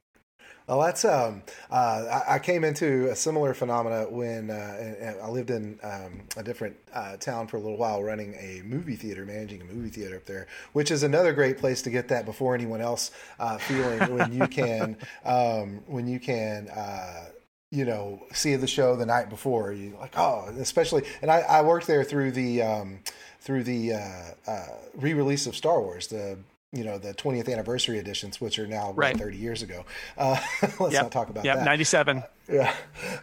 well, 0.67 0.81
that's 0.81 1.05
um, 1.05 1.43
uh, 1.71 2.23
I, 2.29 2.35
I, 2.35 2.39
came 2.41 2.65
into 2.65 3.09
a 3.11 3.15
similar 3.15 3.55
phenomena 3.55 4.07
when 4.11 4.51
uh, 4.51 5.15
I 5.23 5.29
lived 5.29 5.51
in 5.51 5.79
um, 5.85 6.23
a 6.37 6.43
different 6.43 6.77
uh, 6.93 7.17
town 7.19 7.47
for 7.47 7.57
a 7.57 7.61
little 7.61 7.77
while, 7.77 8.03
running 8.03 8.35
a 8.35 8.63
movie 8.65 8.97
theater, 8.97 9.25
managing 9.25 9.61
a 9.61 9.65
movie 9.65 9.91
theater 9.91 10.17
up 10.17 10.25
there, 10.25 10.49
which 10.73 10.91
is 10.91 11.05
another 11.05 11.33
great 11.33 11.59
place 11.59 11.83
to 11.83 11.91
get 11.91 12.09
that 12.09 12.25
before 12.25 12.55
anyone 12.55 12.81
else 12.81 13.13
uh, 13.39 13.59
feeling 13.59 14.17
when 14.17 14.33
you 14.33 14.49
can 14.49 14.97
um, 15.25 15.83
when 15.87 16.09
you 16.09 16.19
can 16.19 16.69
uh, 16.71 17.27
you 17.71 17.85
know 17.85 18.21
see 18.33 18.57
the 18.57 18.67
show 18.67 18.97
the 18.97 19.07
night 19.07 19.31
before. 19.31 19.73
You 19.73 19.97
like 20.01 20.19
oh, 20.19 20.53
especially, 20.59 21.05
and 21.23 21.31
I, 21.31 21.43
I 21.43 21.63
worked 21.63 21.87
there 21.87 22.03
through 22.03 22.33
the 22.33 22.63
um, 22.63 22.99
through 23.41 23.63
the 23.63 23.93
uh, 23.93 24.51
uh, 24.51 24.67
re-release 24.95 25.47
of 25.47 25.55
Star 25.55 25.81
Wars, 25.81 26.09
the 26.09 26.39
you 26.73 26.85
know 26.85 26.99
the 26.99 27.15
20th 27.15 27.51
anniversary 27.51 27.99
editions, 27.99 28.41
which 28.41 28.59
are 28.59 28.67
now 28.67 28.93
right. 28.93 29.17
30 29.17 29.37
years 29.37 29.63
ago. 29.63 29.85
Uh, 30.19 30.41
let's 30.81 30.95
yep. 30.95 31.03
not 31.05 31.13
talk 31.13 31.29
about 31.29 31.45
yep. 31.45 31.59
that. 31.59 31.65
97. 31.65 32.19
Uh, 32.19 32.23
yeah. 32.51 32.75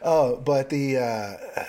Oh, 0.04 0.38
but 0.38 0.70
the 0.70 0.98
uh, 0.98 1.64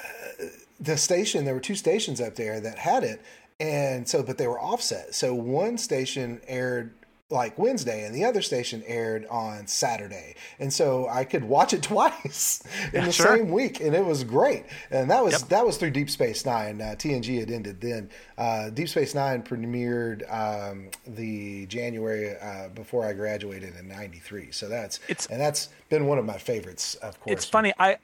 the 0.78 0.96
station 0.96 1.44
there 1.44 1.54
were 1.54 1.60
two 1.60 1.74
stations 1.74 2.20
up 2.20 2.34
there 2.34 2.60
that 2.60 2.78
had 2.78 3.04
it, 3.04 3.22
and 3.58 4.06
so 4.06 4.22
but 4.22 4.36
they 4.36 4.46
were 4.46 4.60
offset. 4.60 5.14
So 5.14 5.34
one 5.34 5.78
station 5.78 6.40
aired 6.46 6.92
like 7.34 7.58
Wednesday, 7.58 8.06
and 8.06 8.14
the 8.14 8.24
other 8.24 8.40
station 8.40 8.82
aired 8.86 9.26
on 9.26 9.66
Saturday, 9.66 10.36
and 10.58 10.72
so 10.72 11.08
I 11.08 11.24
could 11.24 11.44
watch 11.44 11.74
it 11.74 11.82
twice 11.94 12.62
in 12.92 13.00
yeah, 13.00 13.06
the 13.06 13.12
sure. 13.12 13.36
same 13.36 13.50
week, 13.50 13.80
and 13.80 13.94
it 13.94 14.04
was 14.04 14.24
great. 14.24 14.64
And 14.90 15.10
that 15.10 15.22
was 15.22 15.32
yep. 15.32 15.48
that 15.50 15.66
was 15.66 15.76
through 15.76 15.90
Deep 15.90 16.08
Space 16.08 16.46
Nine. 16.46 16.80
Uh, 16.80 16.94
TNG 16.96 17.40
had 17.40 17.50
ended 17.50 17.80
then. 17.80 18.08
Uh, 18.38 18.70
Deep 18.70 18.88
Space 18.88 19.14
Nine 19.14 19.42
premiered 19.42 20.22
um, 20.32 20.90
the 21.06 21.66
January 21.66 22.36
uh, 22.38 22.68
before 22.68 23.04
I 23.04 23.12
graduated 23.12 23.76
in 23.76 23.88
'93. 23.88 24.52
So 24.52 24.68
that's 24.68 25.00
it's, 25.08 25.26
and 25.26 25.40
that's 25.40 25.68
been 25.90 26.06
one 26.06 26.18
of 26.18 26.24
my 26.24 26.38
favorites. 26.38 26.94
Of 26.96 27.20
course, 27.20 27.32
it's 27.32 27.44
funny. 27.44 27.72
I 27.78 27.98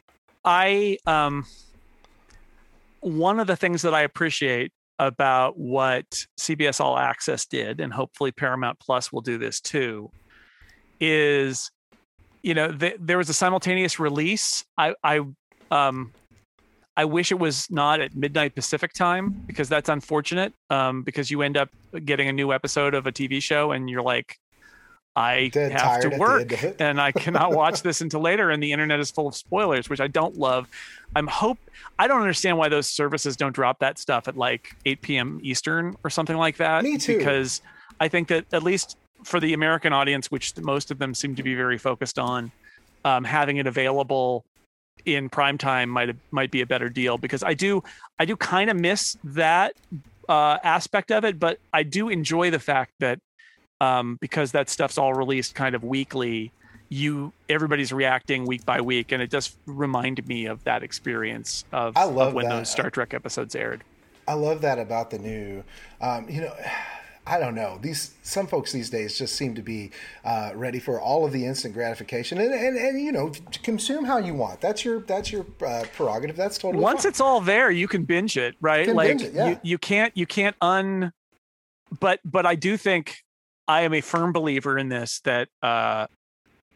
I 0.45 0.99
um 1.07 1.47
one 3.01 3.40
of 3.40 3.47
the 3.47 3.57
things 3.57 3.83
that 3.83 3.95
I 3.95 4.03
appreciate 4.03 4.73
about 5.01 5.59
what 5.59 6.05
CBS 6.39 6.79
All 6.79 6.99
Access 6.99 7.47
did, 7.47 7.81
and 7.81 7.93
hopefully 7.93 8.31
Paramount 8.31 8.79
Plus 8.79 9.11
will 9.11 9.23
do 9.23 9.39
this 9.39 9.59
too, 9.61 10.11
is 11.01 11.71
you 12.43 12.55
know 12.55 12.71
th- 12.71 12.97
there 13.01 13.17
was 13.17 13.31
a 13.31 13.35
simultaneous 13.35 13.99
release. 13.99 14.65
I 14.77 14.95
I 15.03 15.21
um 15.71 16.13
I 16.97 17.07
wish 17.07 17.33
it 17.33 17.39
was 17.39 17.67
not 17.71 18.01
at 18.01 18.15
midnight 18.15 18.55
Pacific 18.55 18.93
time 18.93 19.43
because 19.47 19.71
that's 19.71 19.89
unfortunate. 19.89 20.53
Um, 20.69 21.03
because 21.03 21.31
you 21.31 21.41
end 21.41 21.57
up 21.57 21.71
getting 22.05 22.29
a 22.29 22.33
new 22.33 22.53
episode 22.53 22.95
of 22.95 23.07
a 23.07 23.13
TV 23.13 23.43
show 23.43 23.73
and 23.73 23.89
you're 23.89 24.03
like, 24.03 24.37
I 25.16 25.51
have 25.55 26.03
to 26.03 26.16
work 26.18 26.81
and 26.81 27.01
I 27.01 27.12
cannot 27.12 27.53
watch 27.53 27.82
this 27.85 28.01
until 28.01 28.20
later. 28.20 28.51
And 28.51 28.62
the 28.62 28.72
internet 28.72 29.01
is 29.01 29.11
full 29.11 29.26
of 29.26 29.35
spoilers, 29.35 29.91
which 29.91 30.01
I 30.01 30.07
don't 30.07 30.37
love. 30.39 30.68
I'm 31.16 31.26
hope 31.26 31.59
I 31.99 32.07
don't 32.07 32.20
understand 32.20 32.59
why 32.59 32.68
those 32.68 32.89
services 32.89 33.37
don't 33.37 33.53
drop 33.55 33.80
that 33.80 33.99
stuff 33.99 34.28
at 34.28 34.37
like 34.37 34.76
8 34.87 35.03
p.m. 35.03 35.41
Eastern 35.43 35.97
or 36.05 36.11
something 36.11 36.37
like 36.37 36.59
that. 36.59 36.85
Me 36.85 36.97
too. 36.97 37.18
Because 37.18 37.61
I 37.99 38.09
think 38.09 38.28
that 38.28 38.47
at 38.53 38.62
least 38.62 38.97
for 39.24 39.41
the 39.41 39.53
American 39.53 39.93
audience, 39.93 40.30
which 40.30 40.57
most 40.59 40.91
of 40.91 40.99
them 40.99 41.14
seem 41.14 41.35
to 41.35 41.43
be 41.43 41.55
very 41.55 41.78
focused 41.78 42.18
on, 42.18 42.53
um, 43.05 43.24
having 43.24 43.57
it 43.57 43.66
available 43.66 44.45
in 45.07 45.28
prime 45.28 45.57
time 45.57 45.89
might 45.89 46.14
might 46.30 46.51
be 46.51 46.61
a 46.61 46.66
better 46.66 46.89
deal 46.89 47.16
because 47.16 47.43
I 47.43 47.55
do 47.55 47.82
I 48.18 48.26
do 48.26 48.37
kind 48.37 48.70
of 48.70 48.76
miss 48.76 49.16
that 49.24 49.74
uh, 50.28 50.59
aspect 50.62 51.11
of 51.11 51.24
it, 51.24 51.39
but 51.39 51.59
I 51.72 51.82
do 51.82 52.09
enjoy 52.09 52.51
the 52.51 52.59
fact 52.59 52.93
that 53.01 53.18
um, 53.81 54.18
because 54.20 54.53
that 54.53 54.68
stuff's 54.68 54.99
all 54.99 55.14
released 55.14 55.55
kind 55.55 55.74
of 55.74 55.83
weekly 55.83 56.53
you 56.91 57.33
everybody's 57.49 57.93
reacting 57.93 58.45
week 58.45 58.66
by 58.66 58.81
week, 58.81 59.12
and 59.12 59.22
it 59.22 59.31
does 59.31 59.57
remind 59.64 60.26
me 60.26 60.47
of 60.47 60.62
that 60.64 60.83
experience 60.83 61.64
of, 61.72 61.97
I 61.97 62.05
love 62.05 62.28
of 62.28 62.35
when 62.35 62.49
that. 62.49 62.59
those 62.59 62.70
Star 62.70 62.91
Trek 62.91 63.14
episodes 63.14 63.55
aired. 63.55 63.85
I 64.28 64.35
love 64.35 64.61
that 64.62 64.78
about 64.78 65.11
the 65.11 65.18
new. 65.18 65.64
Um, 66.01 66.28
you 66.28 66.41
know, 66.41 66.53
I 67.26 67.39
don't 67.39 67.55
know. 67.55 67.78
These 67.81 68.14
some 68.22 68.49
folks 68.49 68.72
these 68.72 68.91
days 68.91 69.16
just 69.16 69.37
seem 69.37 69.55
to 69.55 69.62
be 69.62 69.93
uh, 70.24 70.51
ready 70.55 70.81
for 70.81 71.01
all 71.01 71.24
of 71.24 71.33
the 71.33 71.47
instant 71.47 71.74
gratification, 71.74 72.39
and, 72.39 72.53
and 72.53 72.76
and 72.76 73.01
you 73.01 73.12
know, 73.12 73.33
consume 73.62 74.05
how 74.05 74.18
you 74.18 74.35
want. 74.35 74.61
That's 74.61 74.85
your 74.85 75.01
that's 75.01 75.31
your 75.31 75.47
uh, 75.64 75.85
prerogative. 75.95 76.37
That's 76.37 76.59
totally 76.59 76.83
once 76.83 77.05
fine. 77.05 77.11
it's 77.11 77.20
all 77.20 77.41
there, 77.41 77.70
you 77.70 77.87
can 77.87 78.03
binge 78.03 78.37
it, 78.37 78.57
right? 78.61 78.93
Like 78.93 79.20
it, 79.20 79.33
yeah. 79.33 79.51
you, 79.51 79.61
you 79.62 79.78
can't 79.78 80.16
you 80.16 80.26
can't 80.26 80.57
un. 80.61 81.12
But 82.01 82.20
but 82.24 82.47
I 82.47 82.57
do 82.57 82.76
think 82.76 83.24
I 83.71 83.83
am 83.83 83.95
a 83.95 84.01
firm 84.01 84.33
believer 84.33 84.77
in 84.77 84.89
this 84.89 85.21
that 85.21 85.49
uh, 85.62 86.09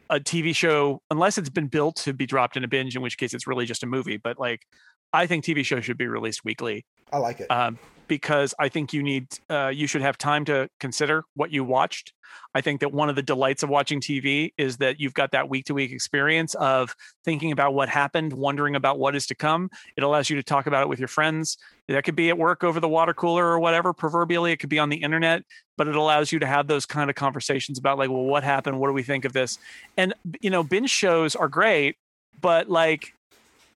a 0.08 0.20
TV 0.20 0.54
show, 0.54 1.02
unless 1.10 1.38
it's 1.38 1.50
been 1.50 1.66
built 1.66 1.96
to 1.96 2.12
be 2.12 2.24
dropped 2.24 2.56
in 2.56 2.62
a 2.62 2.68
binge, 2.68 2.94
in 2.94 3.02
which 3.02 3.18
case 3.18 3.34
it's 3.34 3.48
really 3.48 3.66
just 3.66 3.82
a 3.82 3.86
movie. 3.86 4.16
But 4.16 4.38
like, 4.38 4.64
I 5.12 5.26
think 5.26 5.44
TV 5.44 5.64
shows 5.64 5.84
should 5.84 5.98
be 5.98 6.06
released 6.06 6.44
weekly 6.44 6.86
I 7.12 7.18
like 7.18 7.40
it. 7.40 7.50
um, 7.50 7.80
because 8.08 8.54
I 8.58 8.68
think 8.68 8.92
you 8.92 9.02
need 9.02 9.28
uh, 9.48 9.68
you 9.68 9.86
should 9.86 10.02
have 10.02 10.18
time 10.18 10.44
to 10.46 10.68
consider 10.80 11.24
what 11.34 11.50
you 11.50 11.64
watched. 11.64 12.12
I 12.54 12.60
think 12.60 12.80
that 12.80 12.92
one 12.92 13.08
of 13.08 13.16
the 13.16 13.22
delights 13.22 13.62
of 13.62 13.68
watching 13.68 14.00
TV 14.00 14.52
is 14.56 14.76
that 14.78 15.00
you've 15.00 15.14
got 15.14 15.32
that 15.32 15.48
week 15.48 15.66
to 15.66 15.74
week 15.74 15.92
experience 15.92 16.54
of 16.54 16.94
thinking 17.24 17.52
about 17.52 17.74
what 17.74 17.88
happened, 17.88 18.32
wondering 18.32 18.76
about 18.76 18.98
what 18.98 19.14
is 19.14 19.26
to 19.26 19.34
come. 19.34 19.70
It 19.96 20.02
allows 20.02 20.30
you 20.30 20.36
to 20.36 20.42
talk 20.42 20.66
about 20.66 20.82
it 20.82 20.88
with 20.88 20.98
your 20.98 21.08
friends. 21.08 21.58
That 21.88 22.04
could 22.04 22.16
be 22.16 22.30
at 22.30 22.38
work 22.38 22.64
over 22.64 22.80
the 22.80 22.88
water 22.88 23.14
cooler 23.14 23.44
or 23.44 23.58
whatever. 23.58 23.92
Proverbially, 23.92 24.52
it 24.52 24.56
could 24.56 24.70
be 24.70 24.78
on 24.78 24.88
the 24.88 24.96
internet, 24.96 25.42
but 25.76 25.88
it 25.88 25.96
allows 25.96 26.32
you 26.32 26.38
to 26.38 26.46
have 26.46 26.66
those 26.66 26.86
kind 26.86 27.10
of 27.10 27.16
conversations 27.16 27.78
about 27.78 27.98
like, 27.98 28.10
well, 28.10 28.22
what 28.22 28.44
happened? 28.44 28.78
What 28.80 28.88
do 28.88 28.94
we 28.94 29.02
think 29.02 29.24
of 29.24 29.32
this? 29.32 29.58
And 29.96 30.14
you 30.40 30.50
know, 30.50 30.62
binge 30.62 30.90
shows 30.90 31.36
are 31.36 31.48
great, 31.48 31.96
but 32.40 32.68
like 32.68 33.14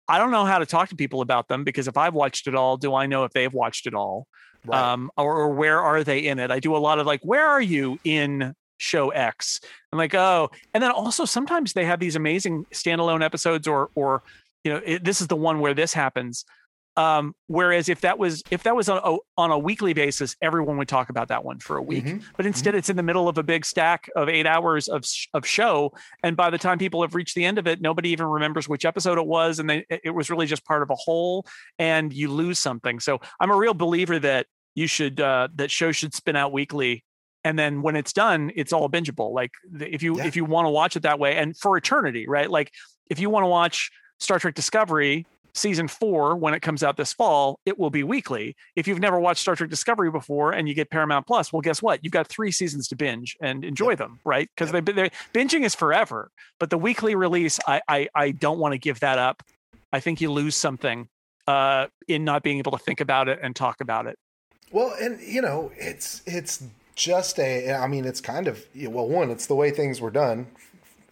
I 0.08 0.18
don't 0.18 0.30
know 0.30 0.44
how 0.44 0.58
to 0.58 0.66
talk 0.66 0.88
to 0.88 0.96
people 0.96 1.20
about 1.20 1.48
them 1.48 1.64
because 1.64 1.86
if 1.86 1.96
I've 1.96 2.14
watched 2.14 2.46
it 2.46 2.54
all, 2.54 2.76
do 2.76 2.94
I 2.94 3.06
know 3.06 3.24
if 3.24 3.32
they've 3.32 3.52
watched 3.52 3.86
it 3.86 3.94
all? 3.94 4.26
Right. 4.64 4.80
Um, 4.80 5.10
or, 5.16 5.36
or 5.36 5.50
where 5.50 5.80
are 5.80 6.02
they 6.02 6.20
in 6.20 6.38
it? 6.38 6.50
I 6.50 6.60
do 6.60 6.74
a 6.74 6.78
lot 6.78 6.98
of 6.98 7.06
like, 7.06 7.20
where 7.22 7.46
are 7.46 7.60
you 7.60 7.98
in 8.04 8.54
show 8.78 9.10
X? 9.10 9.60
I'm 9.92 9.98
like, 9.98 10.14
oh, 10.14 10.50
and 10.74 10.82
then 10.82 10.90
also 10.90 11.24
sometimes 11.24 11.72
they 11.72 11.84
have 11.84 12.00
these 12.00 12.16
amazing 12.16 12.64
standalone 12.72 13.22
episodes, 13.22 13.68
or 13.68 13.90
or 13.94 14.22
you 14.64 14.72
know, 14.72 14.80
it, 14.84 15.04
this 15.04 15.20
is 15.20 15.28
the 15.28 15.36
one 15.36 15.60
where 15.60 15.74
this 15.74 15.92
happens. 15.92 16.44
Um, 16.98 17.32
whereas 17.46 17.88
if 17.88 18.00
that 18.00 18.18
was 18.18 18.42
if 18.50 18.64
that 18.64 18.74
was 18.74 18.88
on 18.88 19.00
a, 19.04 19.16
on 19.40 19.52
a 19.52 19.58
weekly 19.58 19.92
basis, 19.92 20.34
everyone 20.42 20.78
would 20.78 20.88
talk 20.88 21.10
about 21.10 21.28
that 21.28 21.44
one 21.44 21.60
for 21.60 21.76
a 21.76 21.82
week. 21.82 22.04
Mhm. 22.06 22.24
But 22.36 22.44
instead, 22.44 22.74
it's 22.74 22.90
in 22.90 22.96
the 22.96 23.04
middle 23.04 23.28
of 23.28 23.38
a 23.38 23.44
big 23.44 23.64
stack 23.64 24.10
of 24.16 24.28
eight 24.28 24.46
hours 24.46 24.88
of 24.88 25.04
of 25.32 25.46
show, 25.46 25.92
and 26.24 26.36
by 26.36 26.50
the 26.50 26.58
time 26.58 26.76
people 26.76 27.02
have 27.02 27.14
reached 27.14 27.36
the 27.36 27.44
end 27.44 27.56
of 27.56 27.68
it, 27.68 27.80
nobody 27.80 28.08
even 28.08 28.26
remembers 28.26 28.68
which 28.68 28.84
episode 28.84 29.16
it 29.16 29.26
was, 29.26 29.60
and 29.60 29.70
they, 29.70 29.86
it 29.88 30.10
was 30.10 30.28
really 30.28 30.46
just 30.46 30.64
part 30.64 30.82
of 30.82 30.90
a 30.90 30.96
whole, 30.96 31.46
and 31.78 32.12
you 32.12 32.32
lose 32.32 32.58
something. 32.58 32.98
So 32.98 33.20
I'm 33.38 33.52
a 33.52 33.56
real 33.56 33.74
believer 33.74 34.18
that 34.18 34.46
you 34.74 34.88
should 34.88 35.20
uh, 35.20 35.46
that 35.54 35.70
shows 35.70 35.94
should 35.94 36.14
spin 36.14 36.34
out 36.34 36.52
weekly, 36.52 37.04
and 37.44 37.56
then 37.56 37.80
when 37.80 37.94
it's 37.94 38.12
done, 38.12 38.50
it's 38.56 38.72
all 38.72 38.88
bingeable. 38.88 39.32
Like 39.32 39.52
if 39.80 40.02
you 40.02 40.16
Yeah. 40.18 40.26
if 40.26 40.34
you 40.34 40.44
want 40.44 40.66
to 40.66 40.70
watch 40.70 40.96
it 40.96 41.04
that 41.04 41.20
way, 41.20 41.36
and 41.36 41.56
for 41.56 41.76
eternity, 41.76 42.26
right? 42.26 42.50
Like 42.50 42.72
if 43.08 43.20
you 43.20 43.30
want 43.30 43.44
to 43.44 43.48
watch 43.48 43.92
Star 44.18 44.40
Trek 44.40 44.54
Discovery 44.54 45.26
season 45.54 45.88
four 45.88 46.36
when 46.36 46.54
it 46.54 46.60
comes 46.60 46.82
out 46.82 46.96
this 46.96 47.12
fall 47.12 47.58
it 47.66 47.78
will 47.78 47.90
be 47.90 48.02
weekly. 48.02 48.54
If 48.76 48.86
you've 48.86 49.00
never 49.00 49.18
watched 49.18 49.40
star 49.40 49.56
trek 49.56 49.70
discovery 49.70 50.10
before 50.10 50.52
and 50.52 50.68
you 50.68 50.74
get 50.74 50.90
paramount 50.90 51.26
plus 51.26 51.52
well 51.52 51.62
guess 51.62 51.82
what? 51.82 52.00
You've 52.02 52.12
got 52.12 52.28
three 52.28 52.50
seasons 52.50 52.88
to 52.88 52.96
binge 52.96 53.36
and 53.40 53.64
enjoy 53.64 53.96
them 53.96 54.20
right? 54.24 54.48
Because 54.54 54.72
they 54.72 54.80
they 54.80 55.10
binging 55.32 55.64
is 55.64 55.74
forever 55.74 56.30
but 56.58 56.70
the 56.70 56.78
weekly 56.78 57.14
release 57.14 57.58
i 57.66 57.80
i, 57.88 58.08
I 58.14 58.30
don't 58.32 58.58
want 58.58 58.72
to 58.72 58.78
give 58.78 59.00
that 59.00 59.18
up. 59.18 59.42
I 59.92 60.00
think 60.00 60.20
you 60.20 60.30
lose 60.30 60.56
something 60.56 61.08
uh 61.46 61.86
in 62.06 62.24
not 62.24 62.42
being 62.42 62.58
able 62.58 62.72
to 62.72 62.78
think 62.78 63.00
about 63.00 63.28
it 63.28 63.38
and 63.42 63.56
talk 63.56 63.80
about 63.80 64.06
it. 64.06 64.18
Well, 64.70 64.94
and 65.00 65.20
you 65.20 65.40
know, 65.40 65.72
it's 65.76 66.22
it's 66.26 66.62
just 66.94 67.38
a. 67.38 67.72
I 67.72 67.86
mean, 67.86 68.04
it's 68.04 68.20
kind 68.20 68.48
of 68.48 68.64
well, 68.74 69.08
one, 69.08 69.30
it's 69.30 69.46
the 69.46 69.54
way 69.54 69.70
things 69.70 70.00
were 70.00 70.10
done 70.10 70.46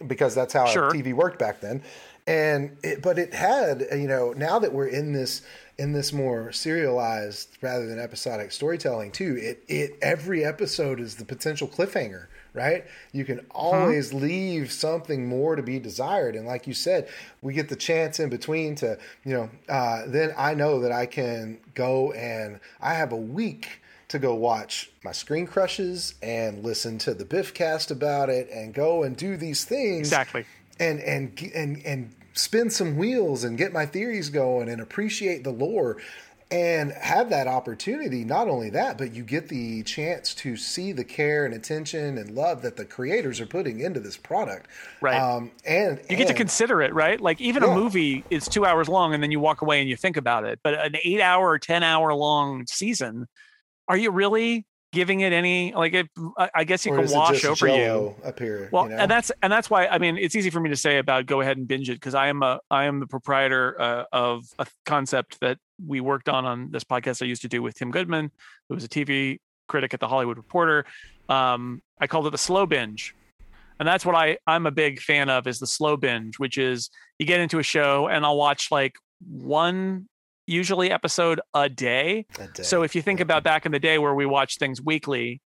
because 0.05 0.35
that's 0.35 0.53
how 0.53 0.67
Sure. 0.67 0.91
TV 0.91 1.13
worked 1.13 1.39
back 1.39 1.59
then, 1.59 1.81
and 2.27 2.77
it, 2.83 3.01
but 3.01 3.17
it 3.17 3.33
had 3.33 3.87
you 3.93 4.07
know 4.07 4.33
now 4.33 4.59
that 4.59 4.73
we're 4.73 4.87
in 4.87 5.13
this 5.13 5.41
in 5.77 5.93
this 5.93 6.11
more 6.11 6.51
serialized 6.51 7.57
rather 7.61 7.85
than 7.87 7.99
episodic 7.99 8.51
storytelling 8.51 9.11
too. 9.11 9.37
It 9.39 9.63
it 9.67 9.97
every 10.01 10.43
episode 10.43 10.99
is 10.99 11.15
the 11.15 11.25
potential 11.25 11.67
cliffhanger. 11.67 12.27
Right, 12.53 12.85
you 13.11 13.23
can 13.23 13.45
always 13.51 14.13
leave 14.13 14.71
something 14.71 15.27
more 15.27 15.55
to 15.55 15.61
be 15.61 15.77
desired, 15.77 16.35
and 16.35 16.47
like 16.47 16.65
you 16.65 16.73
said, 16.73 17.07
we 17.43 17.53
get 17.53 17.69
the 17.69 17.75
chance 17.75 18.19
in 18.19 18.29
between 18.29 18.73
to, 18.75 18.97
you 19.23 19.33
know, 19.33 19.49
uh, 19.69 20.05
then 20.07 20.33
I 20.35 20.55
know 20.55 20.79
that 20.79 20.91
I 20.91 21.05
can 21.05 21.59
go 21.75 22.13
and 22.13 22.59
I 22.81 22.95
have 22.95 23.11
a 23.11 23.17
week 23.17 23.81
to 24.07 24.17
go 24.17 24.33
watch 24.33 24.89
my 25.03 25.11
Screen 25.11 25.45
Crushes 25.45 26.15
and 26.23 26.63
listen 26.63 26.97
to 26.99 27.13
the 27.13 27.25
Biff 27.25 27.53
cast 27.53 27.91
about 27.91 28.29
it 28.29 28.49
and 28.49 28.73
go 28.73 29.03
and 29.03 29.15
do 29.15 29.37
these 29.37 29.63
things 29.63 29.99
exactly 29.99 30.45
and 30.79 30.99
and 30.99 31.51
and 31.55 31.85
and 31.85 32.15
spin 32.33 32.69
some 32.69 32.97
wheels 32.97 33.43
and 33.43 33.57
get 33.57 33.73
my 33.73 33.85
theories 33.85 34.29
going 34.29 34.69
and 34.69 34.79
appreciate 34.81 35.43
the 35.43 35.51
lore 35.51 35.97
and 36.49 36.93
have 36.93 37.29
that 37.29 37.45
opportunity 37.45 38.23
not 38.23 38.47
only 38.47 38.69
that 38.69 38.97
but 38.97 39.13
you 39.13 39.21
get 39.23 39.49
the 39.49 39.83
chance 39.83 40.33
to 40.33 40.55
see 40.55 40.93
the 40.93 41.03
care 41.03 41.43
and 41.45 41.53
attention 41.53 42.17
and 42.17 42.31
love 42.31 42.61
that 42.61 42.77
the 42.77 42.85
creators 42.85 43.41
are 43.41 43.45
putting 43.45 43.81
into 43.81 43.99
this 43.99 44.15
product 44.15 44.67
Right. 45.01 45.19
um 45.19 45.51
and 45.65 45.99
you 46.09 46.15
get 46.15 46.27
to 46.29 46.33
consider 46.33 46.81
it 46.81 46.93
right 46.93 47.19
like 47.19 47.41
even 47.41 47.63
Yeah. 47.63 47.71
a 47.71 47.75
movie 47.75 48.23
is 48.29 48.47
two 48.47 48.65
hours 48.65 48.87
long 48.87 49.13
and 49.13 49.21
then 49.21 49.29
you 49.31 49.41
walk 49.41 49.61
away 49.61 49.81
and 49.81 49.89
you 49.89 49.97
think 49.97 50.15
about 50.15 50.45
it 50.45 50.59
but 50.63 50.73
an 50.75 50.95
eight 51.03 51.19
hour 51.19 51.49
or 51.49 51.59
ten 51.59 51.83
hour 51.83 52.13
long 52.13 52.65
season 52.67 53.27
are 53.89 53.97
you 53.97 54.11
really 54.11 54.65
giving 54.97 55.19
it 55.21 55.31
any 55.31 55.73
like 55.73 55.93
it, 55.93 56.07
I- 56.55 56.63
guess 56.63 56.83
you 56.85 56.91
or 56.93 57.03
can 57.03 57.11
wash 57.13 57.45
over 57.45 57.67
you 57.67 58.15
up 58.25 58.39
here 58.39 58.67
Well, 58.71 58.85
you 58.85 58.89
know? 58.89 58.97
and 58.97 59.11
that's 59.11 59.31
and 59.43 59.53
that's 59.53 59.69
why 59.69 59.85
I 59.85 59.99
mean 59.99 60.17
it's 60.17 60.35
easy 60.35 60.49
for 60.49 60.59
me 60.59 60.69
to 60.71 60.75
say 60.75 60.97
about 60.97 61.27
go 61.27 61.41
ahead 61.41 61.57
and 61.57 61.67
binge 61.67 61.87
it 61.89 61.93
because 61.93 62.15
I 62.15 62.27
am 62.27 62.41
a 62.41 62.59
I 62.71 62.85
am 62.85 62.99
the 62.99 63.05
proprietor 63.07 63.79
uh, 63.79 64.03
of 64.11 64.43
a 64.57 64.65
concept 64.85 65.39
that 65.41 65.59
we 65.85 66.01
worked 66.01 66.29
on 66.29 66.45
on 66.45 66.71
this 66.71 66.83
podcast 66.83 67.21
I 67.21 67.25
used 67.25 67.43
to 67.43 67.47
do 67.47 67.61
with 67.61 67.75
Tim 67.75 67.91
Goodman, 67.91 68.31
who 68.67 68.73
was 68.75 68.83
a 68.83 68.89
TV 68.89 69.39
critic 69.67 69.93
at 69.93 69.99
the 69.99 70.07
Hollywood 70.07 70.37
Reporter. 70.37 70.85
Um, 71.29 71.81
I 72.01 72.07
called 72.07 72.25
it 72.25 72.31
the 72.31 72.37
slow 72.39 72.65
binge, 72.65 73.13
and 73.79 73.87
that's 73.87 74.03
what 74.05 74.15
I 74.15 74.37
I'm 74.47 74.65
a 74.65 74.71
big 74.71 74.99
fan 74.99 75.29
of 75.29 75.45
is 75.45 75.59
the 75.59 75.67
slow 75.67 75.95
binge, 75.95 76.39
which 76.39 76.57
is 76.57 76.89
you 77.19 77.25
get 77.27 77.39
into 77.39 77.59
a 77.59 77.63
show 77.63 78.07
and 78.07 78.25
I'll 78.25 78.37
watch 78.37 78.71
like 78.71 78.95
one 79.27 80.07
usually 80.47 80.89
episode 80.91 81.39
a 81.53 81.69
day 81.69 82.25
A 82.39 82.47
day. 82.47 82.63
so 82.63 82.81
if 82.83 82.95
you 82.95 83.01
think 83.01 83.19
about 83.19 83.43
back 83.43 83.65
in 83.65 83.71
the 83.71 83.79
day 83.79 83.97
where 83.99 84.15
we 84.15 84.25
watched 84.25 84.57
things 84.59 84.81
weekly, 84.81 85.41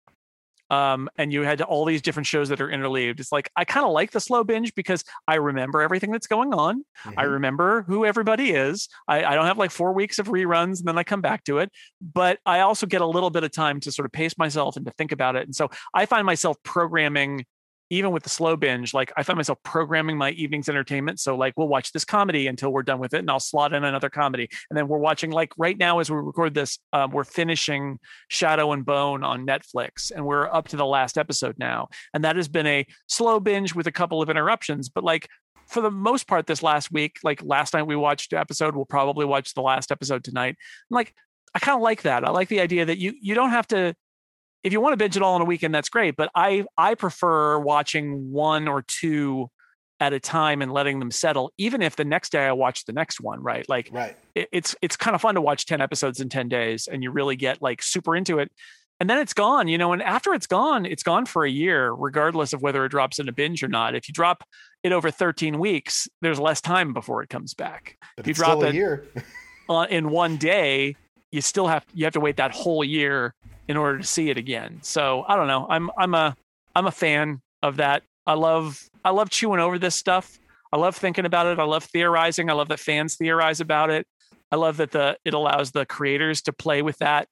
um, 0.70 1.08
and 1.16 1.32
you 1.32 1.42
had 1.44 1.62
all 1.62 1.86
these 1.86 2.02
different 2.02 2.26
shows 2.26 2.50
that 2.50 2.60
are 2.60 2.68
interleaved, 2.68 3.20
it's 3.20 3.32
like 3.32 3.50
I 3.56 3.64
kind 3.64 3.86
of 3.86 3.92
like 3.92 4.10
the 4.10 4.20
slow 4.20 4.44
binge 4.44 4.74
because 4.74 5.02
I 5.26 5.36
remember 5.36 5.80
everything 5.80 6.10
that's 6.10 6.26
going 6.26 6.52
on. 6.52 6.84
I 7.16 7.24
Mhm. 7.24 7.30
remember 7.32 7.82
who 7.84 8.04
everybody 8.04 8.50
is. 8.50 8.86
I, 9.08 9.24
I 9.24 9.34
don't 9.34 9.46
have 9.46 9.56
like 9.56 9.70
four 9.70 9.94
weeks 9.94 10.18
of 10.18 10.26
reruns 10.26 10.80
and 10.80 10.86
then 10.86 10.98
I 10.98 11.04
come 11.04 11.22
back 11.22 11.44
to 11.44 11.56
it. 11.56 11.70
But 12.02 12.38
I 12.44 12.60
also 12.60 12.84
get 12.86 13.00
a 13.00 13.06
little 13.06 13.30
bit 13.30 13.44
of 13.44 13.50
time 13.50 13.80
to 13.80 13.90
sort 13.90 14.04
of 14.04 14.12
pace 14.12 14.36
myself 14.36 14.76
and 14.76 14.84
to 14.84 14.92
think 14.92 15.10
about 15.10 15.36
it. 15.36 15.44
And 15.44 15.56
so 15.56 15.70
I 15.94 16.04
find 16.04 16.26
myself 16.26 16.58
programming 16.64 17.46
even 17.90 18.10
with 18.10 18.22
the 18.22 18.28
slow 18.28 18.56
binge, 18.56 18.92
like 18.92 19.12
I 19.16 19.22
find 19.22 19.36
myself 19.36 19.58
programming 19.62 20.16
my 20.16 20.30
evening's 20.30 20.68
entertainment. 20.68 21.20
So 21.20 21.36
like 21.36 21.54
we'll 21.56 21.68
watch 21.68 21.92
this 21.92 22.04
comedy 22.04 22.46
until 22.46 22.70
we're 22.70 22.82
done 22.82 22.98
with 22.98 23.14
it, 23.14 23.18
and 23.18 23.30
I'll 23.30 23.40
slot 23.40 23.72
in 23.72 23.84
another 23.84 24.10
comedy. 24.10 24.48
And 24.70 24.76
then 24.76 24.88
we're 24.88 24.98
watching 24.98 25.30
like 25.30 25.52
right 25.56 25.76
now 25.76 25.98
as 25.98 26.10
we 26.10 26.16
record 26.16 26.54
this, 26.54 26.78
um, 26.92 27.10
we're 27.10 27.24
finishing 27.24 27.98
Shadow 28.28 28.72
and 28.72 28.84
Bone 28.84 29.24
on 29.24 29.46
Netflix, 29.46 30.10
and 30.10 30.24
we're 30.24 30.46
up 30.52 30.68
to 30.68 30.76
the 30.76 30.86
last 30.86 31.18
episode 31.18 31.56
now. 31.58 31.88
And 32.12 32.24
that 32.24 32.36
has 32.36 32.48
been 32.48 32.66
a 32.66 32.86
slow 33.06 33.40
binge 33.40 33.74
with 33.74 33.86
a 33.86 33.92
couple 33.92 34.22
of 34.22 34.30
interruptions, 34.30 34.88
but 34.88 35.04
like 35.04 35.28
for 35.68 35.82
the 35.82 35.90
most 35.90 36.26
part 36.26 36.46
this 36.46 36.62
last 36.62 36.90
week, 36.90 37.18
like 37.22 37.42
last 37.42 37.74
night 37.74 37.82
we 37.82 37.96
watched 37.96 38.32
episode, 38.32 38.74
we'll 38.74 38.86
probably 38.86 39.26
watch 39.26 39.54
the 39.54 39.60
last 39.60 39.92
episode 39.92 40.24
tonight. 40.24 40.56
And 40.90 40.96
like 40.96 41.14
I 41.54 41.58
kind 41.58 41.76
of 41.76 41.82
like 41.82 42.02
that. 42.02 42.24
I 42.24 42.30
like 42.30 42.48
the 42.48 42.60
idea 42.60 42.84
that 42.86 42.98
you 42.98 43.14
you 43.20 43.34
don't 43.34 43.50
have 43.50 43.66
to 43.68 43.94
if 44.64 44.72
you 44.72 44.80
want 44.80 44.92
to 44.92 44.96
binge 44.96 45.16
it 45.16 45.22
all 45.22 45.36
in 45.36 45.42
a 45.42 45.44
weekend, 45.44 45.74
that's 45.74 45.88
great. 45.88 46.16
But 46.16 46.30
I 46.34 46.64
I 46.76 46.94
prefer 46.94 47.58
watching 47.58 48.30
one 48.32 48.68
or 48.68 48.82
two 48.82 49.50
at 50.00 50.12
a 50.12 50.20
time 50.20 50.62
and 50.62 50.72
letting 50.72 51.00
them 51.00 51.10
settle, 51.10 51.52
even 51.58 51.82
if 51.82 51.96
the 51.96 52.04
next 52.04 52.30
day 52.30 52.46
I 52.46 52.52
watch 52.52 52.84
the 52.84 52.92
next 52.92 53.20
one, 53.20 53.42
right? 53.42 53.68
Like 53.68 53.88
right 53.92 54.16
it, 54.34 54.48
it's 54.52 54.76
it's 54.80 54.96
kind 54.96 55.14
of 55.14 55.20
fun 55.20 55.34
to 55.34 55.40
watch 55.40 55.66
10 55.66 55.80
episodes 55.80 56.20
in 56.20 56.28
10 56.28 56.48
days 56.48 56.88
and 56.90 57.02
you 57.02 57.10
really 57.10 57.36
get 57.36 57.60
like 57.60 57.82
super 57.82 58.14
into 58.14 58.38
it. 58.38 58.50
And 59.00 59.08
then 59.08 59.18
it's 59.18 59.32
gone, 59.32 59.68
you 59.68 59.78
know, 59.78 59.92
and 59.92 60.02
after 60.02 60.34
it's 60.34 60.48
gone, 60.48 60.84
it's 60.84 61.04
gone 61.04 61.24
for 61.24 61.44
a 61.44 61.50
year, 61.50 61.92
regardless 61.92 62.52
of 62.52 62.62
whether 62.62 62.84
it 62.84 62.88
drops 62.88 63.20
in 63.20 63.28
a 63.28 63.32
binge 63.32 63.62
or 63.62 63.68
not. 63.68 63.94
If 63.94 64.08
you 64.08 64.12
drop 64.12 64.42
it 64.82 64.90
over 64.90 65.10
13 65.12 65.58
weeks, 65.60 66.08
there's 66.20 66.40
less 66.40 66.60
time 66.60 66.92
before 66.92 67.22
it 67.22 67.28
comes 67.28 67.54
back. 67.54 67.96
but 68.16 68.24
if 68.24 68.28
you 68.28 68.34
drop 68.34 68.62
it- 68.64 68.74
year 68.74 69.04
in 69.90 70.10
one 70.10 70.36
day, 70.36 70.96
you 71.30 71.40
still 71.40 71.66
have 71.68 71.84
you 71.92 72.04
have 72.04 72.14
to 72.14 72.20
wait 72.20 72.36
that 72.36 72.52
whole 72.52 72.82
year 72.82 73.34
in 73.68 73.76
order 73.76 73.98
to 73.98 74.04
see 74.04 74.30
it 74.30 74.36
again. 74.36 74.78
So 74.82 75.24
I 75.28 75.36
don't 75.36 75.46
know. 75.46 75.66
I'm 75.68 75.90
I'm 75.96 76.14
a 76.14 76.36
I'm 76.74 76.86
a 76.86 76.90
fan 76.90 77.40
of 77.62 77.76
that. 77.76 78.02
I 78.26 78.34
love. 78.34 78.82
I 79.04 79.10
love 79.10 79.30
chewing 79.30 79.60
over 79.60 79.78
this 79.78 79.94
stuff. 79.94 80.38
I 80.72 80.76
love 80.76 80.96
thinking 80.96 81.24
about 81.24 81.46
it. 81.46 81.58
I 81.58 81.64
love 81.64 81.84
theorizing. 81.84 82.50
I 82.50 82.52
love 82.52 82.68
that 82.68 82.80
fans 82.80 83.16
theorize 83.16 83.60
about 83.60 83.90
it. 83.90 84.06
I 84.50 84.56
love 84.56 84.78
that 84.78 84.90
the 84.90 85.18
it 85.24 85.34
allows 85.34 85.70
the 85.70 85.86
creators 85.86 86.42
to 86.42 86.52
play 86.52 86.82
with 86.82 86.98
that 86.98 87.28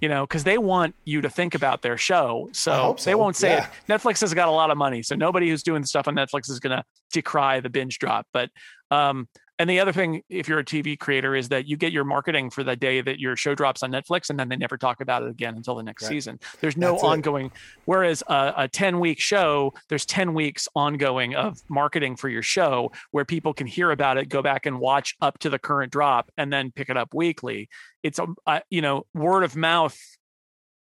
you 0.00 0.08
know, 0.08 0.24
because 0.24 0.44
they 0.44 0.58
want 0.58 0.94
you 1.04 1.20
to 1.20 1.30
think 1.30 1.54
about 1.54 1.82
their 1.82 1.96
show. 1.96 2.48
So, 2.52 2.94
so. 2.98 3.10
they 3.10 3.14
won't 3.14 3.36
say 3.36 3.50
yeah. 3.50 3.66
it. 3.66 3.92
Netflix 3.92 4.20
has 4.20 4.32
got 4.32 4.48
a 4.48 4.52
lot 4.52 4.70
of 4.70 4.78
money, 4.78 5.02
so 5.02 5.16
nobody 5.16 5.48
who's 5.48 5.62
doing 5.62 5.84
stuff 5.84 6.06
on 6.06 6.14
Netflix 6.14 6.48
is 6.50 6.60
going 6.60 6.76
to 6.76 6.84
decry 7.12 7.60
the 7.60 7.70
binge 7.70 7.98
drop. 7.98 8.26
But 8.32 8.50
um, 8.90 9.28
and 9.58 9.68
the 9.68 9.80
other 9.80 9.92
thing, 9.92 10.22
if 10.28 10.48
you're 10.48 10.60
a 10.60 10.64
TV 10.64 10.96
creator, 10.98 11.34
is 11.34 11.48
that 11.48 11.66
you 11.66 11.76
get 11.76 11.92
your 11.92 12.04
marketing 12.04 12.48
for 12.50 12.62
the 12.62 12.76
day 12.76 13.00
that 13.00 13.18
your 13.18 13.36
show 13.36 13.56
drops 13.56 13.82
on 13.82 13.90
Netflix, 13.90 14.30
and 14.30 14.38
then 14.38 14.48
they 14.48 14.56
never 14.56 14.78
talk 14.78 15.00
about 15.00 15.24
it 15.24 15.30
again 15.30 15.56
until 15.56 15.74
the 15.74 15.82
next 15.82 16.04
right. 16.04 16.10
season. 16.10 16.38
There's 16.60 16.76
no 16.76 16.92
That's 16.92 17.02
ongoing. 17.02 17.46
It. 17.46 17.52
Whereas 17.84 18.22
a, 18.28 18.54
a 18.56 18.68
10 18.68 19.00
week 19.00 19.18
show, 19.18 19.74
there's 19.88 20.06
10 20.06 20.32
weeks 20.32 20.68
ongoing 20.76 21.34
of 21.34 21.60
marketing 21.68 22.14
for 22.14 22.28
your 22.28 22.42
show 22.42 22.92
where 23.10 23.24
people 23.24 23.52
can 23.52 23.66
hear 23.66 23.90
about 23.90 24.16
it, 24.16 24.28
go 24.28 24.42
back 24.42 24.66
and 24.66 24.78
watch 24.78 25.16
up 25.20 25.38
to 25.40 25.50
the 25.50 25.58
current 25.58 25.90
drop, 25.90 26.30
and 26.36 26.52
then 26.52 26.70
pick 26.70 26.88
it 26.88 26.96
up 26.96 27.12
weekly. 27.12 27.68
It's 28.04 28.20
a 28.20 28.26
uh, 28.46 28.60
you 28.70 28.80
know 28.80 29.06
word 29.12 29.42
of 29.42 29.56
mouth 29.56 29.98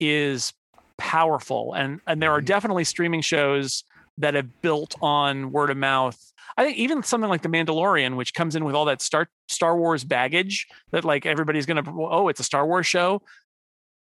is 0.00 0.54
powerful, 0.96 1.74
and 1.74 2.00
and 2.06 2.22
there 2.22 2.32
are 2.32 2.38
mm-hmm. 2.38 2.46
definitely 2.46 2.84
streaming 2.84 3.20
shows 3.20 3.84
that 4.18 4.34
have 4.34 4.60
built 4.60 4.94
on 5.00 5.52
word 5.52 5.70
of 5.70 5.76
mouth 5.76 6.32
I 6.56 6.64
think 6.64 6.78
even 6.78 7.02
something 7.02 7.30
like 7.30 7.42
The 7.42 7.48
Mandalorian, 7.48 8.16
which 8.16 8.34
comes 8.34 8.56
in 8.56 8.64
with 8.64 8.74
all 8.74 8.84
that 8.86 9.02
Star 9.02 9.28
Star 9.48 9.76
Wars 9.76 10.04
baggage 10.04 10.66
that 10.90 11.04
like 11.04 11.26
everybody's 11.26 11.66
gonna 11.66 11.82
oh, 11.86 12.28
it's 12.28 12.40
a 12.40 12.44
Star 12.44 12.66
Wars 12.66 12.86
show. 12.86 13.22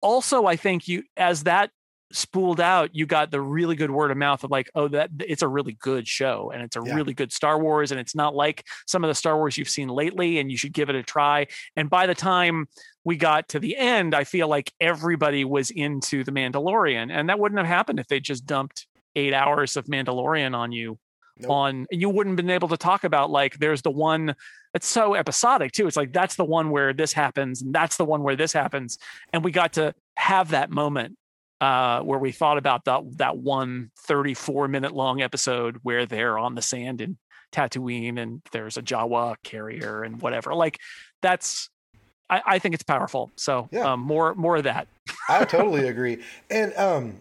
Also, 0.02 0.46
I 0.46 0.56
think 0.56 0.88
you 0.88 1.04
as 1.16 1.44
that 1.44 1.70
spooled 2.12 2.60
out, 2.60 2.94
you 2.94 3.04
got 3.04 3.30
the 3.30 3.40
really 3.40 3.74
good 3.74 3.90
word 3.90 4.10
of 4.12 4.16
mouth 4.16 4.44
of 4.44 4.50
like, 4.50 4.70
oh, 4.74 4.86
that 4.88 5.10
it's 5.18 5.42
a 5.42 5.48
really 5.48 5.72
good 5.80 6.06
show 6.06 6.52
and 6.54 6.62
it's 6.62 6.76
a 6.76 6.82
yeah. 6.84 6.94
really 6.94 7.14
good 7.14 7.32
Star 7.32 7.58
Wars, 7.58 7.90
and 7.90 7.98
it's 7.98 8.14
not 8.14 8.34
like 8.34 8.64
some 8.86 9.02
of 9.02 9.08
the 9.08 9.14
Star 9.14 9.36
Wars 9.36 9.56
you've 9.56 9.68
seen 9.68 9.88
lately, 9.88 10.38
and 10.38 10.50
you 10.50 10.56
should 10.56 10.72
give 10.72 10.90
it 10.90 10.94
a 10.94 11.02
try. 11.02 11.46
And 11.74 11.88
by 11.88 12.06
the 12.06 12.14
time 12.14 12.68
we 13.04 13.16
got 13.16 13.48
to 13.48 13.58
the 13.58 13.76
end, 13.76 14.14
I 14.14 14.24
feel 14.24 14.48
like 14.48 14.72
everybody 14.80 15.44
was 15.44 15.70
into 15.70 16.22
the 16.22 16.32
Mandalorian, 16.32 17.10
and 17.10 17.28
that 17.28 17.38
wouldn't 17.38 17.58
have 17.58 17.66
happened 17.66 17.98
if 17.98 18.08
they 18.08 18.20
just 18.20 18.46
dumped 18.46 18.86
eight 19.16 19.34
hours 19.34 19.76
of 19.76 19.86
Mandalorian 19.86 20.54
on 20.54 20.70
you 20.70 20.98
Nope. 21.38 21.50
on 21.50 21.86
you 21.90 22.08
wouldn't 22.08 22.38
have 22.38 22.46
been 22.46 22.54
able 22.54 22.68
to 22.68 22.78
talk 22.78 23.04
about 23.04 23.30
like 23.30 23.58
there's 23.58 23.82
the 23.82 23.90
one 23.90 24.34
it's 24.72 24.86
so 24.86 25.14
episodic 25.14 25.72
too 25.72 25.86
it's 25.86 25.96
like 25.96 26.10
that's 26.10 26.36
the 26.36 26.46
one 26.46 26.70
where 26.70 26.94
this 26.94 27.12
happens 27.12 27.60
and 27.60 27.74
that's 27.74 27.98
the 27.98 28.06
one 28.06 28.22
where 28.22 28.36
this 28.36 28.54
happens 28.54 28.98
and 29.34 29.44
we 29.44 29.50
got 29.50 29.74
to 29.74 29.94
have 30.16 30.50
that 30.50 30.70
moment 30.70 31.18
uh 31.60 32.00
where 32.00 32.18
we 32.18 32.32
thought 32.32 32.56
about 32.56 32.86
that 32.86 33.02
that 33.18 33.36
one 33.36 33.90
34 34.06 34.66
minute 34.68 34.92
long 34.92 35.20
episode 35.20 35.78
where 35.82 36.06
they're 36.06 36.38
on 36.38 36.54
the 36.54 36.62
sand 36.62 37.02
in 37.02 37.18
Tatooine 37.52 38.18
and 38.18 38.40
there's 38.52 38.78
a 38.78 38.82
Jawa 38.82 39.36
carrier 39.42 40.04
and 40.04 40.22
whatever 40.22 40.54
like 40.54 40.78
that's 41.20 41.68
I, 42.30 42.42
I 42.46 42.58
think 42.60 42.74
it's 42.74 42.82
powerful 42.82 43.30
so 43.36 43.68
yeah. 43.70 43.92
um, 43.92 44.00
more 44.00 44.34
more 44.34 44.56
of 44.56 44.64
that 44.64 44.88
I 45.28 45.44
totally 45.44 45.86
agree 45.86 46.22
and 46.50 46.74
um 46.76 47.20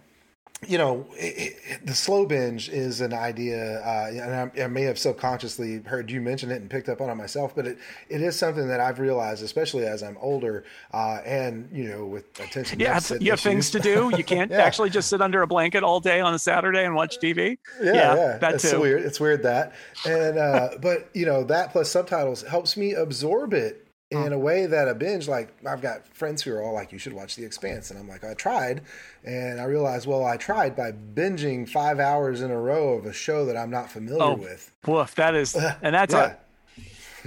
you 0.67 0.77
know, 0.77 1.05
it, 1.13 1.57
it, 1.67 1.85
the 1.85 1.93
slow 1.93 2.25
binge 2.25 2.69
is 2.69 3.01
an 3.01 3.13
idea, 3.13 3.81
uh, 3.81 4.09
and 4.11 4.51
I, 4.59 4.63
I, 4.63 4.67
may 4.67 4.83
have 4.83 4.97
subconsciously 4.97 5.81
heard 5.81 6.09
you 6.09 6.21
mention 6.21 6.49
it 6.49 6.61
and 6.61 6.69
picked 6.69 6.89
up 6.89 7.01
on 7.01 7.09
it 7.09 7.15
myself, 7.15 7.55
but 7.55 7.67
it, 7.67 7.77
it 8.09 8.21
is 8.21 8.37
something 8.37 8.67
that 8.67 8.79
I've 8.79 8.99
realized, 8.99 9.43
especially 9.43 9.85
as 9.85 10.01
I'm 10.01 10.17
older, 10.19 10.63
uh, 10.93 11.19
and 11.25 11.69
you 11.71 11.89
know, 11.89 12.05
with 12.05 12.39
attention. 12.39 12.79
Yeah, 12.79 12.99
you 13.19 13.31
have 13.31 13.39
things 13.39 13.69
to 13.71 13.79
do. 13.79 14.11
You 14.17 14.23
can't 14.23 14.49
yeah. 14.49 14.61
actually 14.61 14.89
just 14.89 15.09
sit 15.09 15.21
under 15.21 15.41
a 15.41 15.47
blanket 15.47 15.83
all 15.83 15.99
day 15.99 16.21
on 16.21 16.33
a 16.33 16.39
Saturday 16.39 16.85
and 16.85 16.95
watch 16.95 17.19
TV. 17.19 17.57
Yeah, 17.81 17.93
yeah, 17.93 18.15
yeah. 18.15 18.37
that 18.37 18.55
it's 18.55 18.73
weird. 18.73 19.03
It's 19.03 19.19
weird 19.19 19.43
that, 19.43 19.73
and 20.05 20.37
uh, 20.37 20.69
but 20.81 21.09
you 21.13 21.25
know 21.25 21.43
that 21.43 21.71
plus 21.71 21.91
subtitles 21.91 22.43
helps 22.43 22.77
me 22.77 22.93
absorb 22.93 23.53
it 23.53 23.84
in 24.11 24.33
a 24.33 24.39
way 24.39 24.65
that 24.67 24.87
a 24.87 24.93
binge 24.93 25.27
like 25.27 25.51
i've 25.65 25.81
got 25.81 26.07
friends 26.15 26.43
who 26.43 26.53
are 26.53 26.61
all 26.61 26.73
like 26.73 26.91
you 26.91 26.97
should 26.97 27.11
watch 27.13 27.35
the 27.35 27.43
expanse. 27.43 27.89
And 27.89 27.99
i'm 27.99 28.07
like 28.07 28.23
i 28.23 28.33
tried. 28.33 28.81
And 29.23 29.59
i 29.59 29.63
realized 29.63 30.07
well 30.07 30.23
i 30.25 30.37
tried 30.37 30.75
by 30.75 30.91
binging 30.91 31.67
five 31.67 31.99
hours 31.99 32.41
in 32.41 32.51
a 32.51 32.59
row 32.59 32.93
of 32.93 33.05
a 33.05 33.13
show 33.13 33.45
that 33.45 33.57
i'm 33.57 33.71
not 33.71 33.89
familiar 33.89 34.21
oh, 34.21 34.35
with. 34.35 34.71
woof 34.85 35.15
that 35.15 35.35
is 35.35 35.55
and 35.81 35.95
that's 35.95 36.13
yeah. 36.13 36.35
a 36.77 36.81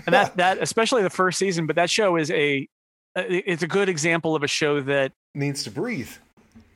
and 0.06 0.14
that 0.14 0.36
that 0.36 0.58
especially 0.62 1.02
the 1.02 1.10
first 1.10 1.38
season 1.38 1.66
but 1.66 1.76
that 1.76 1.90
show 1.90 2.16
is 2.16 2.30
a 2.30 2.68
it's 3.16 3.62
a 3.62 3.66
good 3.66 3.88
example 3.88 4.36
of 4.36 4.42
a 4.42 4.48
show 4.48 4.80
that 4.82 5.12
needs 5.34 5.64
to 5.64 5.70
breathe. 5.70 6.10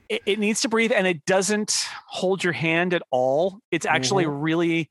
It, 0.08 0.22
it 0.26 0.38
needs 0.38 0.60
to 0.62 0.68
breathe 0.68 0.92
and 0.92 1.06
it 1.06 1.24
doesn't 1.24 1.86
hold 2.08 2.42
your 2.42 2.52
hand 2.52 2.94
at 2.94 3.02
all. 3.10 3.60
It's 3.70 3.86
actually 3.86 4.24
mm-hmm. 4.24 4.40
really 4.40 4.90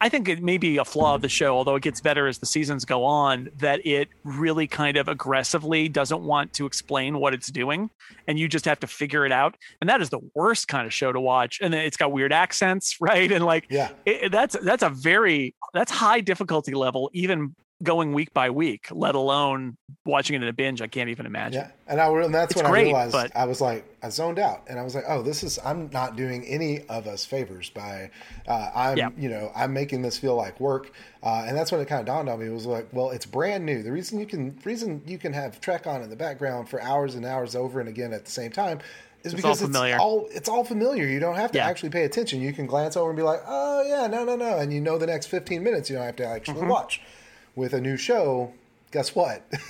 I 0.00 0.08
think 0.08 0.28
it 0.28 0.42
may 0.42 0.58
be 0.58 0.76
a 0.78 0.84
flaw 0.84 1.14
of 1.14 1.22
the 1.22 1.28
show, 1.28 1.56
although 1.56 1.76
it 1.76 1.82
gets 1.82 2.00
better 2.00 2.26
as 2.26 2.38
the 2.38 2.46
seasons 2.46 2.84
go 2.84 3.04
on, 3.04 3.50
that 3.58 3.84
it 3.86 4.08
really 4.24 4.66
kind 4.66 4.96
of 4.96 5.08
aggressively 5.08 5.88
doesn't 5.88 6.22
want 6.22 6.52
to 6.54 6.66
explain 6.66 7.18
what 7.18 7.34
it's 7.34 7.48
doing. 7.48 7.90
And 8.26 8.38
you 8.38 8.48
just 8.48 8.64
have 8.64 8.80
to 8.80 8.86
figure 8.86 9.26
it 9.26 9.32
out. 9.32 9.56
And 9.80 9.90
that 9.90 10.00
is 10.00 10.10
the 10.10 10.20
worst 10.34 10.68
kind 10.68 10.86
of 10.86 10.94
show 10.94 11.12
to 11.12 11.20
watch. 11.20 11.58
And 11.60 11.72
then 11.72 11.80
it's 11.82 11.96
got 11.96 12.12
weird 12.12 12.32
accents, 12.32 12.96
right? 13.00 13.30
And 13.30 13.44
like, 13.44 13.66
yeah, 13.68 13.90
it, 14.04 14.32
that's, 14.32 14.56
that's 14.62 14.82
a 14.82 14.90
very, 14.90 15.54
that's 15.74 15.92
high 15.92 16.20
difficulty 16.20 16.74
level, 16.74 17.10
even 17.12 17.54
going 17.82 18.12
week 18.12 18.32
by 18.32 18.50
week, 18.50 18.88
let 18.90 19.14
alone 19.14 19.76
watching 20.04 20.36
it 20.36 20.42
in 20.42 20.48
a 20.48 20.52
binge. 20.52 20.80
I 20.80 20.86
can't 20.86 21.10
even 21.10 21.26
imagine. 21.26 21.62
Yeah, 21.62 21.70
and 21.86 22.00
I 22.00 22.08
and 22.08 22.34
that's 22.34 22.52
it's 22.52 22.62
when 22.62 22.70
great, 22.70 22.80
I 22.80 22.84
realized 22.84 23.12
but... 23.12 23.36
I 23.36 23.44
was 23.44 23.60
like 23.60 23.84
I 24.02 24.08
zoned 24.08 24.38
out, 24.38 24.62
and 24.68 24.78
I 24.78 24.82
was 24.82 24.94
like, 24.94 25.04
oh, 25.08 25.22
this 25.22 25.42
is 25.42 25.58
I'm 25.64 25.90
not 25.92 26.16
doing 26.16 26.44
any 26.46 26.82
of 26.88 27.06
us 27.06 27.24
favors 27.24 27.70
by 27.70 28.10
uh, 28.48 28.70
I'm 28.74 28.96
yeah. 28.96 29.10
you 29.16 29.28
know 29.28 29.52
I'm 29.54 29.72
making 29.72 30.02
this 30.02 30.16
feel 30.18 30.36
like 30.36 30.58
work, 30.58 30.92
uh, 31.22 31.44
and 31.46 31.56
that's 31.56 31.70
when 31.70 31.80
it 31.80 31.86
kind 31.86 32.00
of 32.00 32.06
dawned 32.06 32.28
on 32.28 32.40
me. 32.40 32.46
It 32.46 32.52
was 32.52 32.66
like, 32.66 32.88
well, 32.92 33.10
it's 33.10 33.26
brand 33.26 33.66
new. 33.66 33.82
The 33.82 33.92
reason 33.92 34.18
you 34.18 34.26
can 34.26 34.58
reason 34.64 35.02
you 35.06 35.18
can 35.18 35.32
have 35.32 35.60
Trek 35.60 35.86
on 35.86 36.02
in 36.02 36.10
the 36.10 36.16
background 36.16 36.68
for 36.68 36.80
hours 36.80 37.14
and 37.14 37.26
hours 37.26 37.54
over 37.54 37.80
and 37.80 37.88
again 37.88 38.12
at 38.12 38.24
the 38.24 38.30
same 38.30 38.52
time 38.52 38.80
is 39.22 39.32
it's 39.32 39.34
because 39.34 39.62
all 39.62 39.82
it's 39.82 39.98
all 39.98 40.28
it's 40.30 40.48
all 40.48 40.64
familiar. 40.64 41.06
You 41.06 41.20
don't 41.20 41.36
have 41.36 41.52
to 41.52 41.58
yeah. 41.58 41.66
actually 41.66 41.90
pay 41.90 42.04
attention. 42.04 42.40
You 42.40 42.52
can 42.52 42.66
glance 42.66 42.96
over 42.96 43.10
and 43.10 43.16
be 43.16 43.22
like, 43.22 43.42
"Oh 43.46 43.82
yeah, 43.86 44.06
no, 44.06 44.24
no, 44.24 44.36
no," 44.36 44.58
and 44.58 44.72
you 44.72 44.80
know 44.80 44.96
the 44.96 45.06
next 45.06 45.26
fifteen 45.26 45.62
minutes. 45.62 45.90
You 45.90 45.96
don't 45.96 46.06
have 46.06 46.16
to 46.16 46.26
actually 46.26 46.60
mm-hmm. 46.60 46.68
watch 46.68 47.02
with 47.56 47.72
a 47.72 47.80
new 47.80 47.96
show, 47.96 48.52
guess 48.92 49.14
what? 49.14 49.42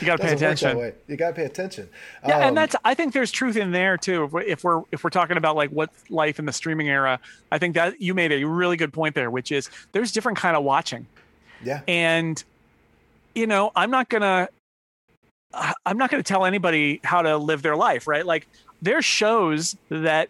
You 0.00 0.06
got 0.06 0.16
to 0.16 0.24
pay 0.24 0.32
attention. 0.32 0.92
You 1.06 1.16
got 1.16 1.28
to 1.28 1.34
pay 1.34 1.44
attention. 1.44 1.88
Yeah, 2.26 2.38
um, 2.38 2.42
and 2.42 2.56
that's 2.56 2.74
I 2.84 2.94
think 2.94 3.12
there's 3.12 3.30
truth 3.30 3.56
in 3.56 3.70
there 3.70 3.96
too. 3.96 4.24
If 4.24 4.32
we're, 4.32 4.42
if 4.42 4.64
we're 4.64 4.82
if 4.90 5.04
we're 5.04 5.10
talking 5.10 5.36
about 5.36 5.54
like 5.56 5.70
what 5.70 5.90
life 6.10 6.38
in 6.38 6.46
the 6.46 6.52
streaming 6.52 6.88
era, 6.88 7.20
I 7.52 7.58
think 7.58 7.74
that 7.76 8.00
you 8.00 8.12
made 8.12 8.32
a 8.32 8.44
really 8.44 8.76
good 8.76 8.92
point 8.92 9.14
there, 9.14 9.30
which 9.30 9.52
is 9.52 9.70
there's 9.92 10.10
different 10.10 10.38
kind 10.38 10.56
of 10.56 10.64
watching. 10.64 11.06
Yeah. 11.62 11.82
And 11.86 12.42
you 13.34 13.46
know, 13.46 13.70
I'm 13.76 13.90
not 13.90 14.08
gonna 14.08 14.48
I'm 15.86 15.96
not 15.96 16.10
gonna 16.10 16.22
tell 16.22 16.44
anybody 16.44 17.00
how 17.04 17.22
to 17.22 17.36
live 17.36 17.62
their 17.62 17.76
life, 17.76 18.08
right? 18.08 18.26
Like 18.26 18.48
there's 18.82 19.04
shows 19.04 19.76
that 19.90 20.28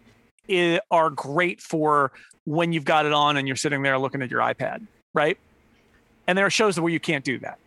are 0.91 1.09
great 1.09 1.59
for 1.59 2.11
when 2.45 2.71
you've 2.71 2.85
got 2.85 3.07
it 3.07 3.13
on 3.13 3.37
and 3.37 3.47
you're 3.47 3.57
sitting 3.57 3.81
there 3.81 3.97
looking 3.97 4.21
at 4.21 4.29
your 4.29 4.41
iPad, 4.41 4.85
right? 5.15 5.39
And 6.27 6.37
there 6.37 6.45
are 6.45 6.51
shows 6.51 6.79
where 6.79 6.91
you 6.91 6.99
can't 6.99 7.23
do 7.23 7.39
that. 7.39 7.59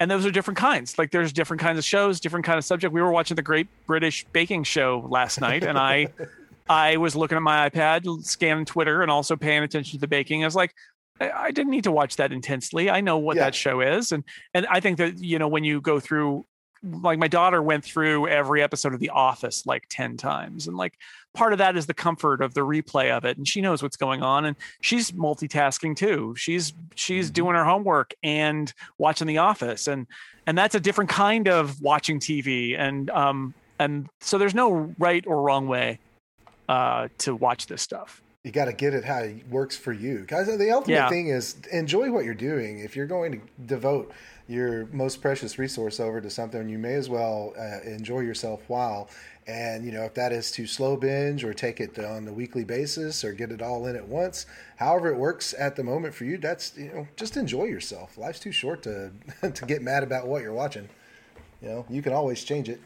And 0.00 0.10
those 0.10 0.26
are 0.26 0.30
different 0.30 0.58
kinds. 0.58 0.98
Like 0.98 1.10
there's 1.10 1.32
different 1.32 1.60
kinds 1.60 1.78
of 1.78 1.84
shows, 1.84 2.18
different 2.20 2.44
kind 2.44 2.58
of 2.58 2.64
subject. 2.64 2.92
We 2.92 3.00
were 3.00 3.12
watching 3.12 3.36
the 3.36 3.42
Great 3.42 3.68
British 3.86 4.24
Baking 4.32 4.64
Show 4.64 5.06
last 5.08 5.40
night, 5.40 5.62
and 5.62 5.78
I, 5.78 6.08
I 6.68 6.96
was 6.96 7.14
looking 7.14 7.36
at 7.36 7.42
my 7.42 7.70
iPad, 7.70 8.24
scanning 8.24 8.64
Twitter, 8.64 9.02
and 9.02 9.10
also 9.10 9.36
paying 9.36 9.62
attention 9.62 9.98
to 9.98 10.00
the 10.00 10.08
baking. 10.08 10.42
I 10.42 10.46
was 10.46 10.56
like, 10.56 10.74
I 11.20 11.50
didn't 11.50 11.70
need 11.70 11.84
to 11.84 11.92
watch 11.92 12.16
that 12.16 12.32
intensely. 12.32 12.90
I 12.90 13.00
know 13.00 13.18
what 13.18 13.36
yeah. 13.36 13.44
that 13.44 13.54
show 13.54 13.80
is, 13.80 14.12
and 14.12 14.24
and 14.54 14.66
I 14.66 14.80
think 14.80 14.98
that 14.98 15.18
you 15.18 15.38
know 15.38 15.48
when 15.48 15.62
you 15.62 15.80
go 15.80 16.00
through, 16.00 16.46
like 16.82 17.18
my 17.18 17.28
daughter 17.28 17.62
went 17.62 17.84
through 17.84 18.28
every 18.28 18.62
episode 18.62 18.94
of 18.94 19.00
The 19.00 19.10
Office 19.10 19.66
like 19.66 19.84
ten 19.88 20.16
times, 20.16 20.66
and 20.66 20.76
like 20.76 20.94
part 21.34 21.52
of 21.52 21.58
that 21.58 21.76
is 21.76 21.86
the 21.86 21.94
comfort 21.94 22.40
of 22.42 22.54
the 22.54 22.60
replay 22.60 23.10
of 23.10 23.24
it 23.24 23.36
and 23.36 23.46
she 23.48 23.60
knows 23.60 23.82
what's 23.82 23.96
going 23.96 24.22
on 24.22 24.44
and 24.44 24.56
she's 24.80 25.12
multitasking 25.12 25.96
too 25.96 26.34
she's 26.36 26.72
she's 26.94 27.26
mm-hmm. 27.26 27.34
doing 27.34 27.54
her 27.54 27.64
homework 27.64 28.14
and 28.22 28.72
watching 28.98 29.26
the 29.26 29.38
office 29.38 29.86
and 29.86 30.06
and 30.46 30.56
that's 30.58 30.74
a 30.74 30.80
different 30.80 31.08
kind 31.10 31.48
of 31.48 31.80
watching 31.80 32.18
tv 32.18 32.78
and 32.78 33.10
um 33.10 33.54
and 33.78 34.08
so 34.20 34.38
there's 34.38 34.54
no 34.54 34.94
right 34.98 35.24
or 35.26 35.40
wrong 35.42 35.66
way 35.66 35.98
uh 36.68 37.08
to 37.18 37.34
watch 37.34 37.66
this 37.66 37.82
stuff 37.82 38.22
you 38.44 38.50
got 38.50 38.64
to 38.64 38.72
get 38.72 38.92
it 38.92 39.04
how 39.04 39.18
it 39.18 39.48
works 39.48 39.76
for 39.76 39.92
you 39.92 40.24
guys 40.26 40.46
the 40.46 40.70
ultimate 40.70 40.94
yeah. 40.94 41.08
thing 41.08 41.28
is 41.28 41.56
enjoy 41.72 42.10
what 42.10 42.24
you're 42.24 42.34
doing 42.34 42.80
if 42.80 42.96
you're 42.96 43.06
going 43.06 43.32
to 43.32 43.40
devote 43.66 44.12
your 44.48 44.86
most 44.86 45.22
precious 45.22 45.58
resource 45.58 46.00
over 46.00 46.20
to 46.20 46.28
something 46.28 46.68
you 46.68 46.78
may 46.78 46.94
as 46.94 47.08
well 47.08 47.54
uh, 47.58 47.80
enjoy 47.88 48.20
yourself 48.20 48.62
while 48.68 49.08
and, 49.46 49.84
you 49.84 49.92
know, 49.92 50.04
if 50.04 50.14
that 50.14 50.32
is 50.32 50.50
to 50.52 50.66
slow 50.66 50.96
binge 50.96 51.44
or 51.44 51.52
take 51.52 51.80
it 51.80 51.98
on 51.98 52.26
a 52.28 52.32
weekly 52.32 52.64
basis 52.64 53.24
or 53.24 53.32
get 53.32 53.50
it 53.50 53.60
all 53.60 53.86
in 53.86 53.96
at 53.96 54.06
once, 54.06 54.46
however 54.76 55.08
it 55.08 55.16
works 55.16 55.54
at 55.58 55.74
the 55.74 55.82
moment 55.82 56.14
for 56.14 56.24
you, 56.24 56.38
that's, 56.38 56.76
you 56.76 56.92
know, 56.92 57.08
just 57.16 57.36
enjoy 57.36 57.64
yourself. 57.64 58.16
Life's 58.16 58.38
too 58.38 58.52
short 58.52 58.82
to, 58.84 59.10
to 59.52 59.66
get 59.66 59.82
mad 59.82 60.02
about 60.02 60.28
what 60.28 60.42
you're 60.42 60.52
watching. 60.52 60.88
You 61.60 61.68
know, 61.68 61.86
you 61.88 62.02
can 62.02 62.12
always 62.12 62.44
change 62.44 62.68
it. 62.68 62.80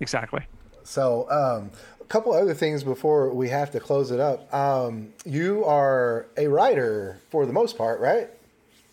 exactly. 0.00 0.42
So, 0.82 1.30
um, 1.30 1.70
a 2.00 2.04
couple 2.06 2.32
other 2.32 2.54
things 2.54 2.84
before 2.84 3.30
we 3.30 3.48
have 3.48 3.70
to 3.72 3.80
close 3.80 4.10
it 4.10 4.20
up. 4.20 4.52
Um, 4.52 5.12
you 5.24 5.64
are 5.64 6.26
a 6.36 6.48
writer 6.48 7.18
for 7.30 7.46
the 7.46 7.52
most 7.52 7.78
part, 7.78 8.00
right? 8.00 8.28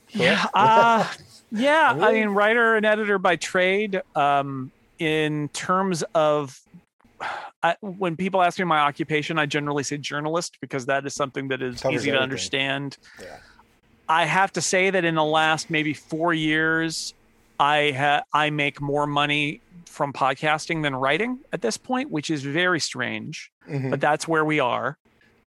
Yeah. 0.10 0.46
Uh, 0.54 1.06
yeah. 1.52 1.94
I 2.00 2.14
mean, 2.14 2.30
writer 2.30 2.76
and 2.76 2.86
editor 2.86 3.18
by 3.18 3.36
trade. 3.36 4.02
Um, 4.16 4.72
in 5.02 5.49
terms 5.49 6.04
of 6.14 6.62
I, 7.64 7.76
when 7.82 8.16
people 8.16 8.41
ask 8.41 8.58
me 8.58 8.66
my 8.66 8.80
occupation, 8.80 9.38
I 9.38 9.45
generally 9.45 9.84
say 9.84 9.97
journalist 9.97 10.58
because 10.62 10.88
that 10.88 11.06
is 11.06 11.14
something 11.14 11.49
that 11.49 11.62
is 11.62 11.82
Covers 11.82 12.02
easy 12.02 12.10
everything. 12.10 12.14
to 12.14 12.24
understand. 12.24 12.97
Yeah. 13.22 13.38
I 14.10 14.26
have 14.26 14.52
to 14.54 14.62
say 14.62 14.89
that 14.89 15.06
in 15.06 15.16
the 15.16 15.24
last 15.24 15.70
maybe 15.70 15.93
four 15.93 16.34
years, 16.34 17.14
I 17.60 17.91
ha- 17.91 18.24
I 18.34 18.49
make 18.49 18.82
more 18.82 19.06
money 19.06 19.62
from 19.86 20.12
podcasting 20.12 20.82
than 20.82 20.95
writing 20.95 21.39
at 21.54 21.62
this 21.62 21.78
point, 21.78 22.10
which 22.10 22.32
is 22.32 22.41
very 22.41 22.80
strange, 22.80 23.52
mm-hmm. 23.70 23.91
but 23.91 24.02
that's 24.02 24.28
where 24.28 24.43
we 24.43 24.60
are. 24.60 24.97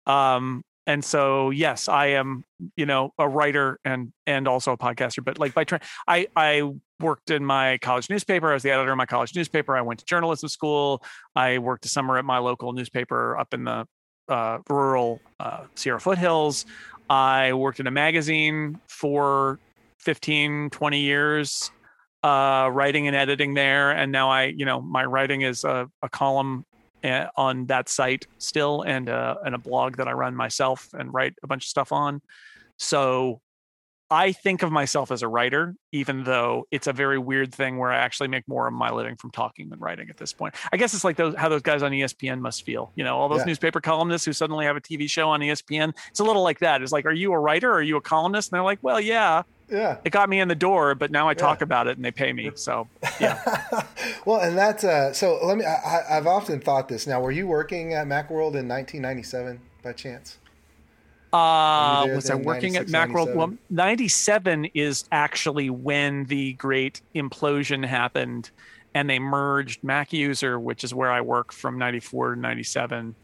Um, 0.07 0.63
and 0.87 1.05
so, 1.05 1.51
yes, 1.51 1.89
I 1.89 2.07
am, 2.09 2.45
you 2.77 2.87
know, 2.87 3.13
a 3.19 3.29
writer 3.29 3.81
and 3.85 4.13
and 4.27 4.47
also 4.47 4.73
a 4.73 4.79
podcaster. 4.79 5.25
But 5.25 5.39
like 5.39 5.55
by 5.55 5.65
training, 5.65 5.87
I 6.07 6.29
I 6.37 6.71
worked 7.01 7.31
in 7.31 7.45
my 7.45 7.79
college 7.79 8.09
newspaper. 8.09 8.51
I 8.51 8.55
was 8.55 8.63
the 8.63 8.71
editor 8.71 8.93
of 8.93 8.97
my 8.97 9.07
college 9.07 9.35
newspaper. 9.35 9.77
I 9.77 9.83
went 9.83 10.01
to 10.01 10.07
journalism 10.07 10.49
school. 10.49 11.03
I 11.35 11.59
worked 11.59 11.85
a 11.85 11.89
summer 11.89 12.19
at 12.19 12.25
my 12.25 12.39
local 12.39 12.73
newspaper 12.73 13.37
up 13.37 13.55
in 13.55 13.65
the 13.65 13.87
uh, 14.29 14.59
rural 14.69 15.21
uh, 15.41 15.65
Sierra 15.75 16.01
foothills. 16.01 16.67
I 17.11 17.53
worked 17.53 17.81
in 17.81 17.87
a 17.87 17.91
magazine 17.91 18.81
for 18.89 19.59
15, 19.99 20.71
20 20.71 21.01
years, 21.01 21.71
uh, 22.23 22.71
writing 22.73 23.07
and 23.07 23.17
editing 23.17 23.55
there. 23.55 23.91
And 23.91 24.11
now 24.13 24.31
I, 24.31 24.45
you 24.45 24.65
know, 24.65 24.81
my 24.81 25.05
writing 25.05 25.43
is 25.43 25.65
a, 25.65 25.89
a 26.03 26.09
column 26.09 26.65
uh, 27.03 27.27
on 27.37 27.67
that 27.67 27.89
site 27.89 28.27
still 28.39 28.83
and, 28.83 29.11
uh, 29.11 29.37
and 29.45 29.55
a 29.55 29.59
blog 29.59 29.97
that 29.97 30.09
I 30.09 30.13
run 30.13 30.35
myself 30.35 30.89
and 30.95 31.13
write 31.13 31.35
a 31.43 31.47
bunch 31.47 31.65
of 31.65 31.69
stuff 31.69 31.93
on. 31.93 32.23
So 32.79 33.41
I 34.15 34.31
think 34.31 34.63
of 34.63 34.71
myself 34.71 35.11
as 35.11 35.23
a 35.23 35.29
writer, 35.29 35.75
even 35.91 36.23
though 36.23 36.69
it's 36.71 36.87
a 36.87 36.93
very 36.93 37.19
weird 37.19 37.53
thing 37.53 37.79
where 37.79 37.91
I 37.91 37.97
actually 37.97 38.29
make 38.29 38.47
more 38.47 38.69
of 38.69 38.73
my 38.73 38.89
living 38.93 39.17
from 39.17 39.33
talking 39.33 39.71
than 39.71 39.81
writing 39.81 40.09
at 40.09 40.19
this 40.19 40.33
point. 40.33 40.55
I 40.73 40.77
guess 40.77 40.95
it's 40.95 41.03
like 41.03 41.17
those 41.17 41.35
how 41.35 41.49
those 41.49 41.63
guys 41.63 41.83
on 41.83 41.91
ESPN 41.91 42.39
must 42.39 42.65
feel. 42.65 42.93
You 42.95 43.03
know, 43.03 43.17
all 43.17 43.29
those 43.29 43.41
yeah. 43.41 43.47
newspaper 43.47 43.81
columnists 43.81 44.25
who 44.25 44.33
suddenly 44.33 44.67
have 44.67 44.77
a 44.77 44.81
TV 44.81 45.11
show 45.11 45.31
on 45.31 45.41
ESPN. 45.41 45.93
It's 46.11 46.21
a 46.21 46.25
little 46.25 46.45
like 46.45 46.61
that. 46.61 46.81
It's 46.81 46.93
like, 46.93 47.07
are 47.07 47.13
you 47.13 47.33
a 47.33 47.39
writer? 47.39 47.71
Or 47.73 47.79
are 47.79 47.83
you 47.83 47.97
a 47.97 48.01
columnist? 48.01 48.53
And 48.53 48.57
they're 48.57 48.63
like, 48.63 48.79
well, 48.83 49.01
yeah. 49.01 49.43
Yeah. 49.69 49.99
It 50.05 50.11
got 50.11 50.29
me 50.29 50.39
in 50.39 50.47
the 50.47 50.55
door, 50.55 50.95
but 50.95 51.11
now 51.11 51.29
I 51.29 51.35
talk 51.35 51.59
yeah. 51.59 51.65
about 51.65 51.89
it 51.89 51.97
and 51.97 52.05
they 52.05 52.13
pay 52.13 52.33
me. 52.33 52.53
So, 52.55 52.87
yeah. 53.21 53.43
well, 54.25 54.41
and 54.43 54.57
that's 54.57 54.85
uh, 54.85 55.13
so 55.13 55.41
let 55.43 55.59
me, 55.59 55.65
I, 55.65 56.03
I've 56.09 56.29
often 56.29 56.61
thought 56.61 56.89
this. 56.89 57.09
Now, 57.09 57.21
were 57.21 57.33
you 57.33 57.49
working 57.49 57.95
at 57.95 58.07
Macworld 58.07 58.55
in 58.55 58.69
1997 58.69 59.61
by 59.83 59.93
chance? 59.93 60.39
Uh, 61.35 62.07
was 62.15 62.31
I 62.31 62.37
working 62.37 62.77
at 62.77 62.87
Macworld? 62.87 63.35
Well, 63.35 63.55
97 63.69 64.67
is 64.67 65.03
actually 65.11 65.69
when 65.69 66.27
the 66.27 66.53
great 66.53 67.01
implosion 67.13 67.85
happened 67.85 68.51
and 68.95 69.11
they 69.11 69.19
merged 69.19 69.83
MacUser, 69.83 70.61
which 70.61 70.85
is 70.85 70.95
where 70.95 71.11
I 71.11 71.23
work 71.23 71.51
from 71.53 71.77
94 71.77 72.37
to 72.37 72.41
97, 72.41 73.17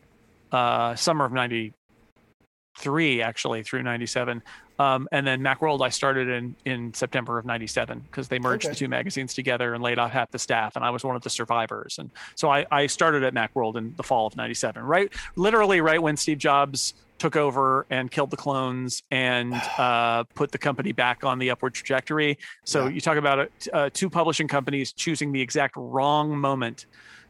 uh, 0.51 0.97
summer 0.97 1.25
of 1.25 1.33
93, 1.33 3.23
actually, 3.23 3.63
through 3.63 3.85
97. 3.85 4.43
Um, 4.81 5.07
and 5.13 5.25
then 5.25 5.41
Macworld, 5.41 5.81
I 5.81 5.91
started 5.91 6.29
in, 6.29 6.57
in 6.65 6.93
September 6.93 7.39
of 7.39 7.47
97 7.47 8.01
because 8.01 8.27
they 8.27 8.41
merged 8.41 8.65
okay. 8.65 8.73
the 8.73 8.77
two 8.77 8.89
magazines 8.89 9.35
together 9.35 9.73
and 9.73 9.85
laid 9.85 10.01
off 10.01 10.11
half 10.11 10.33
the 10.33 10.39
staff. 10.41 10.75
And 10.75 10.85
I 10.85 10.91
was 10.91 11.05
one 11.05 11.15
of 11.15 11.23
the 11.23 11.31
survivors. 11.31 11.99
And 12.01 12.11
so 12.35 12.51
I, 12.51 12.67
I 12.73 12.89
started 12.89 13.23
at 13.23 13.35
Macworld 13.35 13.77
in 13.77 13.95
the 13.97 14.03
fall 14.03 14.27
of 14.27 14.35
97, 14.35 14.83
right? 14.83 15.13
Literally, 15.37 15.81
right 15.81 16.03
when 16.03 16.17
Steve 16.17 16.39
Jobs 16.39 16.95
took 17.21 17.37
over 17.37 17.87
and 17.91 18.11
killed 18.11 18.31
the 18.31 18.37
clones 18.37 19.05
and 19.13 19.55
uh, 19.79 20.25
put 20.35 20.51
the 20.51 20.59
company 20.59 20.91
back 20.91 21.23
on 21.23 21.39
the 21.39 21.51
upward 21.51 21.75
trajectory. 21.75 22.39
So 22.65 22.85
yeah. 22.87 22.91
you 22.91 23.01
talk 23.01 23.17
about 23.17 23.49
uh, 23.73 23.91
two 23.93 24.11
publishing 24.11 24.49
companies 24.49 24.93
choosing 24.93 25.31
the 25.31 25.41
exact 25.41 25.75
wrong 25.77 26.37
moment 26.37 26.87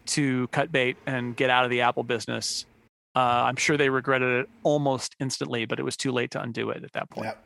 to 0.07 0.49
cut 0.49 0.73
bait 0.73 0.97
and 1.07 1.37
get 1.37 1.51
out 1.51 1.65
of 1.65 1.71
the 1.71 1.83
Apple 1.83 2.05
business. 2.05 2.65
Uh, 3.15 3.45
I'm 3.47 3.57
sure 3.57 3.77
they 3.77 3.91
regretted 3.91 4.41
it 4.41 4.49
almost 4.63 5.17
instantly, 5.21 5.67
but 5.67 5.79
it 5.79 5.83
was 5.83 5.97
too 5.97 6.13
late 6.13 6.31
to 6.31 6.41
undo 6.41 6.71
it 6.71 6.85
at 6.85 6.93
that 6.93 7.11
point. 7.11 7.27
Yep. 7.27 7.45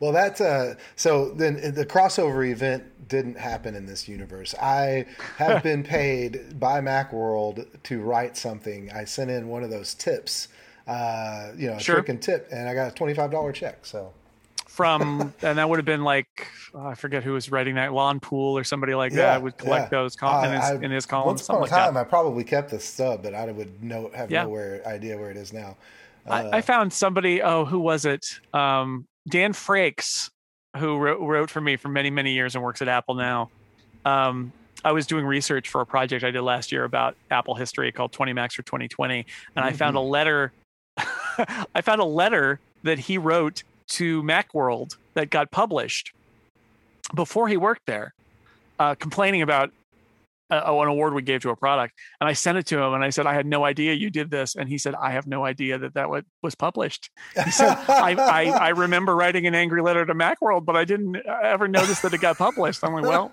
Well, 0.00 0.12
that's 0.12 0.40
uh, 0.40 0.74
so 0.96 1.30
then 1.30 1.74
the 1.74 1.86
crossover 1.86 2.50
event 2.50 3.08
didn't 3.08 3.38
happen 3.38 3.74
in 3.76 3.86
this 3.86 4.08
universe. 4.08 4.54
I 4.60 5.06
have 5.36 5.62
been 5.62 5.84
paid 5.84 6.58
by 6.58 6.80
Macworld 6.80 7.66
to 7.84 8.00
write 8.00 8.36
something. 8.36 8.90
I 8.92 9.04
sent 9.04 9.30
in 9.30 9.48
one 9.48 9.62
of 9.62 9.70
those 9.70 9.94
tips 9.94 10.48
uh, 10.86 11.52
you 11.56 11.68
know, 11.68 11.78
sure. 11.78 11.96
trick 11.96 12.08
and 12.08 12.20
tip, 12.20 12.48
and 12.50 12.68
I 12.68 12.74
got 12.74 12.92
a 12.92 12.94
twenty 12.94 13.14
five 13.14 13.30
dollar 13.30 13.52
check. 13.52 13.86
So 13.86 14.12
from 14.74 15.32
and 15.42 15.58
that 15.58 15.68
would 15.68 15.78
have 15.78 15.86
been 15.86 16.02
like 16.02 16.48
oh, 16.74 16.86
I 16.86 16.94
forget 16.94 17.22
who 17.22 17.32
was 17.32 17.50
writing 17.50 17.76
that 17.76 17.92
Lon 17.92 18.18
Poole 18.18 18.58
or 18.58 18.64
somebody 18.64 18.94
like 18.94 19.12
yeah, 19.12 19.18
that 19.18 19.42
would 19.42 19.56
collect 19.56 19.92
yeah. 19.92 19.98
those 19.98 20.16
com- 20.16 20.44
uh, 20.44 20.48
in, 20.48 20.52
his, 20.52 20.64
I, 20.64 20.74
in 20.74 20.90
his 20.90 21.06
column. 21.06 21.28
Once 21.28 21.48
upon 21.48 21.62
a 21.62 21.68
time, 21.68 21.94
like 21.94 22.06
I 22.06 22.08
probably 22.08 22.42
kept 22.42 22.70
the 22.70 22.80
stub, 22.80 23.22
but 23.22 23.34
I 23.34 23.50
would 23.50 23.82
know 23.82 24.10
have 24.14 24.30
yeah. 24.30 24.44
no 24.44 24.80
idea 24.84 25.16
where 25.16 25.30
it 25.30 25.36
is 25.36 25.52
now. 25.52 25.76
Uh, 26.26 26.30
I, 26.32 26.56
I, 26.58 26.60
found 26.60 26.92
somebody. 26.92 27.40
Oh, 27.40 27.64
who 27.64 27.78
was 27.78 28.04
it? 28.04 28.40
Um, 28.52 29.06
Dan 29.28 29.52
Frakes, 29.52 30.30
who 30.76 30.96
wrote, 30.96 31.20
wrote, 31.20 31.50
for 31.50 31.60
me 31.60 31.76
for 31.76 31.88
many 31.88 32.10
many 32.10 32.32
years 32.32 32.56
and 32.56 32.64
works 32.64 32.82
at 32.82 32.88
Apple 32.88 33.14
now. 33.14 33.50
Um, 34.04 34.52
I 34.84 34.92
was 34.92 35.06
doing 35.06 35.24
research 35.24 35.68
for 35.68 35.80
a 35.80 35.86
project 35.86 36.24
I 36.24 36.30
did 36.30 36.42
last 36.42 36.72
year 36.72 36.84
about 36.84 37.16
Apple 37.30 37.54
history 37.54 37.90
called 37.90 38.12
20 38.12 38.34
Macs 38.34 38.54
for 38.54 38.62
2020, 38.62 39.18
and 39.18 39.26
mm-hmm. 39.26 39.64
I 39.64 39.72
found 39.72 39.96
a 39.96 40.00
mm-hmm. 40.00 40.10
letter 40.10 40.52
I 41.74 41.80
found 41.80 42.00
a 42.00 42.04
letter 42.04 42.60
that 42.82 42.98
he 42.98 43.18
wrote 43.18 43.62
to 43.86 44.22
Macworld 44.22 44.96
that 45.14 45.30
got 45.30 45.50
published 45.50 46.12
before 47.14 47.48
he 47.48 47.56
worked 47.56 47.86
there, 47.86 48.14
uh, 48.78 48.94
complaining 48.94 49.42
about 49.42 49.70
uh, 50.50 50.62
an 50.66 50.88
award 50.88 51.14
we 51.14 51.22
gave 51.22 51.40
to 51.42 51.50
a 51.50 51.56
product. 51.56 51.94
And 52.20 52.28
I 52.28 52.32
sent 52.32 52.58
it 52.58 52.66
to 52.66 52.78
him 52.78 52.94
and 52.94 53.02
I 53.02 53.10
said, 53.10 53.26
I 53.26 53.34
had 53.34 53.46
no 53.46 53.64
idea 53.64 53.94
you 53.94 54.10
did 54.10 54.30
this. 54.30 54.54
And 54.54 54.68
he 54.68 54.78
said, 54.78 54.94
I 54.94 55.12
have 55.12 55.26
no 55.26 55.44
idea 55.44 55.78
that 55.78 55.94
that 55.94 56.08
was 56.42 56.54
published. 56.54 57.10
He 57.44 57.50
said, 57.50 57.76
I, 57.88 58.14
I, 58.14 58.44
I, 58.50 58.68
remember 58.76 59.16
writing 59.16 59.46
an 59.46 59.54
angry 59.54 59.82
letter 59.82 60.04
to 60.04 60.14
Macworld, 60.14 60.64
but 60.64 60.76
I 60.76 60.84
didn't 60.84 61.16
ever 61.26 61.68
notice 61.68 62.00
that 62.00 62.12
it 62.12 62.20
got 62.20 62.36
published. 62.36 62.84
I'm 62.84 62.94
like, 62.94 63.04
well, 63.04 63.30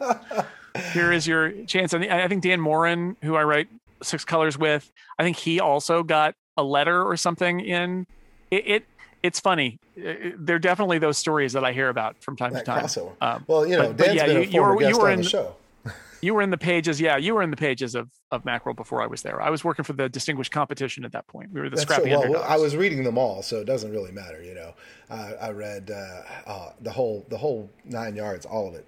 here 0.93 1.11
is 1.11 1.27
your 1.27 1.51
chance. 1.65 1.93
And 1.93 2.05
I 2.05 2.27
think 2.27 2.43
Dan 2.43 2.61
Moren, 2.61 3.17
who 3.23 3.35
I 3.35 3.43
write 3.43 3.67
Six 4.01 4.23
Colors 4.25 4.57
with, 4.57 4.91
I 5.19 5.23
think 5.23 5.37
he 5.37 5.59
also 5.59 6.03
got 6.03 6.35
a 6.57 6.63
letter 6.63 7.03
or 7.03 7.17
something 7.17 7.59
in 7.59 8.05
it, 8.49 8.67
it 8.67 8.85
it's 9.23 9.39
funny. 9.39 9.77
There 9.95 10.55
are 10.55 10.59
definitely 10.59 10.99
those 10.99 11.17
stories 11.17 11.53
that 11.53 11.63
I 11.63 11.73
hear 11.73 11.89
about 11.89 12.21
from 12.23 12.35
time 12.35 12.53
that 12.53 12.59
to 12.59 12.65
time. 12.65 12.83
Crossover. 12.83 13.13
Um, 13.21 13.43
well, 13.47 13.67
you 13.67 13.77
know, 13.77 13.93
but, 13.93 13.97
Dan's 13.97 14.07
but 14.07 14.15
yeah, 14.15 14.25
been 14.25 14.37
a 14.37 14.39
you, 14.41 14.49
you 14.49 14.61
were, 14.61 14.77
guest 14.77 14.89
you 14.89 14.97
were 14.99 15.07
on 15.07 15.13
in, 15.13 15.21
the 15.21 15.29
show. 15.29 15.55
you 16.21 16.33
were 16.33 16.41
in 16.41 16.49
the 16.49 16.57
pages, 16.57 16.99
yeah. 16.99 17.17
You 17.17 17.35
were 17.35 17.43
in 17.43 17.51
the 17.51 17.57
pages 17.57 17.93
of 17.93 18.09
of 18.31 18.43
Macworld 18.43 18.77
before 18.77 19.01
I 19.03 19.07
was 19.07 19.21
there. 19.21 19.41
I 19.41 19.49
was 19.49 19.63
working 19.63 19.83
for 19.83 19.93
the 19.93 20.09
distinguished 20.09 20.51
competition 20.51 21.03
at 21.05 21.11
that 21.11 21.27
point. 21.27 21.51
We 21.51 21.59
were 21.59 21.69
the 21.69 21.75
That's 21.75 21.83
scrappy 21.83 22.09
so, 22.09 22.19
well, 22.19 22.21
underdogs. 22.21 22.47
I 22.49 22.57
was 22.57 22.75
reading 22.75 23.03
them 23.03 23.17
all, 23.17 23.43
so 23.43 23.57
it 23.57 23.65
doesn't 23.65 23.91
really 23.91 24.11
matter. 24.11 24.41
You 24.41 24.55
know, 24.55 24.73
uh, 25.09 25.33
I 25.39 25.51
read 25.51 25.91
uh, 25.91 26.49
uh, 26.49 26.71
the 26.81 26.91
whole 26.91 27.25
the 27.29 27.37
whole 27.37 27.69
nine 27.85 28.15
yards, 28.15 28.45
all 28.45 28.67
of 28.67 28.75
it. 28.75 28.87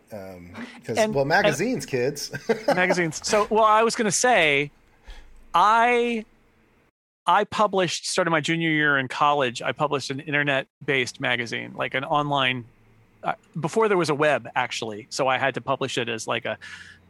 Because 0.79 0.97
um, 0.97 1.13
well, 1.13 1.25
magazines, 1.25 1.85
kids, 1.85 2.31
magazines. 2.67 3.21
So, 3.23 3.45
well, 3.49 3.65
I 3.65 3.83
was 3.83 3.95
going 3.95 4.05
to 4.05 4.11
say, 4.11 4.71
I 5.53 6.25
I 7.25 7.45
published, 7.45 8.09
started 8.09 8.31
my 8.31 8.41
junior 8.41 8.69
year 8.69 8.97
in 8.97 9.07
college, 9.07 9.61
I 9.61 9.71
published 9.71 10.09
an 10.09 10.19
internet 10.19 10.67
based 10.83 11.21
magazine, 11.21 11.73
like 11.75 11.93
an 11.93 12.03
online, 12.03 12.65
uh, 13.23 13.33
before 13.59 13.87
there 13.87 13.97
was 13.97 14.09
a 14.09 14.15
web 14.15 14.49
actually. 14.55 15.07
So 15.09 15.27
I 15.27 15.37
had 15.37 15.53
to 15.55 15.61
publish 15.61 15.97
it 15.97 16.09
as 16.09 16.27
like 16.27 16.45
a 16.45 16.57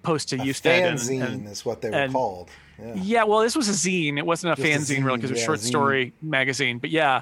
post 0.04 0.30
to 0.30 0.38
Usenet. 0.38 0.92
Fanzine 0.92 1.22
and, 1.22 1.34
and, 1.34 1.48
is 1.48 1.66
what 1.66 1.82
they 1.82 1.90
were 1.90 1.96
and, 1.96 2.14
called. 2.14 2.50
Yeah. 2.80 2.94
yeah. 2.96 3.24
well, 3.24 3.40
this 3.40 3.56
was 3.56 3.70
a 3.70 3.72
zine. 3.72 4.18
It 4.18 4.26
wasn't 4.26 4.58
a 4.58 4.62
Just 4.62 4.92
fanzine, 4.92 5.02
a 5.02 5.06
really, 5.06 5.18
because 5.18 5.32
it 5.32 5.34
was 5.34 5.42
a 5.42 5.46
short 5.46 5.60
zine. 5.60 5.68
story 5.68 6.14
magazine. 6.22 6.78
But 6.78 6.92
yeah. 6.92 7.22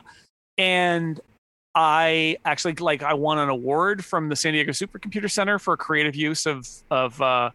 And 0.57 1.19
I 1.73 2.37
actually 2.43 2.73
like 2.73 3.03
I 3.03 3.13
won 3.13 3.37
an 3.37 3.49
award 3.49 4.03
from 4.03 4.27
the 4.27 4.35
San 4.35 4.53
Diego 4.53 4.71
Supercomputer 4.71 5.31
Center 5.31 5.57
for 5.57 5.77
creative 5.77 6.15
use 6.15 6.45
of 6.45 6.67
of 6.89 7.21
uh, 7.21 7.51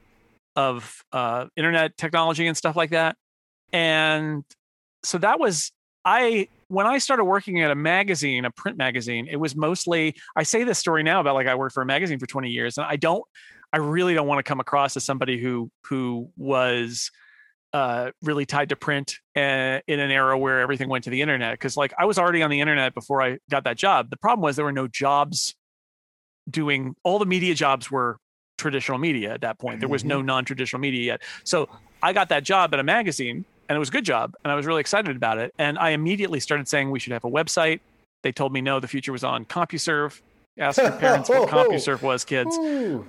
of 0.55 1.05
uh, 1.13 1.47
internet 1.57 1.97
technology 1.99 2.47
and 2.47 2.57
stuff 2.57 2.77
like 2.77 2.91
that. 2.91 3.17
And 3.73 4.45
so 5.07 5.19
that 5.19 5.39
was 5.39 5.73
I 6.05 6.49
when 6.69 6.87
I 6.87 6.99
started 6.99 7.25
working 7.25 7.63
at 7.63 7.71
a 7.71 7.75
magazine, 7.75 8.45
a 8.45 8.51
print 8.51 8.77
magazine, 8.77 9.29
it 9.31 9.37
was 9.37 9.57
mostly 9.57 10.15
I 10.37 10.43
say 10.43 10.65
this 10.65 10.79
story 10.79 11.03
now 11.03 11.21
about 11.21 11.35
like 11.35 11.47
I 11.47 11.55
worked 11.55 11.75
for 11.75 11.83
a 11.83 11.87
magazine 11.87 12.19
for 12.19 12.27
20 12.27 12.51
years 12.51 12.79
and 12.79 12.87
I 12.87 12.97
don't 12.97 13.25
I 13.73 13.79
really 13.79 14.15
don't 14.15 14.27
want 14.27 14.39
to 14.39 14.43
come 14.43 14.61
across 14.61 14.97
as 14.97 15.05
somebody 15.05 15.41
who 15.41 15.71
who 15.85 16.31
was 16.37 17.11
uh, 17.73 18.11
really 18.23 18.47
tied 18.47 18.71
to 18.71 18.77
print 18.77 19.19
uh, 19.37 19.81
in 19.87 20.01
an 20.01 20.11
era 20.11 20.39
where 20.39 20.61
everything 20.61 20.89
went 20.89 21.05
to 21.05 21.11
the 21.11 21.21
internet 21.21 21.53
because 21.55 21.77
like 21.77 21.93
I 21.99 22.05
was 22.07 22.19
already 22.19 22.43
on 22.43 22.51
the 22.51 22.61
internet 22.61 22.95
before 22.95 23.21
I 23.21 23.39
got 23.51 23.65
that 23.65 23.77
job. 23.77 24.09
The 24.09 24.17
problem 24.17 24.43
was 24.43 24.57
there 24.57 24.65
were 24.65 24.73
no 24.73 24.89
jobs 24.89 25.55
doing 26.49 26.95
all 27.03 27.19
the 27.19 27.27
media 27.27 27.55
jobs 27.55 27.91
were 27.91 28.19
traditional 28.57 28.99
media 28.99 29.35
at 29.35 29.43
that 29.43 29.59
point. 29.59 29.81
There 29.81 29.89
was 29.89 30.05
no 30.05 30.19
mm-hmm. 30.19 30.27
non-traditional 30.27 30.81
media 30.81 31.03
yet. 31.03 31.23
So 31.45 31.69
I 32.03 32.13
got 32.13 32.31
that 32.31 32.45
job 32.45 32.73
at 32.73 32.81
a 32.81 32.85
magazine 32.85 33.45
and 33.69 33.77
it 33.77 33.79
was 33.79 33.89
a 33.89 33.93
good 33.93 34.05
job, 34.05 34.35
and 34.45 34.53
I 34.53 34.55
was 34.55 34.67
really 34.67 34.81
excited 34.81 35.17
about 35.17 35.39
it. 35.39 35.55
And 35.59 35.79
I 35.79 35.91
immediately 35.91 36.41
started 36.41 36.69
saying 36.69 36.91
we 36.91 36.99
should 36.99 37.13
have 37.13 37.25
a 37.25 37.31
website. 37.31 37.81
They 38.23 38.33
told 38.33 38.53
me 38.53 38.61
no, 38.61 38.81
the 38.81 38.89
future 38.89 39.13
was 39.13 39.25
on 39.25 39.45
CompuServe. 39.45 40.21
Ask 40.59 40.79
your 40.79 40.93
parents 40.93 41.29
what 41.29 41.49
CompuServe 41.51 42.03
was, 42.03 42.25
kids. 42.25 42.57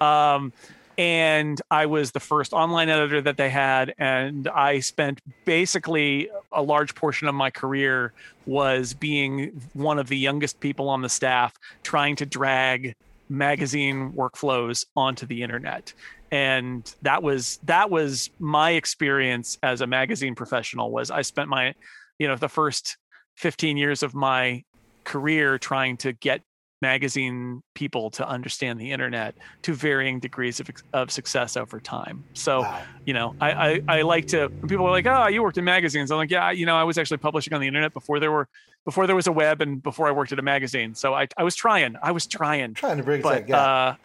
Um, 0.01 0.51
and 0.97 1.61
I 1.69 1.85
was 1.85 2.11
the 2.11 2.19
first 2.19 2.53
online 2.53 2.89
editor 2.89 3.21
that 3.21 3.37
they 3.37 3.49
had, 3.49 3.93
and 3.99 4.47
I 4.47 4.79
spent 4.79 5.21
basically 5.45 6.29
a 6.51 6.61
large 6.61 6.95
portion 6.95 7.27
of 7.27 7.35
my 7.35 7.51
career 7.51 8.13
was 8.47 8.93
being 8.93 9.61
one 9.73 9.99
of 9.99 10.07
the 10.07 10.17
youngest 10.17 10.59
people 10.59 10.89
on 10.89 11.03
the 11.03 11.09
staff, 11.09 11.53
trying 11.83 12.15
to 12.15 12.25
drag 12.25 12.95
magazine 13.29 14.11
workflows 14.13 14.85
onto 14.95 15.25
the 15.25 15.43
internet 15.43 15.93
and 16.31 16.95
that 17.01 17.23
was 17.23 17.59
that 17.63 17.89
was 17.89 18.29
my 18.39 18.71
experience 18.71 19.57
as 19.63 19.81
a 19.81 19.87
magazine 19.87 20.35
professional 20.35 20.91
was 20.91 21.09
i 21.09 21.21
spent 21.21 21.49
my 21.49 21.73
you 22.19 22.27
know 22.27 22.35
the 22.35 22.49
first 22.49 22.97
15 23.37 23.77
years 23.77 24.03
of 24.03 24.13
my 24.13 24.63
career 25.03 25.57
trying 25.57 25.95
to 25.97 26.11
get 26.11 26.41
magazine 26.81 27.61
people 27.73 28.11
to 28.11 28.27
understand 28.27 28.79
the 28.79 28.91
internet 28.91 29.35
to 29.63 29.73
varying 29.73 30.19
degrees 30.19 30.59
of, 30.59 30.69
of 30.93 31.09
success 31.09 31.57
over 31.57 31.79
time 31.79 32.23
so 32.33 32.61
wow. 32.61 32.81
you 33.05 33.13
know 33.13 33.35
I, 33.41 33.51
I, 33.51 33.81
I 33.87 34.01
like 34.03 34.27
to 34.27 34.47
when 34.47 34.69
people 34.69 34.85
are 34.85 34.91
like 34.91 35.07
oh 35.07 35.27
you 35.27 35.41
worked 35.41 35.57
in 35.57 35.63
magazines 35.63 36.11
i'm 36.11 36.17
like 36.17 36.29
yeah 36.29 36.51
you 36.51 36.67
know 36.67 36.75
i 36.75 36.83
was 36.83 36.99
actually 36.99 37.17
publishing 37.17 37.53
on 37.53 37.61
the 37.61 37.67
internet 37.67 37.93
before 37.93 38.19
there 38.19 38.31
were 38.31 38.47
before 38.85 39.07
there 39.07 39.15
was 39.15 39.25
a 39.25 39.31
web 39.31 39.61
and 39.61 39.81
before 39.81 40.07
i 40.07 40.11
worked 40.11 40.31
at 40.31 40.37
a 40.37 40.43
magazine 40.43 40.93
so 40.93 41.15
i, 41.15 41.27
I 41.35 41.43
was 41.43 41.55
trying 41.55 41.95
i 42.03 42.11
was 42.11 42.27
trying 42.27 42.75
trying 42.75 42.97
to 42.97 43.03
bring 43.03 43.23
but, 43.23 43.33
that 43.33 43.47
gap. 43.47 43.59
Uh, 43.59 43.97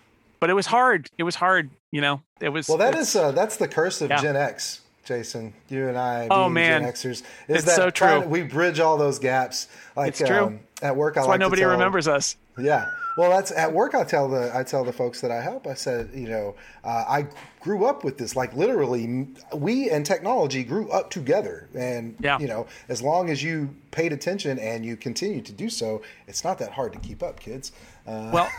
but 0.42 0.50
it 0.50 0.54
was 0.54 0.66
hard 0.66 1.08
it 1.18 1.22
was 1.22 1.36
hard 1.36 1.70
you 1.92 2.00
know 2.00 2.20
it 2.40 2.48
was 2.48 2.68
well 2.68 2.76
that 2.76 2.96
is 2.96 3.14
uh, 3.14 3.30
that's 3.30 3.58
the 3.58 3.68
curse 3.68 4.02
of 4.02 4.10
yeah. 4.10 4.20
gen 4.20 4.34
x 4.34 4.80
Jason, 5.04 5.52
you 5.68 5.88
and 5.88 5.98
I, 5.98 6.28
oh 6.30 6.48
man, 6.48 6.82
Gen 6.82 6.92
Xers, 6.92 7.04
is 7.04 7.22
it's 7.48 7.64
that 7.64 7.74
so 7.74 7.90
true. 7.90 8.20
we 8.20 8.44
bridge 8.44 8.78
all 8.78 8.96
those 8.96 9.18
gaps. 9.18 9.66
Like 9.96 10.10
it's 10.10 10.20
true. 10.20 10.44
Um, 10.44 10.60
at 10.80 10.94
work, 10.94 11.14
I 11.14 11.20
that's 11.20 11.26
like 11.26 11.40
why 11.40 11.44
nobody 11.44 11.62
tell, 11.62 11.72
remembers 11.72 12.06
us. 12.06 12.36
Yeah, 12.56 12.88
well, 13.16 13.30
that's 13.30 13.50
at 13.50 13.72
work. 13.72 13.94
I 13.94 14.04
tell 14.04 14.28
the 14.28 14.50
I 14.54 14.62
tell 14.62 14.84
the 14.84 14.92
folks 14.92 15.20
that 15.20 15.30
I 15.30 15.42
help. 15.42 15.66
I 15.66 15.74
said, 15.74 16.10
you 16.14 16.28
know, 16.28 16.54
uh, 16.84 17.04
I 17.08 17.26
grew 17.60 17.84
up 17.84 18.04
with 18.04 18.16
this. 18.16 18.36
Like 18.36 18.54
literally, 18.54 19.28
we 19.52 19.90
and 19.90 20.06
technology 20.06 20.62
grew 20.64 20.88
up 20.90 21.10
together. 21.10 21.68
And 21.74 22.16
yeah. 22.20 22.38
you 22.38 22.46
know, 22.46 22.66
as 22.88 23.02
long 23.02 23.28
as 23.28 23.42
you 23.42 23.74
paid 23.90 24.12
attention 24.12 24.58
and 24.58 24.84
you 24.84 24.96
continue 24.96 25.42
to 25.42 25.52
do 25.52 25.68
so, 25.68 26.02
it's 26.26 26.44
not 26.44 26.58
that 26.58 26.72
hard 26.72 26.92
to 26.92 27.00
keep 27.00 27.22
up, 27.22 27.40
kids. 27.40 27.72
Uh, 28.06 28.30
well, 28.32 28.50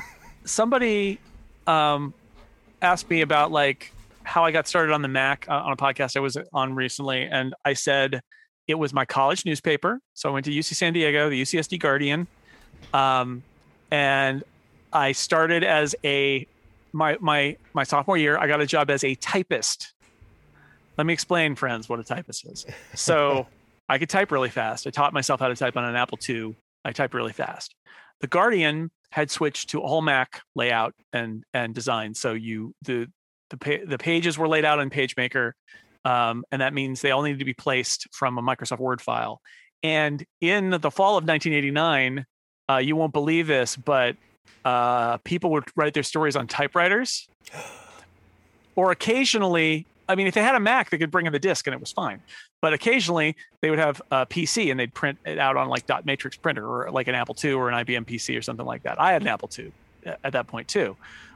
somebody 0.46 1.20
um, 1.68 2.14
asked 2.82 3.10
me 3.10 3.22
about 3.22 3.52
like 3.52 3.92
how 4.24 4.46
I 4.46 4.52
got 4.52 4.68
started 4.68 4.94
on 4.94 5.02
the 5.02 5.08
Mac 5.08 5.46
uh, 5.50 5.54
on 5.54 5.74
a 5.74 5.78
podcast 5.78 6.16
I 6.18 6.20
was 6.20 6.38
on 6.54 6.76
recently, 6.76 7.24
and 7.24 7.54
I 7.66 7.74
said 7.74 8.22
it 8.68 8.76
was 8.76 8.94
my 8.94 9.06
college 9.06 9.46
newspaper. 9.46 10.00
So 10.14 10.30
I 10.30 10.32
went 10.32 10.46
to 10.46 10.52
UC 10.52 10.76
San 10.76 10.94
Diego, 10.94 11.30
the 11.30 11.42
UCSD 11.42 11.80
Guardian, 11.80 12.28
um, 12.94 13.44
and 13.92 14.44
I 14.92 15.12
started 15.12 15.64
as 15.64 15.96
a 16.04 16.48
my 16.94 17.18
my 17.20 17.58
my 17.74 17.84
sophomore 17.84 18.18
year. 18.18 18.38
I 18.38 18.48
got 18.48 18.62
a 18.62 18.66
job 18.66 18.90
as 18.90 19.04
a 19.04 19.16
typist. 19.16 19.94
Let 20.98 21.08
me 21.08 21.14
explain, 21.14 21.56
friends, 21.56 21.90
what 21.90 22.00
a 22.00 22.04
typist 22.04 22.46
is. 22.46 22.66
So 22.96 23.48
I 23.90 23.98
could 23.98 24.10
type 24.10 24.32
really 24.32 24.50
fast. 24.50 24.86
I 24.88 24.92
taught 24.92 25.12
myself 25.12 25.40
how 25.40 25.48
to 25.48 25.56
type 25.56 25.76
on 25.76 25.84
an 25.84 25.96
Apple 25.96 26.20
II. 26.28 26.56
I 26.86 26.92
type 26.92 27.14
really 27.14 27.34
fast. 27.34 27.76
The 28.22 28.28
Guardian 28.28 28.92
had 29.14 29.30
switched 29.30 29.70
to 29.70 29.80
all 29.80 30.02
Mac 30.02 30.42
layout 30.56 30.96
and 31.14 31.44
and 31.54 31.76
design. 31.76 32.16
So 32.16 32.34
you 32.34 32.74
the 32.82 33.08
the 33.52 33.58
pa- 33.58 33.86
the 33.86 34.00
pages 34.00 34.40
were 34.40 34.48
laid 34.48 34.66
out 34.66 34.80
in 34.80 34.90
PageMaker, 34.90 35.52
um, 36.04 36.44
and 36.52 36.64
that 36.64 36.74
means 36.74 37.02
they 37.02 37.12
all 37.12 37.22
need 37.22 37.38
to 37.38 37.46
be 37.46 37.54
placed 37.54 38.08
from 38.12 38.40
a 38.40 38.42
Microsoft 38.42 38.80
Word 38.80 39.02
file. 39.02 39.40
And 39.84 40.26
in 40.42 40.72
the 40.72 40.90
fall 40.90 41.16
of 41.16 41.26
1989, 41.26 42.26
uh, 42.68 42.78
you 42.78 42.96
won't 42.96 43.14
believe 43.14 43.46
this, 43.46 43.76
but 43.76 44.16
uh, 44.66 45.18
people 45.18 45.52
would 45.52 45.66
write 45.76 45.94
their 45.94 46.02
stories 46.02 46.36
on 46.36 46.48
typewriters, 46.48 47.28
or 48.76 48.90
occasionally. 48.90 49.86
I 50.08 50.16
mean, 50.16 50.28
if 50.28 50.34
they 50.34 50.42
had 50.42 50.56
a 50.56 50.60
Mac, 50.60 50.90
they 50.90 50.98
could 50.98 51.12
bring 51.12 51.26
in 51.26 51.34
the 51.34 51.40
disk 51.40 51.68
and 51.68 51.74
it 51.74 51.80
was 51.80 51.92
fine. 51.92 52.22
But 52.62 52.74
occasionally, 52.74 53.36
they 53.62 53.70
would 53.70 53.80
have 53.80 54.02
a 54.12 54.26
PC 54.26 54.72
and 54.72 54.80
they'd 54.80 54.94
print 54.94 55.20
it 55.26 55.40
out 55.40 55.58
on 55.58 55.70
like 55.70 55.86
dot 55.86 56.06
matrix 56.06 56.38
printer 56.38 56.66
or 56.66 56.92
like 56.92 57.08
an 57.08 57.16
Apple 57.16 57.36
II 57.42 57.54
or 57.54 57.70
an 57.70 57.86
IBM 57.86 58.06
PC 58.06 58.38
or 58.38 58.42
something 58.42 58.66
like 58.66 58.84
that. 58.84 59.00
I 59.00 59.14
had 59.14 59.22
an 59.22 59.28
Apple 59.28 59.50
II 59.58 59.72
uh, 60.06 60.16
at 60.24 60.34
that 60.34 60.48
point 60.48 60.68
too 60.68 60.96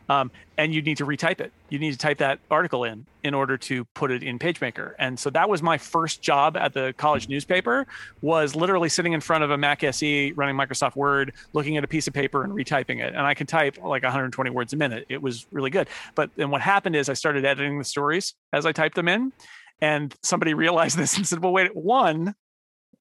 um, 0.09 0.31
and 0.57 0.73
you 0.73 0.81
need 0.81 0.97
to 0.97 1.05
retype 1.05 1.41
it. 1.41 1.51
You 1.69 1.79
need 1.79 1.91
to 1.91 1.97
type 1.97 2.17
that 2.19 2.39
article 2.49 2.83
in 2.85 3.05
in 3.23 3.33
order 3.33 3.57
to 3.57 3.83
put 3.93 4.09
it 4.09 4.23
in 4.23 4.39
PageMaker. 4.39 4.93
And 4.99 5.19
so 5.19 5.29
that 5.31 5.49
was 5.49 5.61
my 5.61 5.77
first 5.77 6.21
job 6.21 6.55
at 6.55 6.73
the 6.73 6.93
college 6.97 7.27
newspaper. 7.27 7.85
Was 8.21 8.55
literally 8.55 8.89
sitting 8.89 9.13
in 9.13 9.19
front 9.19 9.43
of 9.43 9.51
a 9.51 9.57
Mac 9.57 9.83
SE, 9.83 10.31
running 10.33 10.55
Microsoft 10.55 10.95
Word, 10.95 11.33
looking 11.53 11.77
at 11.77 11.83
a 11.83 11.87
piece 11.87 12.07
of 12.07 12.13
paper 12.13 12.43
and 12.43 12.53
retyping 12.53 13.03
it. 13.03 13.13
And 13.13 13.19
I 13.19 13.33
can 13.33 13.47
type 13.47 13.77
like 13.83 14.03
120 14.03 14.49
words 14.49 14.73
a 14.73 14.77
minute. 14.77 15.05
It 15.09 15.21
was 15.21 15.45
really 15.51 15.69
good. 15.69 15.89
But 16.15 16.31
then 16.35 16.49
what 16.51 16.61
happened 16.61 16.95
is 16.95 17.09
I 17.09 17.13
started 17.13 17.45
editing 17.45 17.77
the 17.77 17.83
stories 17.83 18.33
as 18.53 18.65
I 18.65 18.71
typed 18.71 18.95
them 18.95 19.07
in, 19.07 19.33
and 19.81 20.15
somebody 20.23 20.53
realized 20.55 20.97
this 20.97 21.17
and 21.17 21.27
said, 21.27 21.43
"Well, 21.43 21.51
wait, 21.51 21.75
one, 21.75 22.33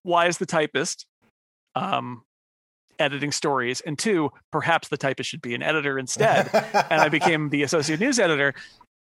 why 0.03 0.27
is 0.27 0.37
the 0.37 0.45
typist?" 0.45 1.05
Um, 1.75 2.23
editing 2.99 3.31
stories, 3.31 3.81
and 3.81 3.97
two, 3.97 4.31
perhaps 4.51 4.87
the 4.87 4.97
typist 4.97 5.29
should 5.29 5.41
be 5.41 5.55
an 5.55 5.63
editor 5.63 5.97
instead. 5.99 6.49
and 6.89 7.01
I 7.01 7.09
became 7.09 7.49
the 7.49 7.63
associate 7.63 7.99
news 7.99 8.19
editor. 8.19 8.53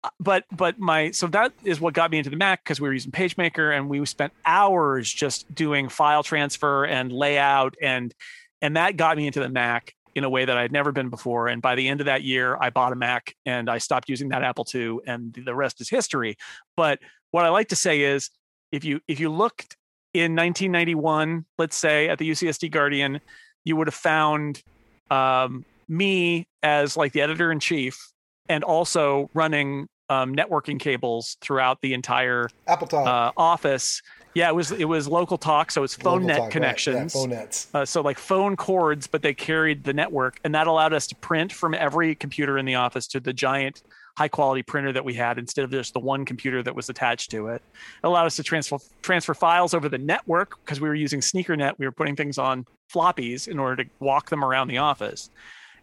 Uh, 0.05 0.11
but 0.21 0.45
but 0.53 0.79
my 0.79 1.11
so 1.11 1.27
that 1.27 1.53
is 1.65 1.81
what 1.81 1.93
got 1.95 2.11
me 2.11 2.19
into 2.19 2.31
the 2.31 2.37
Mac 2.37 2.63
because 2.63 2.81
we 2.81 2.89
were 2.89 2.95
using 2.95 3.11
PageMaker 3.11 3.77
and 3.77 3.89
we 3.89 4.05
spent 4.07 4.33
hours 4.47 5.13
just 5.13 5.53
doing 5.55 5.89
file 5.89 6.23
transfer 6.23 6.85
and 6.85 7.13
layout 7.13 7.75
and 7.83 8.15
and 8.63 8.77
that 8.77 8.97
got 8.97 9.17
me 9.17 9.27
into 9.27 9.41
the 9.41 9.49
Mac 9.49 9.95
in 10.15 10.25
a 10.25 10.31
way 10.31 10.45
that 10.45 10.57
I'd 10.57 10.73
never 10.73 10.93
been 10.93 11.09
before. 11.09 11.49
And 11.49 11.63
by 11.63 11.75
the 11.75 11.89
end 11.89 12.01
of 12.01 12.07
that 12.07 12.23
year, 12.23 12.57
I 12.61 12.71
bought 12.71 12.93
a 12.93 12.97
Mac 12.97 13.35
and 13.47 13.71
I 13.71 13.79
stopped 13.79 14.09
using 14.09 14.29
that 14.31 14.43
Apple 14.43 14.67
II, 14.73 14.99
and 15.07 15.33
the 15.33 15.55
rest 15.55 15.81
is 15.81 15.89
history. 15.89 16.37
But 16.77 16.99
what 17.31 17.45
I 17.45 17.49
like 17.49 17.69
to 17.69 17.77
say 17.77 18.03
is, 18.03 18.31
if 18.71 18.85
you 18.85 19.01
if 19.09 19.21
you 19.21 19.31
looked 19.31 19.77
in 20.13 20.35
1991, 20.35 21.47
let's 21.59 21.77
say 21.77 22.09
at 22.09 22.19
the 22.19 22.29
UCSD 22.29 22.71
Guardian, 22.71 23.21
you 23.65 23.77
would 23.77 23.87
have 23.87 23.95
found 23.95 24.63
um, 25.11 25.65
me 25.89 26.47
as 26.63 26.97
like 26.97 27.13
the 27.13 27.21
editor 27.21 27.51
in 27.53 27.61
chief 27.61 28.13
and 28.49 28.65
also 28.65 29.31
running 29.35 29.89
um, 30.11 30.35
networking 30.35 30.81
cables 30.81 31.37
throughout 31.41 31.81
the 31.83 31.95
entire 31.95 32.49
AppleTalk 32.67 33.07
uh, 33.07 33.33
office. 33.37 34.03
Yeah, 34.35 34.49
it 34.49 34.55
was 34.55 34.73
it 34.73 34.85
was 34.85 35.09
LocalTalk, 35.09 35.71
so 35.71 35.83
it's 35.83 35.95
phone 35.95 36.23
local 36.23 36.29
net 36.29 36.39
talk, 36.39 36.51
connections. 36.51 37.15
Right. 37.15 37.21
Yeah, 37.21 37.23
phone 37.23 37.31
nets. 37.31 37.69
Uh, 37.75 37.85
so 37.85 38.01
like 38.01 38.19
phone 38.19 38.57
cords, 38.57 39.07
but 39.07 39.23
they 39.23 39.35
carried 39.35 39.85
the 39.85 39.93
network, 39.93 40.41
and 40.45 40.55
that 40.55 40.67
allowed 40.67 40.93
us 40.93 41.07
to 41.09 41.17
print 41.17 41.53
from 41.53 41.75
every 41.75 42.15
computer 42.15 42.57
in 42.59 42.65
the 42.65 42.77
office 42.77 43.07
to 43.09 43.21
the 43.21 43.33
giant 43.33 43.83
high 44.19 44.27
quality 44.27 44.65
printer 44.65 44.93
that 44.93 45.05
we 45.05 45.15
had 45.15 45.39
instead 45.39 45.65
of 45.65 45.71
just 45.71 45.95
the 45.95 46.01
one 46.01 46.25
computer 46.25 46.61
that 46.61 46.75
was 46.75 46.89
attached 46.89 47.31
to 47.31 47.47
it. 47.47 47.63
It 48.03 48.07
allowed 48.07 48.27
us 48.27 48.35
to 48.37 48.43
transfer 48.43 48.79
transfer 49.01 49.33
files 49.33 49.75
over 49.75 49.89
the 49.89 49.97
network 49.97 50.59
because 50.65 50.81
we 50.81 50.89
were 50.89 50.95
using 50.97 51.21
SneakerNet. 51.21 51.75
We 51.79 51.87
were 51.87 51.93
putting 51.93 52.17
things 52.17 52.37
on 52.37 52.67
floppies 52.93 53.47
in 53.47 53.61
order 53.61 53.85
to 53.85 53.91
walk 54.01 54.29
them 54.29 54.45
around 54.45 54.67
the 54.67 54.79
office. 54.79 55.31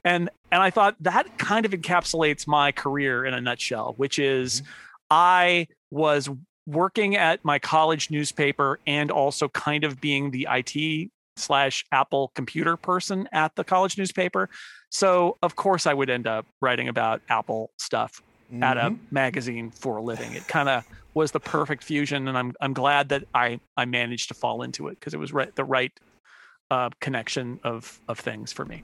And 0.03 0.29
and 0.51 0.61
I 0.61 0.69
thought 0.69 0.97
that 0.99 1.38
kind 1.38 1.65
of 1.65 1.71
encapsulates 1.71 2.45
my 2.45 2.73
career 2.73 3.23
in 3.23 3.33
a 3.33 3.39
nutshell, 3.39 3.93
which 3.95 4.19
is 4.19 4.61
mm-hmm. 4.61 4.69
I 5.11 5.67
was 5.89 6.29
working 6.67 7.15
at 7.15 7.45
my 7.45 7.57
college 7.57 8.11
newspaper 8.11 8.79
and 8.86 9.11
also 9.11 9.47
kind 9.47 9.86
of 9.86 10.01
being 10.01 10.31
the 10.31 10.45
IT 10.51 11.09
slash 11.38 11.86
Apple 11.91 12.31
computer 12.36 12.77
person 12.77 13.27
at 13.31 13.55
the 13.55 13.63
college 13.63 13.97
newspaper. 13.97 14.49
So 14.89 15.38
of 15.41 15.55
course 15.55 15.88
I 15.88 15.93
would 15.93 16.09
end 16.09 16.27
up 16.27 16.45
writing 16.61 16.88
about 16.88 17.21
Apple 17.29 17.71
stuff 17.77 18.21
mm-hmm. 18.51 18.63
at 18.63 18.77
a 18.77 18.81
mm-hmm. 18.81 19.03
magazine 19.11 19.71
for 19.71 19.97
a 19.97 20.01
living. 20.01 20.33
It 20.33 20.47
kind 20.47 20.69
of 20.69 20.86
was 21.13 21.31
the 21.31 21.39
perfect 21.39 21.83
fusion, 21.83 22.27
and 22.27 22.38
I'm 22.38 22.53
I'm 22.61 22.73
glad 22.73 23.09
that 23.09 23.23
I 23.33 23.59
I 23.77 23.86
managed 23.86 24.27
to 24.29 24.33
fall 24.33 24.61
into 24.61 24.88
it 24.88 24.99
because 24.99 25.13
it 25.13 25.19
was 25.19 25.33
right 25.33 25.55
the 25.55 25.63
right 25.63 25.91
uh, 26.69 26.89
connection 26.99 27.59
of 27.63 27.99
of 28.07 28.19
things 28.19 28.51
for 28.51 28.65
me. 28.65 28.83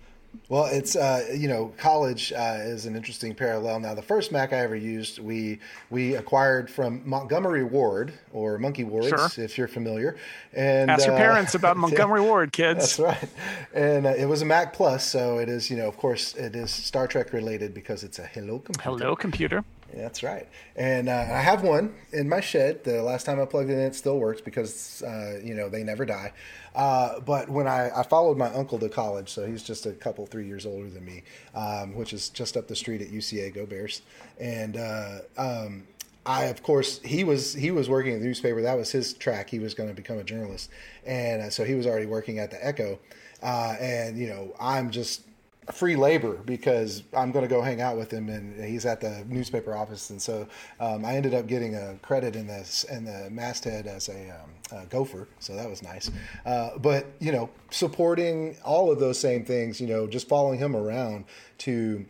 Well, 0.50 0.66
it's 0.66 0.96
uh, 0.96 1.30
you 1.34 1.48
know, 1.48 1.74
college 1.78 2.32
uh, 2.34 2.58
is 2.60 2.86
an 2.86 2.96
interesting 2.96 3.34
parallel. 3.34 3.80
Now, 3.80 3.94
the 3.94 4.02
first 4.02 4.32
Mac 4.32 4.54
I 4.54 4.58
ever 4.58 4.76
used, 4.76 5.20
we 5.20 5.60
we 5.90 6.16
acquired 6.16 6.70
from 6.70 7.02
Montgomery 7.08 7.64
Ward 7.64 8.14
or 8.34 8.58
Monkey 8.58 8.84
Wards, 8.84 9.08
sure. 9.08 9.44
if 9.44 9.58
you're 9.58 9.68
familiar. 9.68 10.18
And 10.54 10.92
ask 10.92 11.06
your 11.06 11.16
uh, 11.16 11.18
parents 11.18 11.56
about 11.56 11.78
Montgomery 11.86 12.22
yeah, 12.22 12.28
Ward, 12.28 12.52
kids. 12.52 12.98
That's 12.98 13.00
right. 13.00 13.30
And 13.74 14.06
uh, 14.06 14.10
it 14.10 14.26
was 14.26 14.42
a 14.42 14.46
Mac 14.46 14.74
Plus, 14.74 15.06
so 15.06 15.38
it 15.38 15.50
is 15.50 15.70
you 15.70 15.78
know, 15.78 15.88
of 15.88 15.98
course, 15.98 16.36
it 16.36 16.56
is 16.56 16.72
Star 16.72 17.08
Trek 17.08 17.34
related 17.34 17.74
because 17.74 18.04
it's 18.04 18.20
a 18.20 18.26
Hello 18.26 18.60
computer. 18.60 18.84
Hello 18.84 19.16
computer. 19.16 19.64
That's 19.94 20.24
right. 20.24 20.48
And 20.76 21.10
uh, 21.10 21.14
I 21.14 21.42
have 21.42 21.64
one 21.64 21.94
in 22.14 22.30
my 22.30 22.40
shed. 22.40 22.84
The 22.84 23.02
last 23.02 23.26
time 23.26 23.40
I 23.40 23.46
plugged 23.46 23.70
it 23.70 23.74
in, 23.74 23.80
it 23.80 23.96
still 23.96 24.20
works 24.20 24.42
because, 24.42 25.02
uh, 25.04 25.40
you 25.44 25.54
know, 25.54 25.70
they 25.70 25.84
never 25.84 26.06
die. 26.06 26.34
Uh, 26.74 27.20
but 27.20 27.50
when 27.50 27.68
I, 27.68 27.92
I, 27.94 28.04
followed 28.04 28.38
my 28.38 28.48
uncle 28.54 28.80
to 28.80 28.88
college, 28.88 29.30
so 29.30 29.46
he's 29.46 29.62
just 29.62 29.86
a 29.86 29.92
couple, 29.92 30.26
three 30.26 30.48
years 30.48 30.66
older 30.66 30.90
than 30.90 31.04
me, 31.04 31.24
um, 31.54 31.94
which 31.96 32.14
is 32.14 32.30
just 32.30 32.56
up 32.56 32.70
the 32.70 32.76
street 32.76 33.02
at 33.02 33.10
UCA, 33.10 33.54
Go 33.54 33.66
Bears. 33.66 34.02
And 34.40 34.78
uh, 34.78 35.20
um, 35.38 35.84
I 36.26 36.46
of 36.46 36.62
course 36.62 37.02
he 37.04 37.24
was 37.24 37.54
he 37.54 37.72
was 37.72 37.90
working 37.90 38.14
at 38.14 38.20
the 38.20 38.26
newspaper. 38.26 38.62
That 38.62 38.78
was 38.78 38.92
his 38.92 39.14
track. 39.14 39.50
He 39.50 39.60
was 39.60 39.74
going 39.74 39.90
to 39.90 39.96
become 39.96 40.20
a 40.20 40.24
journalist, 40.24 40.70
and 41.06 41.42
uh, 41.42 41.50
so 41.50 41.64
he 41.64 41.74
was 41.74 41.88
already 41.88 42.06
working 42.06 42.40
at 42.40 42.52
the 42.52 42.66
Echo. 42.66 43.00
Uh, 43.42 43.76
and 43.80 44.18
you 44.18 44.28
know, 44.28 44.54
I'm 44.60 44.92
just 44.92 45.24
free 45.70 45.96
labor 45.96 46.38
because 46.46 47.04
I'm 47.16 47.32
going 47.32 47.44
to 47.44 47.50
go 47.50 47.62
hang 47.62 47.82
out 47.82 47.98
with 47.98 48.12
him, 48.12 48.30
and 48.30 48.64
he's 48.64 48.86
at 48.86 49.00
the 49.00 49.24
newspaper 49.28 49.76
office, 49.76 50.10
and 50.10 50.22
so 50.22 50.48
um, 50.80 51.06
I 51.06 51.16
ended 51.16 51.34
up 51.34 51.46
getting 51.48 51.76
a 51.76 51.98
credit 52.02 52.36
in 52.36 52.48
the 52.48 52.86
in 52.92 53.06
the 53.06 53.30
masthead 53.30 53.86
as 53.86 54.10
a, 54.10 54.30
um, 54.32 54.80
a 54.80 54.86
gopher, 54.88 55.28
so 55.40 55.56
that 55.56 55.70
was 55.70 55.84
nice. 55.84 56.10
Uh, 56.46 56.78
but 56.80 57.06
you 57.20 57.32
know, 57.32 57.50
supporting 57.70 58.58
all 58.66 58.92
of 58.92 59.00
those 59.00 59.20
same 59.20 59.46
things, 59.46 59.80
you 59.80 59.88
know, 59.88 60.08
just 60.08 60.28
following 60.28 60.58
him 60.58 60.76
around 60.76 61.26
to 61.60 62.06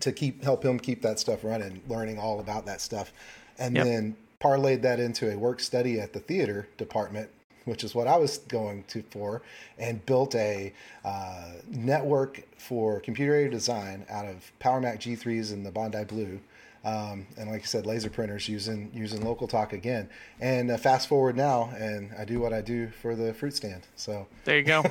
to 0.00 0.10
keep 0.10 0.42
help 0.42 0.64
him 0.64 0.78
keep 0.78 1.00
that 1.02 1.20
stuff 1.20 1.44
running, 1.44 1.80
learning 1.88 2.18
all 2.18 2.40
about 2.40 2.66
that 2.66 2.80
stuff, 2.80 3.12
and 3.58 3.76
yep. 3.76 3.84
then 3.84 4.16
parlayed 4.40 4.82
that 4.82 4.98
into 4.98 5.30
a 5.32 5.36
work 5.36 5.60
study 5.60 6.00
at 6.00 6.12
the 6.12 6.20
theater 6.20 6.66
department 6.76 7.30
which 7.64 7.84
is 7.84 7.94
what 7.94 8.06
I 8.06 8.16
was 8.16 8.38
going 8.38 8.84
to 8.88 9.02
for, 9.10 9.42
and 9.78 10.04
built 10.06 10.34
a 10.34 10.72
uh, 11.04 11.52
network 11.68 12.42
for 12.56 13.00
computer 13.00 13.34
aided 13.34 13.52
design 13.52 14.06
out 14.10 14.26
of 14.26 14.52
PowerMac 14.60 14.98
G3s 14.98 15.52
and 15.52 15.64
the 15.64 15.70
Bondi 15.70 16.04
Blue. 16.04 16.40
Um, 16.82 17.26
and 17.36 17.50
like 17.50 17.62
I 17.62 17.64
said, 17.66 17.84
laser 17.84 18.08
printers 18.08 18.48
using 18.48 18.90
using 18.94 19.20
LocalTalk 19.20 19.72
again. 19.72 20.08
And 20.40 20.70
uh, 20.70 20.78
fast 20.78 21.08
forward 21.08 21.36
now, 21.36 21.72
and 21.76 22.10
I 22.18 22.24
do 22.24 22.40
what 22.40 22.54
I 22.54 22.62
do 22.62 22.88
for 22.88 23.14
the 23.14 23.34
fruit 23.34 23.54
stand. 23.54 23.82
So 23.96 24.26
there 24.44 24.56
you 24.56 24.64
go. 24.64 24.84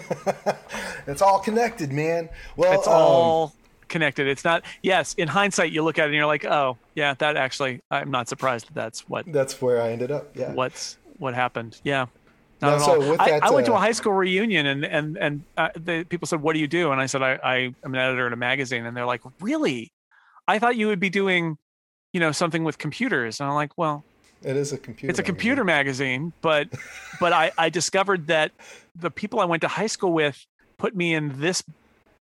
it's 1.08 1.22
all 1.22 1.40
connected, 1.40 1.92
man. 1.92 2.30
Well, 2.56 2.78
it's 2.78 2.88
um, 2.88 2.94
all 2.94 3.56
connected. 3.88 4.28
It's 4.28 4.44
not. 4.44 4.64
Yes, 4.84 5.16
in 5.16 5.28
hindsight, 5.28 5.72
you 5.72 5.84
look 5.84 5.98
at 5.98 6.04
it 6.04 6.06
and 6.08 6.16
you're 6.16 6.28
like, 6.28 6.46
oh, 6.46 6.78
yeah, 6.94 7.16
that 7.16 7.36
actually. 7.36 7.82
I'm 7.90 8.12
not 8.12 8.30
surprised 8.30 8.68
that 8.68 8.76
that's 8.76 9.10
what. 9.10 9.26
That's 9.32 9.60
where 9.60 9.82
I 9.82 9.92
ended 9.92 10.12
up. 10.12 10.30
Yeah. 10.36 10.54
What's 10.54 10.98
what 11.18 11.34
happened? 11.34 11.80
Yeah. 11.84 12.06
Not 12.62 12.74
at 12.74 12.82
all. 12.82 13.00
That, 13.00 13.22
I, 13.22 13.40
I, 13.48 13.52
went 13.52 13.66
to 13.68 13.74
a 13.74 13.78
high 13.78 13.94
school 13.94 14.14
reunion 14.14 14.66
and 14.66 14.84
and 14.86 15.18
and 15.18 15.44
uh, 15.58 15.70
the 15.76 16.04
people 16.04 16.28
said, 16.28 16.42
"What 16.42 16.54
do 16.54 16.60
you 16.60 16.68
do?" 16.68 16.92
And 16.92 17.00
I 17.00 17.06
said, 17.06 17.22
I, 17.22 17.40
"I 17.44 17.56
am 17.86 17.94
an 17.94 17.96
editor 17.96 18.28
in 18.28 18.34
a 18.34 18.38
magazine." 18.38 18.86
And 18.86 18.96
they're 18.96 19.06
like, 19.06 19.22
"Really? 19.40 19.92
I 20.48 20.60
thought 20.60 20.76
you 20.76 20.88
would 20.88 21.00
be 21.00 21.10
doing, 21.10 21.58
you 22.12 22.20
know, 22.20 22.32
something 22.32 22.64
with 22.64 22.78
computers." 22.78 23.40
And 23.40 23.48
I'm 23.48 23.56
like, 23.56 23.78
"Well, 23.78 24.04
it 24.44 24.56
is 24.56 24.74
a 24.74 24.78
computer. 24.78 25.10
It's 25.10 25.20
a 25.20 25.24
computer 25.24 25.64
magazine, 25.64 26.34
but 26.42 26.68
but 27.20 27.34
I 27.34 27.52
I 27.58 27.70
discovered 27.70 28.28
that 28.28 28.52
the 28.96 29.12
people 29.12 29.40
I 29.40 29.46
went 29.46 29.62
to 29.62 29.68
high 29.68 29.88
school 29.88 30.12
with 30.12 30.46
put 30.78 30.96
me 30.96 31.14
in 31.14 31.40
this 31.40 31.64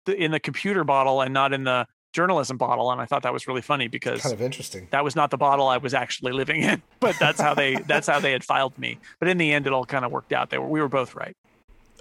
in 0.08 0.32
the 0.32 0.40
computer 0.40 0.84
bottle 0.84 1.22
and 1.22 1.34
not 1.34 1.54
in 1.54 1.64
the 1.64 1.88
journalism 2.14 2.58
bottle 2.58 2.92
and 2.92 3.02
i 3.02 3.06
thought 3.06 3.24
that 3.24 3.34
was 3.34 3.48
really 3.48 3.62
funny 3.62 3.88
because 3.88 4.22
kind 4.22 4.34
of 4.34 4.42
interesting 4.42 4.88
that 4.92 5.04
was 5.04 5.16
not 5.16 5.32
the 5.32 5.38
bottle 5.38 5.68
i 5.68 5.78
was 5.78 5.94
actually 5.94 6.32
living 6.32 6.62
in 6.62 6.82
but 7.00 7.18
that's 7.20 7.42
how 7.42 7.54
they 7.54 7.76
that's 7.88 8.08
how 8.08 8.20
they 8.20 8.32
had 8.32 8.44
filed 8.44 8.78
me 8.78 8.98
but 9.20 9.28
in 9.28 9.38
the 9.38 9.52
end 9.52 9.68
it 9.68 9.74
all 9.74 9.86
kind 9.86 10.06
of 10.06 10.12
worked 10.12 10.32
out 10.32 10.50
they 10.50 10.58
were 10.58 10.68
we 10.68 10.80
were 10.80 10.90
both 10.90 11.16
right 11.16 11.36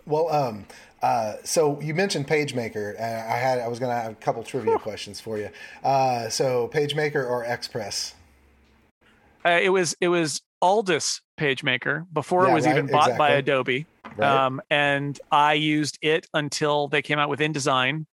well 0.07 0.29
um 0.31 0.65
uh, 1.03 1.35
so 1.43 1.81
you 1.81 1.95
mentioned 1.95 2.29
PageMaker. 2.29 2.97
I 3.01 3.37
had 3.37 3.59
I 3.59 3.67
was 3.67 3.81
going 3.81 3.91
to 3.91 4.01
have 4.01 4.13
a 4.13 4.15
couple 4.15 4.43
trivia 4.45 4.79
questions 4.79 5.21
for 5.21 5.37
you. 5.37 5.51
Uh, 5.83 6.29
so 6.29 6.71
PageMaker 6.73 7.29
or 7.29 7.43
Express? 7.43 8.15
Uh, 9.45 9.59
it 9.61 9.71
was 9.71 9.97
it 10.01 10.09
was 10.09 10.41
Aldus 10.63 11.21
PageMaker 11.39 12.07
before 12.13 12.45
yeah, 12.45 12.53
it 12.53 12.55
was 12.55 12.67
right? 12.67 12.77
even 12.77 12.87
bought 12.87 13.09
exactly. 13.09 13.19
by 13.19 13.31
Adobe. 13.31 13.87
Right. 14.17 14.45
Um, 14.45 14.61
and 14.71 15.19
I 15.33 15.55
used 15.55 15.99
it 16.03 16.27
until 16.35 16.87
they 16.89 17.03
came 17.03 17.19
out 17.19 17.29
with 17.29 17.41
InDesign, 17.41 18.07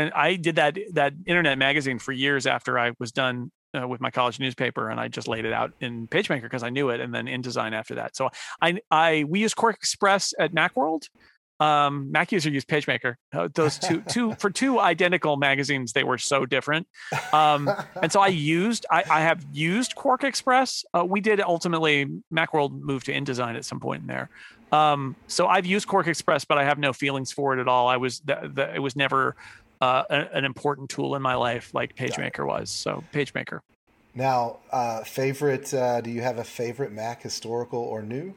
and 0.00 0.12
I 0.14 0.36
did 0.36 0.56
that 0.56 0.78
that 0.94 1.14
internet 1.26 1.58
magazine 1.58 1.98
for 1.98 2.12
years 2.12 2.46
after 2.46 2.78
I 2.78 2.92
was 2.98 3.12
done 3.12 3.50
uh, 3.78 3.86
with 3.86 4.00
my 4.00 4.10
college 4.10 4.40
newspaper, 4.40 4.88
and 4.88 4.98
I 4.98 5.08
just 5.08 5.28
laid 5.28 5.44
it 5.44 5.52
out 5.52 5.72
in 5.80 6.08
PageMaker 6.08 6.42
because 6.42 6.62
I 6.62 6.70
knew 6.70 6.90
it, 6.90 7.00
and 7.00 7.14
then 7.14 7.26
InDesign 7.26 7.72
after 7.72 7.96
that. 7.96 8.16
So 8.16 8.30
I 8.60 8.80
I 8.90 9.24
we 9.28 9.40
use 9.40 9.54
QuarkXPress 9.54 10.34
at 10.38 10.52
MacWorld. 10.52 11.08
Um, 11.60 12.10
MacUser 12.10 12.50
used 12.50 12.68
PageMaker. 12.68 13.16
Uh, 13.34 13.48
those 13.54 13.78
two 13.78 14.02
two 14.08 14.34
for 14.38 14.50
two 14.50 14.80
identical 14.80 15.36
magazines, 15.36 15.92
they 15.92 16.04
were 16.04 16.18
so 16.18 16.46
different. 16.46 16.88
Um, 17.32 17.70
and 18.02 18.10
so 18.10 18.20
I 18.20 18.28
used 18.28 18.86
I, 18.90 19.04
I 19.10 19.20
have 19.20 19.44
used 19.52 19.94
QuarkXPress. 19.94 20.84
Uh, 20.94 21.04
we 21.04 21.20
did 21.20 21.40
ultimately 21.40 22.06
MacWorld 22.32 22.80
moved 22.80 23.06
to 23.06 23.12
InDesign 23.12 23.56
at 23.56 23.64
some 23.64 23.80
point 23.80 24.02
in 24.02 24.06
there. 24.08 24.30
Um, 24.72 25.16
so 25.26 25.48
I've 25.48 25.66
used 25.66 25.88
QuarkXPress, 25.88 26.46
but 26.48 26.56
I 26.56 26.64
have 26.64 26.78
no 26.78 26.92
feelings 26.92 27.32
for 27.32 27.56
it 27.56 27.60
at 27.60 27.68
all. 27.68 27.88
I 27.88 27.96
was 27.96 28.20
the, 28.20 28.50
the, 28.52 28.74
it 28.74 28.78
was 28.78 28.96
never 28.96 29.36
uh, 29.80 30.04
an 30.10 30.44
important 30.44 30.90
tool 30.90 31.14
in 31.16 31.22
my 31.22 31.34
life 31.34 31.72
like 31.72 31.96
PageMaker 31.96 32.46
was. 32.46 32.70
So 32.70 33.02
PageMaker. 33.12 33.60
Now, 34.14 34.58
uh, 34.72 35.04
favorite? 35.04 35.72
Uh, 35.72 36.00
do 36.00 36.10
you 36.10 36.20
have 36.20 36.38
a 36.38 36.44
favorite 36.44 36.92
Mac, 36.92 37.22
historical 37.22 37.80
or 37.80 38.02
new? 38.02 38.34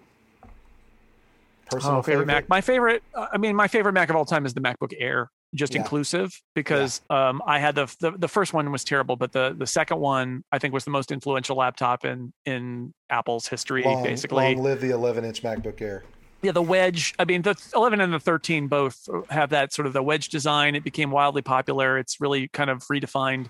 Personal 1.69 1.97
oh, 1.97 2.01
favorite, 2.01 2.21
favorite, 2.21 2.25
Mac. 2.27 2.49
My 2.49 2.61
favorite. 2.61 3.03
Uh, 3.13 3.27
I 3.31 3.37
mean, 3.37 3.55
my 3.55 3.67
favorite 3.67 3.93
Mac 3.93 4.09
of 4.09 4.15
all 4.15 4.25
time 4.25 4.45
is 4.45 4.53
the 4.53 4.61
MacBook 4.61 4.93
Air. 4.97 5.29
Just 5.55 5.73
yeah. 5.73 5.81
inclusive 5.81 6.31
because 6.55 7.01
yeah. 7.11 7.29
um, 7.29 7.41
I 7.45 7.59
had 7.59 7.75
the, 7.75 7.85
the, 7.99 8.11
the 8.11 8.27
first 8.27 8.53
one 8.53 8.71
was 8.71 8.83
terrible, 8.83 9.15
but 9.15 9.31
the 9.31 9.55
the 9.55 9.67
second 9.67 9.99
one 9.99 10.43
I 10.51 10.57
think 10.57 10.73
was 10.73 10.83
the 10.83 10.89
most 10.89 11.11
influential 11.11 11.55
laptop 11.55 12.05
in 12.05 12.33
in 12.45 12.91
Apple's 13.11 13.47
history. 13.47 13.83
Long, 13.83 14.01
basically, 14.01 14.55
long 14.55 14.63
live 14.63 14.81
the 14.81 14.89
11 14.89 15.25
inch 15.25 15.43
MacBook 15.43 15.79
Air 15.79 16.03
yeah, 16.43 16.51
the 16.51 16.61
wedge. 16.61 17.15
I 17.17 17.25
mean, 17.25 17.41
the 17.41 17.55
11 17.73 18.01
and 18.01 18.13
the 18.13 18.19
13 18.19 18.67
both 18.67 19.07
have 19.29 19.49
that 19.51 19.73
sort 19.73 19.85
of 19.87 19.93
the 19.93 20.03
wedge 20.03 20.27
design. 20.27 20.75
It 20.75 20.83
became 20.83 21.09
wildly 21.09 21.41
popular. 21.41 21.97
It's 21.97 22.19
really 22.19 22.49
kind 22.49 22.69
of 22.69 22.79
redefined 22.79 23.47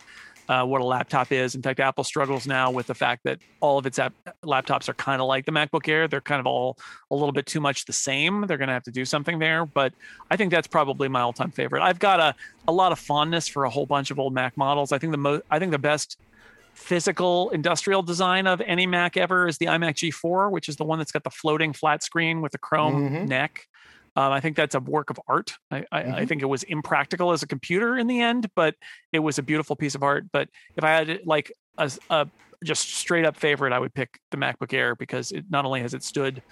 uh, 0.47 0.63
what 0.65 0.81
a 0.81 0.83
laptop 0.83 1.31
is. 1.31 1.55
In 1.55 1.61
fact, 1.61 1.79
Apple 1.79 2.03
struggles 2.03 2.45
now 2.45 2.69
with 2.69 2.87
the 2.87 2.93
fact 2.93 3.23
that 3.23 3.39
all 3.61 3.77
of 3.77 3.85
its 3.85 3.97
laptops 4.43 4.89
are 4.89 4.93
kind 4.93 5.21
of 5.21 5.27
like 5.27 5.45
the 5.45 5.51
MacBook 5.51 5.87
Air. 5.87 6.07
They're 6.07 6.21
kind 6.21 6.39
of 6.39 6.45
all 6.45 6.77
a 7.09 7.15
little 7.15 7.31
bit 7.31 7.45
too 7.45 7.59
much 7.59 7.85
the 7.85 7.93
same. 7.93 8.45
They're 8.45 8.57
going 8.57 8.67
to 8.67 8.73
have 8.73 8.83
to 8.83 8.91
do 8.91 9.05
something 9.05 9.39
there. 9.39 9.65
But 9.65 9.93
I 10.29 10.35
think 10.35 10.51
that's 10.51 10.67
probably 10.67 11.07
my 11.07 11.21
all-time 11.21 11.51
favorite. 11.51 11.81
I've 11.81 11.99
got 11.99 12.19
a, 12.19 12.35
a 12.67 12.71
lot 12.71 12.91
of 12.91 12.99
fondness 12.99 13.47
for 13.47 13.65
a 13.65 13.69
whole 13.69 13.85
bunch 13.85 14.11
of 14.11 14.19
old 14.19 14.33
Mac 14.33 14.55
models. 14.57 14.91
I 14.91 14.97
think 14.97 15.11
the 15.11 15.17
most, 15.17 15.43
I 15.49 15.59
think 15.59 15.71
the 15.71 15.79
best 15.79 16.17
physical 16.73 17.49
industrial 17.51 18.01
design 18.01 18.47
of 18.47 18.61
any 18.61 18.85
Mac 18.85 19.17
ever 19.17 19.47
is 19.47 19.57
the 19.57 19.67
iMac 19.67 19.95
G4, 19.95 20.51
which 20.51 20.67
is 20.69 20.75
the 20.75 20.83
one 20.83 20.97
that's 20.97 21.11
got 21.11 21.23
the 21.23 21.29
floating 21.29 21.73
flat 21.73 22.03
screen 22.03 22.41
with 22.41 22.51
the 22.51 22.57
chrome 22.57 23.09
mm-hmm. 23.09 23.25
neck. 23.25 23.67
Um, 24.15 24.31
I 24.31 24.39
think 24.41 24.55
that's 24.55 24.75
a 24.75 24.79
work 24.79 25.09
of 25.09 25.19
art. 25.27 25.53
I, 25.71 25.85
I, 25.91 26.03
mm-hmm. 26.03 26.13
I, 26.13 26.25
think 26.25 26.43
it 26.43 26.45
was 26.45 26.61
impractical 26.63 27.31
as 27.31 27.41
a 27.41 27.47
computer 27.47 27.97
in 27.97 28.05
the 28.05 28.21
end, 28.21 28.47
but 28.55 28.75
it 29.11 29.19
was 29.19 29.39
a 29.39 29.43
beautiful 29.43 29.75
piece 29.75 29.95
of 29.95 30.03
art. 30.03 30.25
But 30.31 30.49
if 30.75 30.83
I 30.83 30.91
had 30.91 31.21
like 31.25 31.51
a, 31.79 31.91
a 32.11 32.27
just 32.63 32.93
straight 32.93 33.25
up 33.25 33.37
favorite, 33.37 33.73
I 33.73 33.79
would 33.79 33.93
pick 33.93 34.19
the 34.29 34.37
MacBook 34.37 34.71
Air 34.71 34.95
because 34.95 35.31
it 35.31 35.45
not 35.49 35.65
only 35.65 35.81
has 35.81 35.95
it 35.95 36.03
stood 36.03 36.43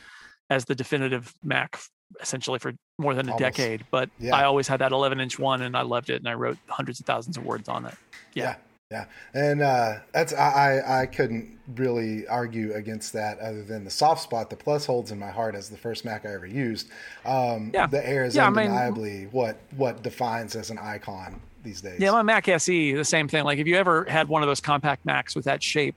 as 0.50 0.66
the 0.66 0.74
definitive 0.74 1.34
Mac 1.44 1.80
essentially 2.20 2.58
for 2.58 2.74
more 2.98 3.14
than 3.14 3.30
a 3.30 3.34
Almost. 3.34 3.58
decade, 3.58 3.86
but 3.92 4.10
yeah. 4.20 4.36
I 4.36 4.44
always 4.44 4.68
had 4.68 4.82
that 4.82 4.92
11 4.92 5.20
inch 5.20 5.38
one 5.38 5.62
and 5.62 5.78
I 5.78 5.84
loved 5.84 6.10
it 6.10 6.16
and 6.16 6.28
I 6.28 6.34
wrote 6.34 6.58
hundreds 6.68 7.00
of 7.00 7.06
thousands 7.06 7.38
of 7.38 7.46
words 7.46 7.70
on 7.70 7.86
it. 7.86 7.96
yeah. 8.34 8.44
yeah. 8.44 8.56
Yeah, 8.92 9.06
and 9.34 9.62
uh, 9.62 10.00
that's 10.14 10.34
I 10.34 11.02
I 11.02 11.06
couldn't 11.06 11.58
really 11.76 12.28
argue 12.28 12.74
against 12.74 13.14
that 13.14 13.40
other 13.40 13.64
than 13.64 13.86
the 13.86 13.90
soft 13.90 14.22
spot 14.22 14.50
the 14.50 14.58
Plus 14.58 14.86
holds 14.86 15.12
in 15.12 15.18
my 15.18 15.30
heart 15.30 15.56
as 15.56 15.70
the 15.70 15.78
first 15.78 16.04
Mac 16.04 16.26
I 16.26 16.34
ever 16.34 16.46
used. 16.46 16.90
Um, 17.26 17.72
yeah. 17.74 17.88
the 17.88 18.06
Air 18.06 18.26
is 18.26 18.36
yeah, 18.36 18.48
undeniably 18.48 19.12
I 19.12 19.20
mean, 19.20 19.30
what 19.32 19.58
what 19.78 20.04
defines 20.04 20.58
as 20.58 20.72
an 20.72 20.78
icon 20.78 21.40
these 21.64 21.80
days. 21.80 22.02
Yeah, 22.02 22.12
my 22.12 22.22
Mac 22.22 22.50
SE, 22.50 22.94
the 22.94 23.06
same 23.06 23.30
thing. 23.30 23.46
Like 23.46 23.60
if 23.60 23.68
you 23.68 23.78
ever 23.78 24.04
had 24.06 24.28
one 24.28 24.42
of 24.44 24.48
those 24.48 24.60
compact 24.60 25.06
Macs 25.06 25.36
with 25.36 25.46
that 25.46 25.64
shape, 25.64 25.96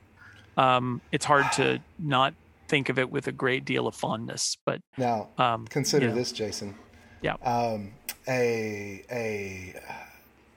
um, 0.57 1.01
it's 1.11 1.25
hard 1.25 1.51
to 1.53 1.81
not 1.99 2.33
think 2.69 2.91
of 2.91 2.99
it 3.01 3.11
with 3.11 3.27
a 3.27 3.33
great 3.33 3.65
deal 3.65 3.89
of 3.89 3.97
fondness. 3.97 4.57
But 4.65 4.81
now, 4.97 5.31
um, 5.39 5.67
consider 5.67 6.07
you 6.07 6.13
know, 6.13 6.17
this, 6.17 6.31
Jason. 6.31 6.77
Yeah, 7.23 7.35
um, 7.43 7.93
a 8.29 9.03
a 9.11 9.75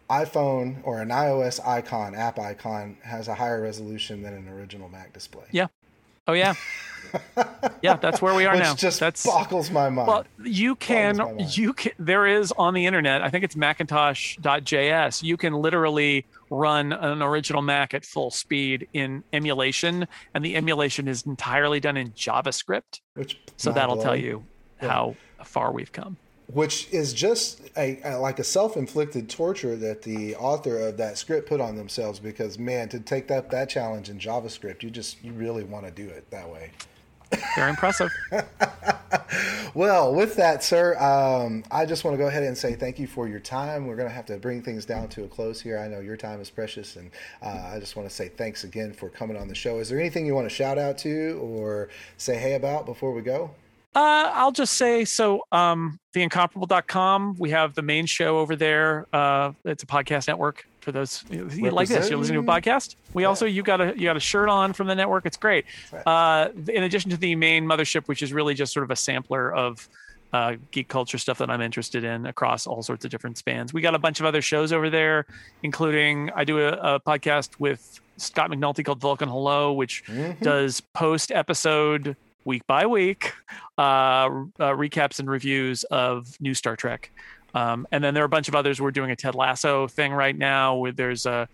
iPhone 0.10 0.78
or 0.84 1.01
an 1.01 1.10
iOS 1.10 1.66
icon, 1.66 2.16
app 2.16 2.39
icon, 2.39 2.97
has 3.03 3.28
a 3.28 3.36
higher 3.36 3.62
resolution 3.62 4.22
than 4.22 4.34
an 4.34 4.47
original 4.47 4.89
Mac 4.89 5.14
display. 5.14 5.45
Yeah. 5.51 5.68
Oh 6.28 6.34
yeah. 6.34 6.55
yeah, 7.82 7.95
that's 7.95 8.22
where 8.22 8.36
we 8.36 8.45
are 8.45 8.53
Which 8.53 8.64
now. 8.64 8.76
Just 8.76 8.99
that's 8.99 9.26
boggles 9.26 9.72
my 9.72 9.89
mind. 9.89 10.08
Well, 10.08 10.26
you 10.43 10.76
can 10.76 11.39
you 11.51 11.74
can 11.74 11.93
there 11.99 12.28
is 12.28 12.51
on 12.58 12.74
the 12.74 12.86
internet. 12.86 13.22
I 13.22 13.30
think 13.30 13.45
it's 13.45 13.55
Macintosh.js. 13.55 15.24
You 15.24 15.38
can 15.38 15.53
literally 15.53 16.26
run 16.49 16.91
an 16.91 17.22
original 17.22 17.62
Mac 17.62 17.93
at 17.93 18.03
full 18.05 18.30
speed 18.30 18.88
in 18.93 19.24
emulation, 19.32 20.08
and 20.34 20.43
the 20.43 20.55
emulation 20.55 21.08
is 21.08 21.26
entirely 21.26 21.80
done 21.80 21.95
in 21.95 22.12
JavaScript. 22.12 22.99
Which 23.14 23.39
so 23.55 23.72
that'll 23.72 24.01
tell 24.01 24.16
you 24.16 24.43
yeah. 24.82 24.89
how 24.89 25.16
far 25.43 25.72
we've 25.72 25.91
come 25.91 26.18
which 26.48 26.88
is 26.91 27.14
just 27.14 27.62
a, 27.78 28.00
a, 28.04 28.18
like 28.18 28.39
a 28.39 28.43
self-inflicted 28.43 29.30
torture 29.30 29.76
that 29.76 30.02
the 30.02 30.36
author 30.36 30.80
of 30.80 30.98
that 30.98 31.18
script 31.18 31.48
put 31.48 31.60
on 31.60 31.76
themselves 31.76 32.20
because 32.20 32.58
man 32.58 32.88
to 32.89 33.00
take 33.00 33.28
that 33.28 33.50
that 33.52 33.70
challenge 33.70 34.10
in 34.10 34.18
javascript 34.18 34.82
you 34.82 34.89
just 34.89 35.24
you 35.24 35.34
really 35.34 35.64
want 35.64 35.86
to 35.86 35.91
do 35.91 36.08
it 36.08 36.30
that 36.32 36.50
way 36.50 36.72
Very 37.56 37.70
impressive. 37.70 38.12
well, 39.74 40.14
with 40.14 40.36
that, 40.36 40.64
sir, 40.64 40.98
um, 40.98 41.64
I 41.72 41.86
just 41.86 42.04
want 42.04 42.16
to 42.16 42.18
go 42.18 42.28
ahead 42.28 42.43
and 42.43 42.58
say 42.58 42.76
thank 42.76 43.00
you 43.00 43.08
for 43.08 43.28
your 43.28 43.39
time. 43.39 43.88
We're 43.88 43.95
going 43.95 44.08
to 44.08 44.14
have 44.14 44.26
to 44.28 44.38
bring 44.38 44.62
things 44.62 44.86
down 44.86 45.10
to 45.10 45.24
a 45.24 45.28
close 45.28 45.60
here. 45.60 45.78
I 45.78 45.88
know 45.88 46.00
your 46.00 46.18
time 46.18 46.39
is 46.39 46.50
precious, 46.50 46.95
and 46.95 47.12
uh, 47.41 47.72
I 47.74 47.80
just 47.80 47.95
want 47.95 48.08
to 48.08 48.14
say 48.14 48.30
thanks 48.30 48.64
again 48.64 48.93
for 48.93 49.10
coming 49.10 49.38
on 49.38 49.48
the 49.48 49.56
show. 49.56 49.80
Is 49.80 49.89
there 49.89 50.00
anything 50.00 50.26
you 50.26 50.36
want 50.36 50.48
to 50.48 50.54
shout 50.54 50.78
out 50.78 50.98
to 51.00 51.39
or 51.41 51.89
say 52.18 52.38
hey 52.38 52.54
about 52.54 52.86
before 52.86 53.12
we 53.12 53.22
go? 53.22 53.52
Uh, 53.98 54.30
I'll 54.36 54.52
just 54.52 54.74
say 54.74 55.06
so. 55.06 55.41
Um, 55.52 56.00
theincomparable.com. 56.14 57.38
We 57.39 57.50
have 57.50 57.74
the 57.74 57.82
main 57.82 58.06
show 58.06 58.38
over 58.38 58.56
there. 58.56 59.08
Uh, 59.12 59.54
it's 59.66 59.82
a 59.82 59.88
podcast 59.88 60.28
network 60.28 60.68
for 60.82 60.91
those 60.91 61.24
you 61.32 61.48
like 61.72 61.88
this. 61.88 62.08
You're 62.08 62.20
listening 62.20 62.45
to 62.45 62.52
a 62.52 62.56
podcast. 62.56 62.95
We 63.16 63.24
yeah. 63.24 63.30
also 63.30 63.48
you 63.48 63.64
got 63.64 63.82
a 63.82 63.95
you 63.98 64.04
got 64.04 64.16
a 64.16 64.20
shirt 64.20 64.50
on 64.50 64.74
from 64.74 64.86
the 64.86 64.93
network. 64.93 65.26
It's 65.26 65.36
great. 65.36 65.66
Uh, 66.06 66.50
in 66.68 66.84
addition 66.84 67.10
to 67.10 67.18
the 67.18 67.36
main 67.36 67.66
mothership, 67.66 68.08
which 68.08 68.22
is 68.22 68.32
really 68.32 68.54
just 68.54 68.72
sort 68.72 68.84
of 68.84 68.91
a 68.91 68.95
sampler 68.95 69.52
of 69.52 69.89
uh, 70.32 70.58
geek 70.70 70.89
culture 70.89 71.18
stuff 71.18 71.39
that 71.39 71.50
I'm 71.50 71.62
interested 71.62 72.04
in 72.04 72.28
across 72.28 72.68
all 72.68 72.84
sorts 72.84 73.04
of 73.04 73.10
different 73.10 73.39
spans. 73.39 73.74
We 73.74 73.82
got 73.82 73.95
a 73.95 74.00
bunch 74.00 74.20
of 74.20 74.28
other 74.28 74.43
shows 74.43 74.72
over 74.72 74.91
there, 74.91 75.26
including 75.64 76.30
I 76.36 76.43
do 76.43 76.60
a, 76.60 76.98
a 76.98 77.00
podcast 77.00 77.60
with 77.60 78.00
Scott 78.18 78.52
McNulty 78.52 78.86
called 78.86 79.00
Vulcan 79.00 79.28
Hello, 79.28 79.74
which 79.74 80.04
mm-hmm. 80.06 80.43
does 80.43 80.82
post 80.82 81.32
episode 81.32 82.16
week 82.48 82.66
by 82.66 82.88
week 82.88 83.34
uh, 83.78 83.82
uh, 83.82 84.74
recaps 84.74 85.20
and 85.20 85.30
reviews 85.30 85.84
of 85.84 86.28
new 86.39 86.56
Star 86.56 86.76
Trek. 86.76 87.12
Um, 87.54 87.88
and 87.91 88.04
then 88.04 88.14
there 88.14 88.24
are 88.24 88.26
a 88.26 88.30
bunch 88.30 88.48
of 88.48 88.56
others. 88.56 88.82
We're 88.82 88.91
doing 88.91 89.12
a 89.12 89.16
Ted 89.16 89.36
Lasso 89.36 89.88
thing 89.88 90.14
right 90.14 90.36
now. 90.36 90.78
Where 90.78 90.91
there's 90.91 91.26
a, 91.26 91.48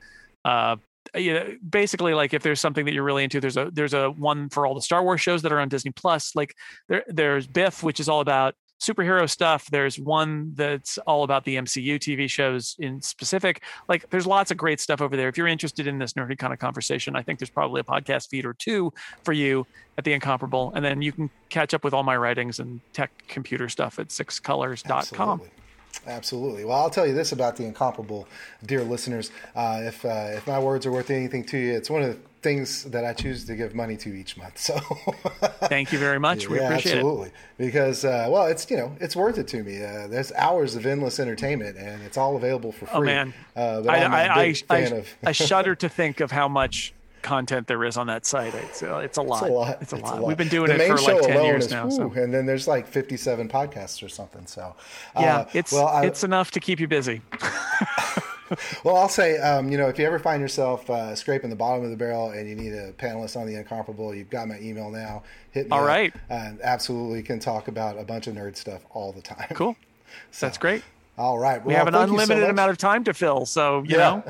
uh, 0.46 0.78
you 1.16 1.34
know, 1.34 1.56
basically 1.68 2.14
like 2.14 2.34
if 2.34 2.44
there's 2.44 2.60
something 2.60 2.86
that 2.86 2.94
you're 2.94 3.04
really 3.04 3.24
into, 3.24 3.42
there's 3.42 3.58
a 3.58 3.70
there's 3.74 3.94
a 3.94 4.12
one 4.12 4.50
for 4.50 4.66
all 4.66 4.76
the 4.76 4.82
Star 4.82 5.04
Wars 5.04 5.22
shows 5.22 5.42
that 5.42 5.52
are 5.52 5.60
on 5.60 5.70
Disney 5.70 5.92
Plus. 5.92 6.36
Like 6.36 6.56
there 6.88 7.04
there's 7.08 7.48
Biff, 7.48 7.84
which 7.84 8.00
is 8.00 8.08
all 8.08 8.22
about 8.22 8.56
superhero 8.84 9.30
stuff. 9.30 9.70
There's 9.72 9.98
one 10.00 10.52
that's 10.56 10.98
all 11.00 11.24
about 11.24 11.46
the 11.46 11.56
MCU 11.56 11.96
TV 11.96 12.30
shows 12.30 12.76
in 12.80 13.02
specific. 13.02 13.64
Like 13.88 14.10
there's 14.10 14.28
lots 14.28 14.52
of 14.52 14.58
great 14.58 14.80
stuff 14.80 15.02
over 15.02 15.16
there. 15.16 15.30
If 15.30 15.38
you're 15.38 15.48
interested 15.48 15.88
in 15.88 15.98
this 15.98 16.14
nerdy 16.14 16.38
kind 16.38 16.54
of 16.54 16.60
conversation, 16.60 17.16
I 17.16 17.22
think 17.22 17.40
there's 17.40 17.50
probably 17.50 17.82
a 17.82 17.84
podcast 17.84 18.30
feed 18.30 18.46
or 18.46 18.54
two 18.54 18.94
for 19.24 19.34
you 19.34 19.66
at 19.98 20.04
the 20.04 20.14
Incomparable. 20.14 20.72
And 20.76 20.84
then 20.84 21.02
you 21.02 21.12
can 21.12 21.30
catch 21.50 21.74
up 21.74 21.84
with 21.84 21.94
all 21.94 22.04
my 22.04 22.18
writings 22.18 22.60
and 22.60 22.82
tech 22.94 23.12
computer 23.28 23.70
stuff 23.70 24.00
at 24.00 24.10
sixcolors.com. 24.10 24.98
Absolutely. 24.98 25.63
Absolutely. 26.06 26.66
Well, 26.66 26.78
I'll 26.78 26.90
tell 26.90 27.08
you 27.08 27.14
this 27.14 27.32
about 27.32 27.56
the 27.56 27.66
incomparable, 27.66 28.28
dear 28.66 28.84
listeners. 28.84 29.32
Uh, 29.56 29.82
if 29.84 30.04
uh, 30.04 30.32
if 30.32 30.46
my 30.48 30.60
words 30.60 30.86
are 30.86 30.92
worth 30.92 31.10
anything 31.10 31.44
to 31.46 31.58
you, 31.58 31.74
it's 31.74 31.90
one 31.90 32.02
of 32.02 32.10
the 32.10 32.18
things 32.42 32.84
that 32.84 33.06
I 33.06 33.14
choose 33.14 33.46
to 33.46 33.56
give 33.56 33.74
money 33.74 33.96
to 33.98 34.14
each 34.14 34.36
month. 34.36 34.58
So, 34.58 34.76
thank 35.70 35.94
you 35.94 36.00
very 36.00 36.20
much. 36.20 36.50
We 36.50 36.58
yeah, 36.58 36.68
appreciate 36.70 36.96
absolutely. 36.96 37.28
it. 37.28 37.34
Because 37.58 38.04
uh, 38.04 38.28
well, 38.30 38.48
it's 38.48 38.70
you 38.70 38.78
know 38.78 38.96
it's 39.00 39.16
worth 39.16 39.38
it 39.38 39.48
to 39.50 39.64
me. 39.64 39.84
Uh, 39.84 40.08
there's 40.08 40.32
hours 40.34 40.76
of 40.76 40.86
endless 40.86 41.20
entertainment, 41.20 41.78
and 41.78 42.02
it's 42.04 42.18
all 42.18 42.36
available 42.36 42.72
for 42.72 42.86
oh, 42.92 43.00
free. 43.00 43.12
Oh 43.12 43.14
man, 43.14 43.34
uh, 43.56 43.84
I, 43.88 43.98
I, 43.98 44.44
I, 44.44 44.56
I, 44.70 44.80
of... 44.80 45.08
I 45.24 45.32
shudder 45.32 45.76
to 45.76 45.90
think 45.90 46.20
of 46.20 46.32
how 46.32 46.48
much 46.48 46.94
content 47.24 47.68
there 47.68 47.84
is 47.84 47.98
on 47.98 48.08
that 48.08 48.26
site. 48.26 48.54
It's, 48.54 48.84
uh, 48.84 48.98
it's 48.98 49.18
a 49.18 49.22
lot. 49.22 49.44
It's 49.44 49.50
a 49.50 49.54
lot. 49.54 49.82
It's 49.82 49.94
a, 49.94 49.96
it's 49.96 50.10
a 50.10 50.16
lot. 50.16 50.24
We've 50.24 50.38
been 50.38 50.50
doing 50.50 50.68
the 50.68 50.76
it 50.76 50.88
for 51.00 51.14
like 51.14 51.24
10 51.24 51.46
years 51.46 51.66
is, 51.66 51.72
now. 51.72 51.90
so. 51.90 52.12
And 52.12 52.34
then 52.34 52.46
there's 52.46 52.68
like 52.68 52.88
57 52.88 53.50
podcasts 53.50 54.04
or 54.04 54.10
something. 54.10 54.46
So, 54.46 54.76
uh, 55.16 55.22
yeah, 55.22 55.50
it's, 55.54 55.72
well, 55.72 55.88
I, 55.88 56.06
it's 56.06 56.24
enough 56.24 56.52
to 56.52 56.60
keep 56.60 56.80
you 56.80 56.88
busy. 56.88 57.22
well, 58.84 58.98
I'll 58.98 59.10
say, 59.10 59.40
um, 59.40 59.70
you 59.70 59.78
know, 59.78 59.88
if 59.88 59.98
you 59.98 60.06
ever 60.06 60.20
find 60.20 60.42
yourself 60.42 60.90
uh, 60.90 61.16
scraping 61.16 61.50
the 61.50 61.56
bottom 61.56 61.84
of 61.84 61.90
the 61.90 61.98
barrel 61.98 62.32
and 62.32 62.48
you 62.48 62.56
need 62.56 62.74
a 62.74 62.92
panelist 62.94 63.40
on 63.40 63.48
the 63.48 63.56
incomparable, 63.56 64.14
you've 64.14 64.30
got 64.30 64.48
my 64.48 64.60
email 64.60 64.90
now. 64.90 65.24
Hit 65.52 65.68
me 65.68 65.72
all 65.72 65.86
right, 65.86 66.14
and 66.30 66.60
absolutely 66.62 67.22
can 67.24 67.40
talk 67.40 67.68
about 67.68 67.98
a 67.98 68.04
bunch 68.04 68.28
of 68.28 68.36
nerd 68.36 68.56
stuff 68.56 68.82
all 68.92 69.12
the 69.12 69.22
time. 69.22 69.48
Cool, 69.54 69.76
so, 70.32 70.46
that's 70.46 70.58
great. 70.58 70.84
All 71.18 71.38
right. 71.38 71.60
Well, 71.60 71.68
we 71.68 71.74
have 71.76 71.88
an 71.88 71.96
unlimited 71.96 72.44
so 72.44 72.50
amount 72.50 72.72
of 72.72 72.78
time 72.78 73.04
to 73.04 73.14
fill, 73.14 73.46
so 73.46 73.84
you 73.84 73.98
yeah. 73.98 73.98
know, 73.98 74.24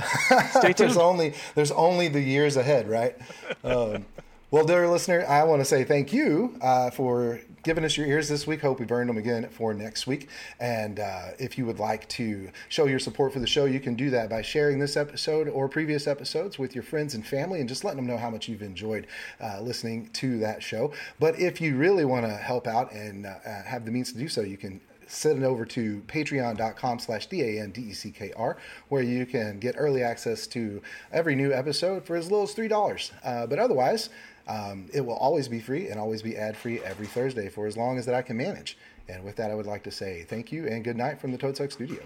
stay 0.49 0.73
tuned. 0.73 0.89
there's 0.89 0.97
only 0.97 1.33
there's 1.55 1.71
only 1.71 2.09
the 2.09 2.19
years 2.19 2.57
ahead, 2.57 2.89
right? 2.89 3.15
Um, 3.63 4.05
well, 4.51 4.65
dear 4.65 4.87
listener, 4.87 5.25
I 5.25 5.45
want 5.45 5.61
to 5.61 5.65
say 5.65 5.83
thank 5.83 6.11
you 6.11 6.57
uh, 6.61 6.91
for 6.91 7.39
giving 7.63 7.85
us 7.85 7.97
your 7.97 8.05
ears 8.05 8.27
this 8.27 8.45
week. 8.45 8.61
Hope 8.61 8.79
we've 8.79 8.91
earned 8.91 9.09
them 9.09 9.17
again 9.17 9.47
for 9.49 9.73
next 9.73 10.05
week. 10.05 10.29
And 10.59 10.99
uh, 10.99 11.29
if 11.39 11.57
you 11.57 11.65
would 11.65 11.79
like 11.79 12.07
to 12.09 12.49
show 12.69 12.85
your 12.85 12.99
support 12.99 13.33
for 13.33 13.39
the 13.39 13.47
show, 13.47 13.65
you 13.65 13.79
can 13.79 13.95
do 13.95 14.09
that 14.11 14.29
by 14.29 14.41
sharing 14.41 14.77
this 14.77 14.95
episode 14.95 15.47
or 15.47 15.67
previous 15.69 16.05
episodes 16.05 16.59
with 16.59 16.75
your 16.75 16.83
friends 16.83 17.15
and 17.15 17.25
family 17.25 17.61
and 17.61 17.69
just 17.69 17.83
letting 17.83 17.97
them 17.97 18.05
know 18.05 18.17
how 18.17 18.29
much 18.29 18.47
you've 18.47 18.61
enjoyed 18.61 19.07
uh, 19.41 19.59
listening 19.61 20.09
to 20.13 20.37
that 20.39 20.61
show. 20.61 20.91
But 21.19 21.39
if 21.39 21.61
you 21.61 21.77
really 21.77 22.05
want 22.05 22.25
to 22.25 22.33
help 22.33 22.67
out 22.67 22.91
and 22.91 23.25
uh, 23.25 23.39
have 23.65 23.85
the 23.85 23.91
means 23.91 24.11
to 24.11 24.19
do 24.19 24.27
so, 24.27 24.41
you 24.41 24.57
can 24.57 24.81
send 25.13 25.43
it 25.43 25.45
over 25.45 25.65
to 25.65 26.01
patreon.com 26.07 26.99
slash 26.99 27.27
d-a-n-d-e-c-k-r 27.27 28.57
where 28.89 29.03
you 29.03 29.25
can 29.25 29.59
get 29.59 29.75
early 29.77 30.03
access 30.03 30.47
to 30.47 30.81
every 31.11 31.35
new 31.35 31.53
episode 31.53 32.03
for 32.03 32.15
as 32.15 32.29
little 32.31 32.43
as 32.43 32.55
$3 32.55 33.11
uh, 33.23 33.47
but 33.47 33.59
otherwise 33.59 34.09
um, 34.47 34.87
it 34.93 35.01
will 35.01 35.15
always 35.15 35.47
be 35.47 35.59
free 35.59 35.87
and 35.87 35.99
always 35.99 36.21
be 36.21 36.35
ad-free 36.35 36.81
every 36.81 37.07
thursday 37.07 37.47
for 37.47 37.67
as 37.67 37.77
long 37.77 37.97
as 37.97 38.05
that 38.05 38.15
i 38.15 38.21
can 38.21 38.35
manage. 38.35 38.77
And 39.07 39.23
with 39.23 39.35
that 39.37 39.51
i 39.51 39.55
would 39.55 39.67
like 39.67 39.83
to 39.83 39.91
say 39.91 40.23
thank 40.23 40.51
you 40.51 40.67
and 40.67 40.83
good 40.83 40.97
night 40.97 41.19
from 41.19 41.31
the 41.31 41.37
toad 41.37 41.55
studio. 41.71 42.03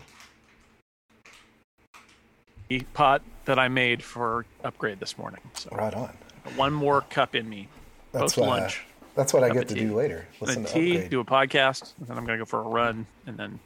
The 2.67 2.81
pot 2.93 3.21
that 3.45 3.57
i 3.57 3.67
made 3.67 4.03
for 4.03 4.45
upgrade 4.63 4.99
this 4.99 5.17
morning 5.17 5.41
so. 5.53 5.69
Right 5.71 5.93
on. 5.93 6.15
One 6.55 6.73
more 6.73 7.01
cup 7.01 7.35
in 7.35 7.49
me. 7.49 7.69
That's 8.11 8.35
post 8.35 8.37
lunch 8.37 8.86
that's 9.17 9.33
what 9.33 9.43
I 9.43 9.49
get 9.49 9.67
to 9.69 9.75
do 9.75 9.95
later. 9.95 10.27
Listen 10.39 10.63
to 10.63 10.71
tea, 10.71 10.91
upgrade. 10.91 11.09
do 11.09 11.19
a 11.19 11.25
podcast, 11.25 11.93
and 11.99 12.07
then 12.07 12.17
I'm 12.17 12.25
going 12.25 12.37
to 12.37 12.41
go 12.41 12.45
for 12.45 12.59
a 12.59 12.67
run, 12.67 13.07
and 13.25 13.35
then 13.35 13.59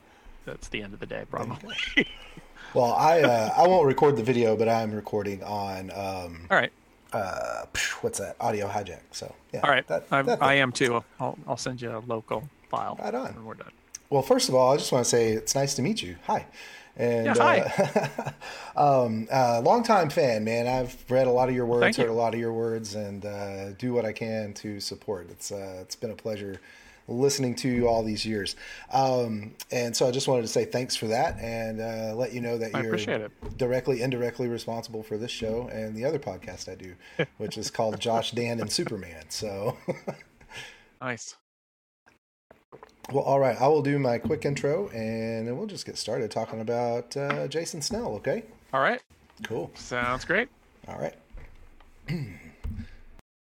that's 0.46 0.70
the 0.70 0.82
end 0.82 0.94
of 0.94 1.00
the 1.00 1.06
day, 1.06 1.26
probably. 1.30 1.76
well, 2.74 2.94
I 2.94 3.22
uh, 3.22 3.54
I 3.58 3.68
won't 3.68 3.86
record 3.86 4.16
the 4.16 4.24
video, 4.24 4.56
but 4.56 4.68
I'm 4.70 4.92
recording 4.92 5.44
on. 5.44 5.92
Um, 5.92 6.48
All 6.50 6.58
right. 6.58 6.72
Uh, 7.14 7.66
what's 8.00 8.20
that? 8.20 8.38
Audio 8.40 8.68
hijack. 8.68 9.02
So 9.12 9.36
yeah. 9.54 9.60
All 9.64 9.70
right. 9.70 9.86
That, 9.88 10.10
that 10.10 10.42
I 10.42 10.56
am 10.56 10.72
too. 10.72 11.04
I'll 11.20 11.38
I'll 11.46 11.58
send 11.58 11.82
you 11.82 11.96
a 11.96 12.00
local 12.08 12.50
file. 12.70 12.98
Right 13.00 13.14
on. 13.14 13.36
When 13.36 13.46
we're 13.46 13.54
done. 13.56 13.74
Well, 14.10 14.22
first 14.22 14.50
of 14.50 14.56
all, 14.56 14.74
I 14.74 14.78
just 14.78 14.92
want 14.92 15.06
to 15.06 15.10
say 15.10 15.32
it's 15.32 15.54
nice 15.54 15.74
to 15.76 15.82
meet 15.82 16.02
you. 16.02 16.16
Hi. 16.28 16.46
And 16.98 17.26
yeah, 17.26 17.34
hi. 17.36 18.34
Uh, 18.76 19.06
um, 19.06 19.28
uh, 19.32 19.62
longtime 19.62 20.10
fan, 20.10 20.44
man. 20.44 20.68
I've 20.68 20.96
read 21.10 21.28
a 21.28 21.32
lot 21.32 21.50
of 21.50 21.56
your 21.56 21.66
words, 21.66 21.98
heard 21.98 22.10
a 22.10 22.14
lot 22.14 22.34
of 22.34 22.40
your 22.40 22.54
words, 22.54 22.96
and 22.96 23.26
uh, 23.26 23.72
do 23.72 23.94
what 23.94 24.06
I 24.06 24.12
can 24.12 24.54
to 24.56 24.80
support. 24.80 25.30
It's 25.30 25.52
uh, 25.52 25.80
it's 25.82 25.96
been 25.96 26.12
a 26.12 26.16
pleasure 26.16 26.60
listening 27.08 27.56
to 27.56 27.70
you 27.70 27.88
all 27.88 28.04
these 28.04 28.26
years. 28.26 28.56
Um, 28.92 29.54
and 29.72 29.96
so 29.96 30.08
I 30.08 30.12
just 30.12 30.28
wanted 30.28 30.44
to 30.44 30.48
say 30.48 30.66
thanks 30.66 30.96
for 30.96 31.08
that 31.08 31.38
and 31.40 31.82
uh, 31.82 32.16
let 32.16 32.34
you 32.34 32.42
know 32.42 32.58
that 32.58 32.74
I 32.74 32.82
you're 32.82 33.30
directly, 33.58 34.02
indirectly 34.02 34.48
responsible 34.48 35.04
for 35.04 35.18
this 35.18 35.32
show 35.32 35.68
and 35.72 35.96
the 35.96 36.06
other 36.06 36.20
podcast 36.20 36.72
I 36.72 36.76
do, 36.76 36.96
which 37.38 37.58
is 37.58 37.70
called 37.70 38.00
Josh, 38.00 38.32
Dan, 38.32 38.60
and 38.60 38.72
Superman. 38.72 39.26
So 39.30 39.78
nice. 41.02 41.36
Well, 43.12 43.24
all 43.24 43.40
right. 43.40 43.60
I 43.60 43.68
will 43.68 43.82
do 43.82 44.00
my 44.00 44.18
quick 44.18 44.46
intro, 44.46 44.88
and 44.90 45.48
then 45.48 45.58
we'll 45.58 45.68
just 45.68 45.86
get 45.86 45.98
started 45.98 46.32
talking 46.32 46.62
about 46.62 47.16
uh, 47.18 47.48
Jason 47.48 47.82
Snell. 47.82 48.14
Okay. 48.16 48.44
All 48.74 48.82
right. 48.82 49.02
Cool. 49.44 49.70
Sounds 49.76 50.24
great. 50.24 50.48
All 50.88 50.98
right. 50.98 51.16